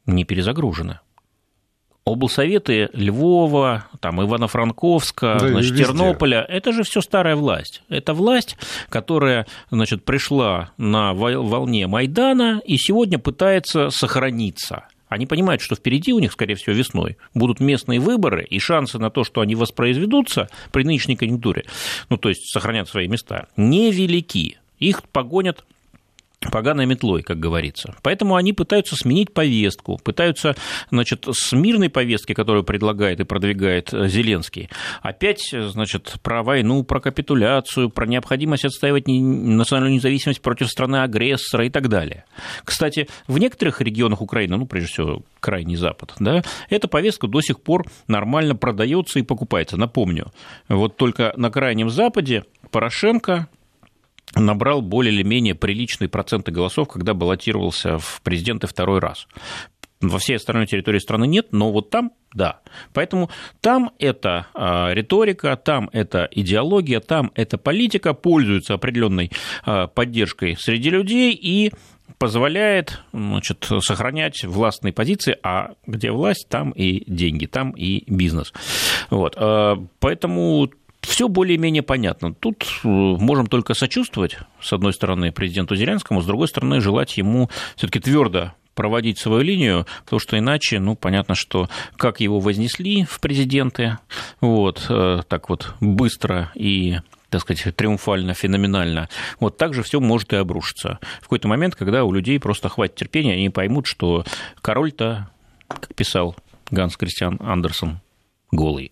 не 0.07 0.25
перезагружены 0.25 1.01
облсоветы 2.05 2.89
Львова, 2.93 3.87
там, 4.01 4.21
Ивано-Франковска, 4.21 5.39
да, 5.39 5.49
значит, 5.49 5.77
Тернополя, 5.77 6.45
это 6.49 6.73
же 6.73 6.83
все 6.83 7.01
старая 7.01 7.37
власть. 7.37 7.83
Это 7.89 8.15
власть, 8.15 8.57
которая 8.89 9.47
значит, 9.71 10.05
пришла 10.05 10.71
на 10.77 11.13
волне 11.13 11.87
Майдана 11.87 12.61
и 12.65 12.77
сегодня 12.77 13.19
пытается 13.19 13.91
сохраниться. 13.91 14.87
Они 15.09 15.27
понимают, 15.27 15.61
что 15.61 15.75
впереди 15.75 16.13
у 16.13 16.21
них, 16.21 16.31
скорее 16.31 16.55
всего, 16.55 16.75
весной 16.75 17.19
будут 17.35 17.59
местные 17.59 17.99
выборы, 17.99 18.45
и 18.45 18.61
шансы 18.61 18.97
на 18.99 19.11
то, 19.11 19.25
что 19.25 19.41
они 19.41 19.57
воспроизведутся 19.57 20.49
при 20.71 20.85
нынешней 20.85 21.17
конъюнктуре, 21.17 21.65
ну, 22.09 22.17
то 22.17 22.29
есть 22.29 22.49
сохранят 22.49 22.89
свои 22.89 23.09
места, 23.09 23.49
невелики. 23.57 24.59
Их 24.79 25.03
погонят 25.09 25.65
поганой 26.49 26.87
метлой, 26.87 27.23
как 27.23 27.39
говорится. 27.39 27.95
Поэтому 28.03 28.35
они 28.35 28.53
пытаются 28.53 28.97
сменить 28.97 29.33
повестку, 29.33 29.99
пытаются, 30.03 30.57
значит, 30.91 31.27
с 31.31 31.53
мирной 31.53 31.91
повестки, 31.91 32.33
которую 32.33 32.65
предлагает 32.65 33.21
и 33.21 33.25
продвигает 33.25 33.91
Зеленский, 33.91 34.71
опять, 35.03 35.51
значит, 35.53 36.15
про 36.23 36.43
войну, 36.43 36.83
про 36.83 37.01
капитуляцию, 37.01 37.91
про 37.91 38.07
необходимость 38.07 38.65
отстаивать 38.65 39.07
национальную 39.07 39.95
независимость 39.95 40.41
против 40.41 40.69
страны-агрессора 40.69 41.67
и 41.67 41.71
так 41.71 41.89
далее. 41.89 42.25
Кстати, 42.65 43.09
в 43.27 43.39
некоторых 43.39 43.81
регионах 43.81 44.23
Украины, 44.23 44.57
ну, 44.57 44.67
прежде 44.67 44.89
всего, 44.89 45.23
крайний 45.41 45.77
запад, 45.77 46.15
да, 46.19 46.43
эта 46.71 46.89
повестка 46.89 47.27
до 47.27 47.41
сих 47.43 47.61
пор 47.61 47.87
нормально 48.09 48.57
продается 48.57 49.19
и 49.19 49.23
покупается. 49.23 49.77
Напомню, 49.77 50.33
вот 50.69 50.97
только 50.97 51.35
на 51.37 51.51
крайнем 51.51 51.91
западе 51.91 52.45
Порошенко 52.71 53.49
набрал 54.35 54.83
более 54.83 55.13
или 55.13 55.23
менее 55.23 55.55
приличные 55.55 56.09
проценты 56.09 56.53
голосов, 56.53 56.89
когда 56.89 57.15
баллотировался 57.15 57.99
в 57.99 58.21
президенты 58.23 58.67
второй 58.67 59.01
раз. 59.01 59.27
Во 60.01 60.19
всей 60.19 60.37
остальной 60.37 60.67
территории 60.67 60.99
страны 60.99 61.27
нет, 61.27 61.49
но 61.53 61.71
вот 61.73 61.91
там 61.91 62.13
да. 62.33 62.61
Поэтому 62.93 63.29
там 63.61 63.91
эта 63.99 64.47
а, 64.55 64.93
риторика, 64.93 65.57
там 65.57 65.91
эта 65.93 66.29
идеология, 66.31 67.01
там 67.01 67.33
эта 67.35 67.59
политика 67.59 68.15
пользуется 68.15 68.75
определенной 68.75 69.31
а, 69.65 69.89
поддержкой 69.89 70.57
среди 70.57 70.91
людей 70.91 71.33
и 71.35 71.73
позволяет 72.19 73.01
значит, 73.13 73.67
сохранять 73.81 74.45
властные 74.45 74.93
позиции, 74.93 75.37
а 75.43 75.73
где 75.87 76.11
власть, 76.13 76.49
там 76.49 76.71
и 76.71 77.03
деньги, 77.11 77.47
там 77.47 77.71
и 77.73 78.05
бизнес. 78.13 78.53
Вот. 79.11 79.35
А, 79.37 79.77
поэтому 79.99 80.71
все 81.03 81.29
более-менее 81.29 81.83
понятно. 81.83 82.35
Тут 82.35 82.65
э, 82.85 82.89
можем 82.89 83.47
только 83.47 83.75
сочувствовать, 83.75 84.39
с 84.61 84.73
одной 84.73 84.93
стороны, 84.93 85.33
президенту 85.33 85.77
Зеленскому, 85.77 86.21
с 86.21 86.27
другой 86.27 86.49
стороны, 86.49 86.81
желать 86.81 87.17
ему 87.17 87.51
все-таки 87.77 88.01
твердо 88.01 88.53
проводить 88.75 89.19
свою 89.19 89.43
линию, 89.43 89.87
потому 90.05 90.21
что 90.21 90.39
иначе, 90.39 90.79
ну, 90.79 90.97
понятно, 90.97 91.35
что 91.35 91.69
как 91.97 92.21
его 92.21 92.41
вознесли 92.41 93.05
в 93.05 93.21
президенты, 93.21 93.99
вот, 94.41 94.87
э, 94.89 95.21
так 95.29 95.49
вот 95.49 95.75
быстро 95.81 96.51
и 96.55 96.99
так 97.29 97.43
сказать, 97.43 97.77
триумфально, 97.77 98.35
феноменально. 98.35 99.09
Вот 99.39 99.57
так 99.57 99.73
же 99.73 99.85
все 99.85 100.01
может 100.01 100.33
и 100.33 100.37
обрушиться. 100.37 100.99
В 101.19 101.25
какой-то 101.25 101.47
момент, 101.47 101.77
когда 101.77 102.05
у 102.05 102.13
людей 102.13 102.41
просто 102.41 102.69
хватит 102.69 102.97
терпения, 102.97 103.35
они 103.35 103.51
поймут, 103.51 103.87
что 103.87 104.25
король-то, 104.61 105.31
как 105.69 105.95
писал 105.95 106.35
Ганс 106.73 106.97
Кристиан 106.97 107.39
Андерсон, 107.41 108.01
голый. 108.51 108.91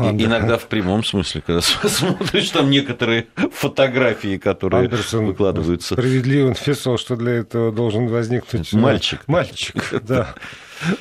Иногда 0.00 0.58
в 0.58 0.66
прямом 0.66 1.04
смысле, 1.04 1.42
когда 1.44 1.60
смотришь 1.88 2.50
там 2.50 2.70
некоторые 2.70 3.28
фотографии, 3.52 4.36
которые 4.38 4.84
Андерсон 4.84 5.26
выкладываются. 5.26 5.94
Справедливо 5.94 6.48
написал, 6.48 6.98
что 6.98 7.16
для 7.16 7.32
этого 7.32 7.72
должен 7.72 8.08
возникнуть 8.08 8.72
э, 8.72 8.76
мальчик. 8.76 9.20
Мальчик, 9.26 9.82
да. 10.02 10.34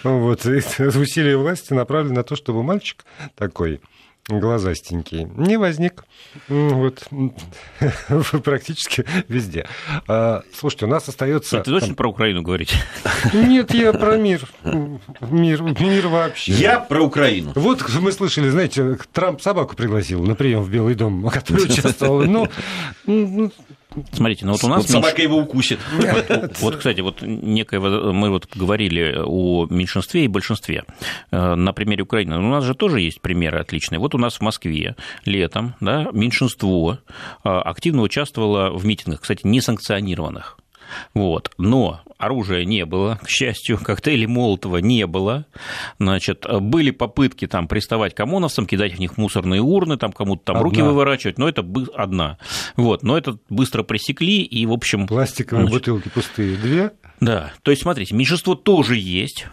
Вот. 0.03 0.45
И 0.45 0.57
усилия 0.79 1.37
власти 1.37 1.73
направлены 1.73 2.15
на 2.15 2.23
то, 2.23 2.35
чтобы 2.35 2.63
мальчик 2.63 3.05
такой 3.35 3.81
глазастенький, 4.27 5.25
не 5.35 5.57
возник. 5.57 6.05
Вот 6.49 7.07
практически 8.43 9.05
везде. 9.27 9.67
А, 10.07 10.43
слушайте, 10.53 10.85
у 10.85 10.89
нас 10.89 11.07
остается. 11.07 11.61
Ты 11.61 11.71
точно 11.71 11.95
про 11.95 12.09
Украину 12.09 12.41
говорить? 12.41 12.73
Нет, 13.33 13.73
я 13.73 13.93
про 13.93 14.17
мир. 14.17 14.47
Мир, 15.21 15.61
мир 15.61 16.07
вообще. 16.07 16.51
Я 16.53 16.79
про 16.79 17.03
Украину. 17.03 17.53
Вот 17.55 17.83
мы 17.99 18.11
слышали, 18.11 18.49
знаете, 18.49 18.97
Трамп 19.13 19.41
собаку 19.41 19.75
пригласил 19.75 20.23
на 20.23 20.35
прием 20.35 20.61
в 20.61 20.69
Белый 20.69 20.95
дом, 20.95 21.27
который 21.33 21.65
участвовал. 21.65 22.23
Ну, 22.23 22.47
Смотрите, 24.11 24.45
ну 24.45 24.51
вот 24.51 24.63
у 24.63 24.67
нас... 24.67 24.83
Вот 24.83 24.89
собака 24.89 25.17
меньш... 25.17 25.23
его 25.23 25.37
укусит. 25.37 25.79
Вот, 26.61 26.75
кстати, 26.77 27.01
вот 27.01 27.21
некое... 27.21 27.79
Мы 27.79 28.29
вот 28.29 28.47
говорили 28.53 29.17
о 29.23 29.65
меньшинстве 29.69 30.25
и 30.25 30.27
большинстве 30.27 30.83
э, 31.31 31.55
на 31.55 31.73
примере 31.73 32.03
Украины. 32.03 32.37
У 32.37 32.49
нас 32.49 32.63
же 32.63 32.75
тоже 32.75 33.01
есть 33.01 33.21
примеры 33.21 33.59
отличные. 33.59 33.99
Вот 33.99 34.13
у 34.13 34.17
нас 34.17 34.35
в 34.35 34.41
Москве 34.41 34.95
летом 35.25 35.75
да, 35.79 36.07
меньшинство 36.11 36.99
э, 37.43 37.49
активно 37.49 38.01
участвовало 38.01 38.77
в 38.77 38.85
митингах, 38.85 39.21
кстати, 39.21 39.41
несанкционированных. 39.43 40.57
Вот. 41.13 41.51
Но 41.57 42.01
оружия 42.17 42.65
не 42.65 42.85
было, 42.85 43.19
к 43.23 43.29
счастью, 43.29 43.77
коктейлей 43.83 44.27
Молотова 44.27 44.77
не 44.77 45.05
было. 45.07 45.45
Значит, 45.99 46.45
были 46.61 46.91
попытки 46.91 47.47
там 47.47 47.67
приставать 47.67 48.15
к 48.15 48.19
ОМОНовцам, 48.19 48.65
кидать 48.65 48.95
в 48.95 48.99
них 48.99 49.17
мусорные 49.17 49.61
урны, 49.61 49.97
там 49.97 50.11
кому-то 50.11 50.43
там 50.45 50.57
одна. 50.57 50.63
руки 50.63 50.81
выворачивать, 50.81 51.37
но 51.37 51.47
это 51.47 51.65
одна. 51.95 52.37
Вот, 52.75 53.03
но 53.03 53.17
это 53.17 53.37
быстро 53.49 53.83
пресекли, 53.83 54.41
и, 54.41 54.65
в 54.65 54.73
общем... 54.73 55.07
Пластиковые 55.07 55.67
значит, 55.67 55.79
бутылки 55.79 56.09
пустые 56.09 56.57
две. 56.57 56.91
Да, 57.19 57.51
то 57.63 57.71
есть, 57.71 57.83
смотрите, 57.83 58.15
меньшинство 58.15 58.55
тоже 58.55 58.97
есть, 58.97 59.47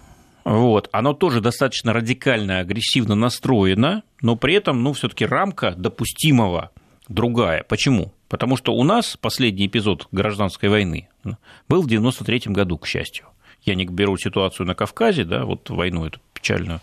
вот, 0.45 0.91
оно 0.93 1.15
тоже 1.15 1.41
достаточно 1.41 1.93
радикально, 1.93 2.59
агрессивно 2.59 3.15
настроено, 3.15 4.03
но 4.21 4.37
при 4.37 4.55
этом, 4.55 4.83
ну, 4.83 4.93
все-таки 4.93 5.25
рамка 5.25 5.75
допустимого 5.77 6.71
другая. 7.09 7.65
Почему? 7.65 8.13
Потому 8.29 8.57
что 8.57 8.75
у 8.75 8.83
нас 8.85 9.17
последний 9.17 9.67
эпизод 9.67 10.09
гражданской 10.13 10.69
войны 10.69 11.09
был 11.69 11.83
в 11.83 11.89
93 11.89 12.43
году, 12.47 12.79
к 12.79 12.87
счастью. 12.87 13.27
Я 13.63 13.75
не 13.75 13.87
беру 13.87 14.17
ситуацию 14.17 14.67
на 14.67 14.75
Кавказе, 14.75 15.25
да, 15.25 15.45
вот 15.45 15.71
войну 15.71 16.07
эту 16.07 16.21
печальную. 16.35 16.81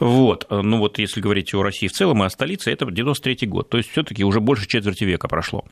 Вот. 0.00 0.46
Ну 0.50 0.78
вот 0.78 0.98
если 0.98 1.20
говорить 1.20 1.52
о 1.54 1.62
России 1.62 1.88
в 1.88 1.92
целом 1.92 2.22
и 2.22 2.26
о 2.26 2.30
столице, 2.30 2.72
это 2.72 2.90
93 2.90 3.46
год. 3.46 3.68
То 3.68 3.76
есть 3.76 3.90
все 3.90 4.02
таки 4.02 4.24
уже 4.24 4.40
больше 4.40 4.66
четверти 4.66 5.04
века 5.04 5.28
прошло. 5.28 5.64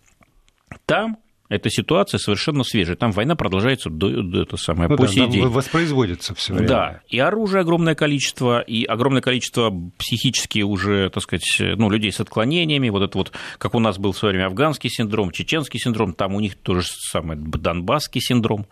Там 0.84 1.16
эта 1.48 1.68
ситуация 1.70 2.18
совершенно 2.18 2.64
свежая. 2.64 2.96
Там 2.96 3.12
война 3.12 3.36
продолжается 3.36 3.90
до, 3.90 4.22
до 4.22 4.42
это 4.42 4.56
самое, 4.56 4.88
ну, 4.88 4.96
по 4.96 5.02
да, 5.02 5.08
сей 5.08 5.28
день. 5.28 5.46
Воспроизводится 5.46 6.34
все 6.34 6.54
время. 6.54 6.68
Да, 6.68 7.00
и 7.08 7.18
оружие 7.18 7.60
огромное 7.60 7.94
количество, 7.94 8.60
и 8.60 8.84
огромное 8.84 9.20
количество 9.20 9.72
психически 9.98 10.62
уже, 10.62 11.10
так 11.10 11.22
сказать, 11.22 11.44
ну, 11.58 11.90
людей 11.90 12.12
с 12.12 12.20
отклонениями. 12.20 12.88
Вот 12.88 13.02
это 13.02 13.18
вот, 13.18 13.32
как 13.58 13.74
у 13.74 13.78
нас 13.78 13.98
был 13.98 14.12
в 14.12 14.18
свое 14.18 14.32
время 14.32 14.46
афганский 14.46 14.88
синдром, 14.88 15.30
чеченский 15.30 15.78
синдром, 15.78 16.14
там 16.14 16.34
у 16.34 16.40
них 16.40 16.54
то 16.56 16.74
же 16.80 16.82
самое 16.84 17.38
донбасский 17.38 18.20
синдром. 18.20 18.66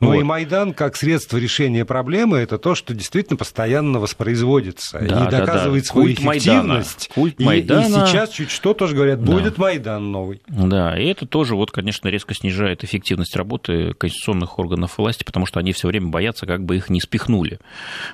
Ну 0.00 0.08
вот. 0.08 0.20
и 0.20 0.22
Майдан 0.22 0.74
как 0.74 0.96
средство 0.96 1.38
решения 1.38 1.84
проблемы 1.84 2.38
это 2.38 2.58
то, 2.58 2.74
что 2.74 2.94
действительно 2.94 3.36
постоянно 3.36 3.98
воспроизводится 3.98 5.00
да, 5.00 5.26
и 5.26 5.30
доказывает 5.30 5.84
да, 5.84 5.88
да. 5.88 5.92
свою 5.92 6.06
Культ 6.06 6.20
эффективность. 6.20 7.10
Майдана. 7.10 7.14
Культ 7.14 7.40
Майдана. 7.40 7.80
И, 7.80 7.88
и 7.88 8.06
сейчас 8.06 8.30
чуть 8.30 8.50
что 8.50 8.74
тоже 8.74 8.94
говорят, 8.94 9.20
будет 9.20 9.56
да. 9.56 9.62
Майдан 9.62 10.12
новый. 10.12 10.40
Да, 10.46 10.98
и 10.98 11.06
это 11.06 11.26
тоже 11.26 11.56
вот, 11.56 11.70
конечно, 11.70 12.11
резко 12.12 12.34
снижает 12.34 12.84
эффективность 12.84 13.34
работы 13.34 13.94
конституционных 13.94 14.58
органов 14.58 14.98
власти, 14.98 15.24
потому 15.24 15.46
что 15.46 15.58
они 15.58 15.72
все 15.72 15.88
время 15.88 16.08
боятся, 16.08 16.46
как 16.46 16.64
бы 16.64 16.76
их 16.76 16.90
не 16.90 17.00
спихнули. 17.00 17.58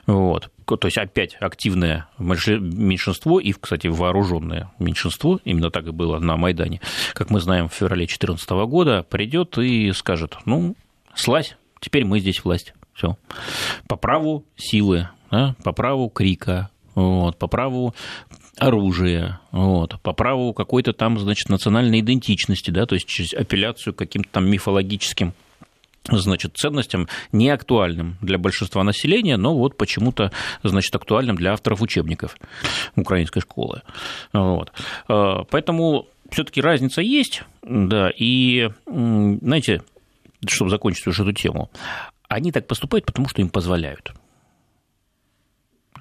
Вот. 0.07 0.51
То 0.65 0.87
есть 0.87 0.97
опять 0.99 1.37
активное 1.41 2.09
меньшинство 2.19 3.41
и, 3.41 3.53
кстати, 3.53 3.89
вооруженное 3.89 4.71
меньшинство, 4.79 5.41
именно 5.45 5.71
так 5.71 5.87
и 5.87 5.91
было 5.91 6.19
на 6.19 6.37
Майдане, 6.37 6.81
как 7.13 7.31
мы 7.31 7.41
знаем, 7.41 7.69
в 7.69 7.75
феврале 7.75 8.07
2014 8.07 8.51
года, 8.67 9.03
придет 9.03 9.59
и 9.59 9.93
скажет, 9.93 10.39
ну, 10.45 10.77
слазь, 11.15 11.57
теперь 11.81 12.05
мы 12.05 12.21
здесь 12.21 12.45
власть. 12.45 12.75
Все. 12.95 13.17
По 13.89 13.97
праву 13.97 14.45
силы, 14.57 15.09
да, 15.31 15.55
по 15.63 15.73
праву 15.73 16.09
крика, 16.09 16.71
вот, 16.95 17.39
по 17.39 17.47
праву 17.47 17.95
оружия, 18.59 19.41
вот, 19.51 20.01
по 20.03 20.13
праву 20.13 20.53
какой-то 20.53 20.93
там, 20.93 21.19
значит, 21.19 21.49
национальной 21.49 22.01
идентичности, 22.01 22.71
да, 22.71 22.87
то 22.87 22.95
есть 22.95 23.07
через 23.07 23.35
апелляцию 23.35 23.95
к 23.95 23.99
каким-то 23.99 24.29
там 24.31 24.51
мифологическим 24.51 25.33
значит, 26.11 26.57
ценностям 26.57 27.09
не 27.33 27.51
актуальным 27.51 28.17
для 28.21 28.39
большинства 28.39 28.83
населения, 28.83 29.37
но 29.37 29.55
вот 29.55 29.77
почему-то, 29.77 30.33
значит, 30.63 30.95
актуальным 30.95 31.37
для 31.37 31.53
авторов 31.53 31.83
учебников 31.83 32.37
украинской 32.97 33.41
школы. 33.41 33.83
Вот. 34.33 34.73
Э, 35.09 35.45
поэтому 35.51 36.07
все-таки 36.31 36.61
разница 36.61 37.03
есть, 37.03 37.43
да, 37.63 38.11
и, 38.17 38.71
знаете, 38.87 39.83
чтобы 40.47 40.71
закончить 40.71 41.07
уже 41.07 41.23
эту 41.23 41.33
тему, 41.33 41.71
они 42.29 42.53
так 42.53 42.67
поступают, 42.67 43.07
потому 43.07 43.29
что 43.29 43.43
им 43.43 43.49
позволяют. 43.49 44.13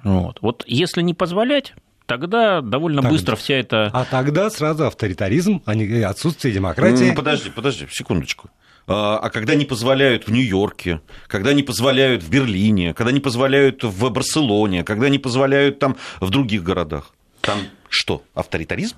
Вот. 0.04 0.38
вот 0.42 0.64
если 0.66 1.02
не 1.02 1.12
позволять, 1.12 1.74
тогда 2.08 2.60
довольно 2.60 3.02
тогда. 3.02 3.14
быстро 3.14 3.36
вся 3.36 3.54
эта... 3.54 3.90
А 3.92 4.04
тогда 4.04 4.50
сразу 4.50 4.86
авторитаризм, 4.86 5.62
а 5.66 5.74
не 5.76 6.02
отсутствие 6.02 6.52
демократии. 6.52 7.12
Подожди, 7.14 7.50
подожди, 7.50 7.86
секундочку. 7.90 8.50
А, 8.88 9.18
а 9.18 9.30
когда 9.30 9.54
не 9.54 9.66
позволяют 9.66 10.26
в 10.26 10.32
Нью-Йорке, 10.32 11.02
когда 11.28 11.52
не 11.52 11.62
позволяют 11.62 12.22
в 12.22 12.30
Берлине, 12.30 12.94
когда 12.94 13.12
не 13.12 13.20
позволяют 13.20 13.84
в 13.84 14.10
Барселоне, 14.10 14.82
когда 14.82 15.10
не 15.10 15.18
позволяют 15.18 15.78
там 15.78 15.96
в 16.20 16.30
других 16.30 16.64
городах, 16.64 17.12
там 17.42 17.60
что, 17.90 18.22
авторитаризм? 18.34 18.96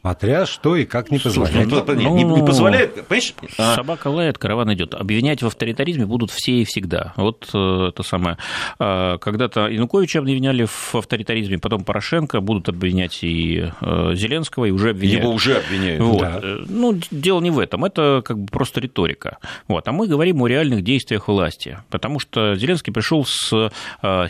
Смотря 0.00 0.46
что 0.46 0.76
и 0.76 0.84
как 0.84 1.10
не 1.10 1.18
позволяет. 1.18 1.68
Ну, 1.68 1.84
ну, 1.86 2.16
не, 2.16 2.24
не 2.24 2.46
позволяет, 2.46 3.06
понимаешь? 3.06 3.34
А 3.58 3.74
собака 3.74 4.08
лает, 4.08 4.38
караван 4.38 4.72
идет. 4.74 4.94
Обвинять 4.94 5.42
в 5.42 5.46
авторитаризме 5.46 6.06
будут 6.06 6.30
все 6.30 6.52
и 6.52 6.64
всегда. 6.64 7.12
Вот 7.16 7.48
э, 7.52 7.88
это 7.88 8.02
самое. 8.02 8.36
А, 8.78 9.18
когда-то 9.18 9.68
Януковича 9.68 10.20
обвиняли 10.20 10.66
в 10.66 10.94
авторитаризме, 10.94 11.58
потом 11.58 11.84
Порошенко, 11.84 12.40
будут 12.40 12.68
обвинять 12.68 13.22
и 13.22 13.70
э, 13.80 14.12
Зеленского, 14.14 14.66
и 14.66 14.70
уже 14.70 14.90
обвиняют. 14.90 15.22
Его 15.22 15.32
уже 15.32 15.56
обвиняют. 15.56 16.00
Вот. 16.00 16.20
Да. 16.20 16.40
Э, 16.42 16.64
ну, 16.68 16.98
дело 17.10 17.40
не 17.40 17.50
в 17.50 17.58
этом, 17.58 17.84
это 17.84 18.22
как 18.24 18.38
бы 18.38 18.46
просто 18.46 18.80
риторика. 18.80 19.38
Вот. 19.68 19.86
А 19.88 19.92
мы 19.92 20.06
говорим 20.06 20.42
о 20.42 20.46
реальных 20.46 20.82
действиях 20.82 21.28
власти, 21.28 21.78
потому 21.90 22.20
что 22.20 22.54
Зеленский 22.54 22.92
пришел 22.92 23.24
с 23.24 23.70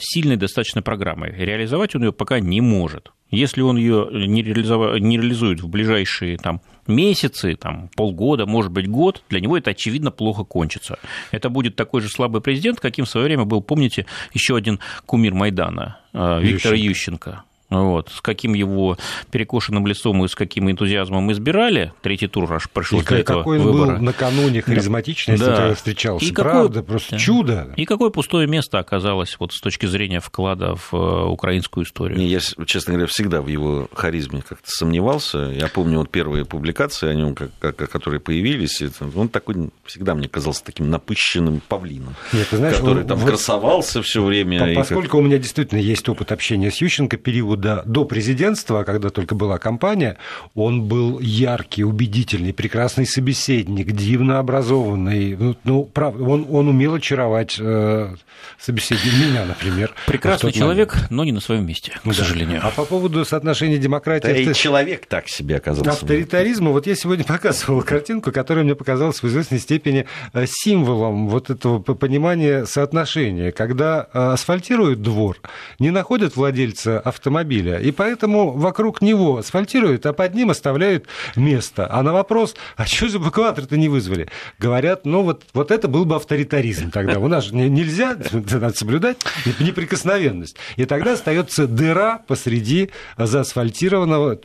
сильной 0.01 0.37
достаточно 0.37 0.83
программой. 0.83 1.33
Реализовать 1.37 1.95
он 1.95 2.05
ее 2.05 2.13
пока 2.13 2.41
не 2.41 2.61
может. 2.61 3.11
Если 3.31 3.61
он 3.61 3.77
ее 3.77 4.09
не, 4.13 4.43
не 4.43 5.17
реализует 5.17 5.61
в 5.61 5.69
ближайшие 5.69 6.37
там, 6.37 6.61
месяцы, 6.87 7.55
там, 7.55 7.89
полгода, 7.97 8.47
может 8.47 8.73
быть, 8.73 8.89
год, 8.89 9.23
для 9.29 9.41
него 9.41 9.57
это, 9.57 9.71
очевидно, 9.71 10.11
плохо 10.11 10.45
кончится. 10.45 10.99
Это 11.31 11.49
будет 11.49 11.77
такой 11.77 12.01
же 12.01 12.09
слабый 12.09 12.41
президент, 12.41 12.81
каким 12.81 13.05
в 13.05 13.09
свое 13.09 13.27
время 13.27 13.45
был, 13.45 13.63
помните, 13.63 14.07
еще 14.35 14.57
один 14.57 14.81
кумир 15.07 15.35
Майдана, 15.35 16.01
э, 16.13 16.41
Виктор 16.43 16.75
Ющенко. 16.75 17.31
Ющенко 17.31 17.45
вот, 17.71 18.11
с 18.11 18.21
каким 18.21 18.55
его 18.55 18.99
перекошенным 19.31 19.87
лицом 19.87 20.25
и 20.25 20.29
с 20.29 20.35
каким 20.35 20.71
энтузиазмом 20.71 21.31
избирали, 21.33 21.93
третий 22.03 22.27
тур 22.27 22.53
аж 22.53 22.69
прошел 22.69 23.01
и 23.01 23.05
для 23.05 23.19
этого 23.19 23.39
какой 23.39 23.59
он 23.59 23.65
выбора. 23.65 23.97
был 23.97 24.03
накануне 24.03 24.61
харизматичный, 24.61 25.39
да. 25.39 25.57
когда 25.57 25.75
встречался, 25.75 26.27
и 26.27 26.33
правда, 26.33 26.81
какое, 26.81 26.83
просто 26.83 27.19
чудо. 27.19 27.73
И 27.77 27.85
какое 27.85 28.11
пустое 28.11 28.49
место 28.49 28.79
оказалось 28.79 29.37
вот 29.39 29.53
с 29.53 29.61
точки 29.61 29.87
зрения 29.87 30.21
вклада 30.21 30.75
в 30.75 30.93
э, 30.93 31.27
украинскую 31.27 31.85
историю? 31.85 32.21
Я, 32.27 32.41
честно 32.67 32.95
говоря, 32.95 33.07
всегда 33.07 33.41
в 33.41 33.47
его 33.47 33.89
харизме 33.93 34.43
как-то 34.47 34.69
сомневался. 34.69 35.39
Я 35.39 35.69
помню 35.69 35.99
вот 35.99 36.11
первые 36.11 36.45
публикации 36.45 37.09
о 37.09 37.15
нем, 37.15 37.35
которые 37.35 38.21
появились, 38.21 38.83
он 39.15 39.29
такой 39.29 39.71
всегда 39.85 40.15
мне 40.15 40.29
казался 40.29 40.65
таким 40.65 40.91
напыщенным 40.91 41.61
павлином, 41.69 42.15
Нет, 42.33 42.49
ты 42.51 42.57
знаешь, 42.57 42.77
который 42.77 43.03
он, 43.03 43.07
там 43.07 43.19
вот, 43.19 43.29
красовался 43.29 44.03
все 44.03 44.23
время. 44.25 44.75
Поскольку 44.75 45.03
как... 45.03 45.15
у 45.15 45.23
меня 45.23 45.39
действительно 45.39 45.79
есть 45.79 46.09
опыт 46.09 46.33
общения 46.33 46.71
с 46.71 46.81
Ющенко, 46.81 47.17
период 47.17 47.60
года 47.61 47.83
до 47.85 48.05
президентства, 48.05 48.85
когда 48.85 49.11
только 49.11 49.35
была 49.35 49.59
кампания, 49.59 50.17
он 50.55 50.83
был 50.83 51.21
яркий, 51.21 51.85
убедительный, 51.85 52.53
прекрасный 52.53 53.07
собеседник, 53.07 53.93
дивно 53.93 54.39
образованный. 54.39 55.37
Ну, 55.37 55.57
ну 55.65 55.85
правда, 55.85 56.25
он, 56.25 56.47
он 56.51 56.69
умел 56.69 56.95
очаровать 56.95 57.57
э, 57.61 58.15
собеседника, 58.59 59.17
меня, 59.17 59.45
например. 59.45 59.93
Прекрасный 60.07 60.53
человек, 60.53 60.95
момент. 60.95 61.11
но 61.11 61.25
не 61.25 61.33
на 61.33 61.41
своем 61.41 61.67
месте, 61.67 61.93
к 62.03 62.07
да. 62.07 62.13
сожалению. 62.13 62.61
А 62.63 62.71
по 62.71 62.85
поводу 62.85 63.25
соотношения 63.25 63.79
демократии... 63.79 64.27
Да 64.27 64.33
авто... 64.33 64.51
и 64.51 64.55
человек 64.55 65.07
так 65.07 65.29
себе 65.29 65.57
оказался. 65.57 65.91
Авторитаризма, 65.91 66.71
вот 66.71 66.87
я 66.87 66.95
сегодня 66.95 67.25
показывал 67.29 67.83
картинку, 67.83 68.33
которая 68.33 68.65
мне 68.65 68.75
показалась 68.75 69.23
в 69.23 69.27
известной 69.27 69.59
степени 69.59 70.07
э, 70.33 70.47
символом 70.49 71.29
вот 71.29 71.51
этого 71.51 71.81
понимания 71.81 72.65
соотношения. 72.65 73.53
Когда 73.53 74.09
э, 74.13 74.19
асфальтируют 74.33 75.03
двор, 75.03 75.37
не 75.79 75.91
находят 75.91 76.37
владельца 76.37 76.99
автомобиля, 77.01 77.50
автомобиля. 77.51 77.79
И 77.79 77.91
поэтому 77.91 78.53
вокруг 78.53 79.03
него 79.03 79.39
асфальтируют, 79.39 80.07
а 80.07 80.13
под 80.13 80.35
ним 80.35 80.51
оставляют 80.51 81.07
место. 81.37 81.87
А 81.91 82.03
на 82.03 82.13
вопрос, 82.13 82.55
а 82.77 82.87
что 82.87 83.09
же 83.09 83.19
эвакуатор-то 83.19 83.77
не 83.77 83.89
вызвали? 83.89 84.29
Говорят, 84.59 85.05
ну 85.05 85.23
вот, 85.23 85.45
вот 85.53 85.71
это 85.71 85.89
был 85.89 86.05
бы 86.05 86.17
авторитаризм 86.17 86.91
тогда. 86.91 87.19
У 87.19 87.29
нас 87.29 87.47
же 87.47 87.55
нельзя, 87.55 88.17
надо 88.33 88.77
соблюдать 88.77 89.19
неприкосновенность. 89.61 90.57
И 90.77 90.85
тогда 90.85 91.13
остается 91.13 91.67
дыра 91.67 92.21
посреди 92.27 92.91
заасфальтированного 93.17 94.37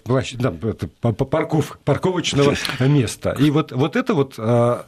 парков, 1.29 1.77
парковочного 1.83 2.55
места. 2.79 3.35
И 3.39 3.51
вот, 3.51 3.71
вот 3.71 3.95
это 3.95 4.13
вот 4.13 4.35
а, 4.37 4.85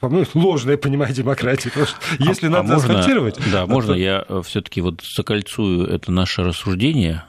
по-моему, 0.00 0.26
ложное 0.34 0.76
понимание 0.76 1.14
демократии. 1.14 1.68
Потому 1.68 1.86
что 1.86 1.96
если 2.18 2.46
а, 2.46 2.50
надо 2.50 2.72
а 2.72 2.76
можно. 2.76 3.32
Да, 3.52 3.66
можно 3.66 3.92
я 3.92 4.24
э, 4.28 4.42
все 4.44 4.62
таки 4.62 4.80
вот 4.80 5.02
закольцую 5.02 5.86
это 5.86 6.10
наше 6.10 6.42
рассуждение 6.42 7.24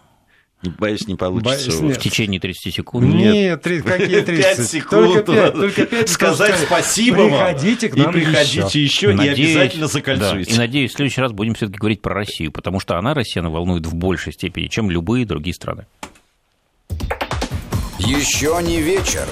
Боюсь, 0.63 1.07
не 1.07 1.15
получится. 1.15 1.81
Боюсь, 1.81 1.97
в 1.97 1.99
течение 1.99 2.39
30 2.39 2.73
секунд. 2.73 3.13
Нет, 3.13 3.61
30, 3.61 3.85
какие 3.85 4.21
30? 4.21 4.57
5 4.57 4.67
секунд. 4.67 5.25
Только 5.25 5.31
5, 5.31 5.53
только 5.53 5.85
5 5.85 6.09
сказать 6.09 6.59
спасибо 6.59 7.21
вам. 7.21 7.29
Приходите 7.29 7.89
к 7.89 7.95
нам 7.95 8.09
и 8.09 8.13
приходите 8.13 8.59
еще, 8.61 8.81
еще 8.81 9.13
надеюсь, 9.13 9.39
и 9.39 9.43
обязательно 9.43 9.87
закольцуйте. 9.87 10.49
Да, 10.51 10.55
и 10.55 10.57
надеюсь, 10.59 10.91
в 10.91 10.95
следующий 10.95 11.21
раз 11.21 11.31
будем 11.31 11.55
все-таки 11.55 11.79
говорить 11.79 12.01
про 12.01 12.13
Россию, 12.13 12.51
потому 12.51 12.79
что 12.79 12.97
она, 12.97 13.13
Россия, 13.15 13.41
волнует 13.41 13.87
в 13.87 13.95
большей 13.95 14.33
степени, 14.33 14.67
чем 14.67 14.91
любые 14.91 15.25
другие 15.25 15.55
страны. 15.55 15.87
Еще 17.97 18.59
не 18.63 18.81
вечер. 18.81 19.27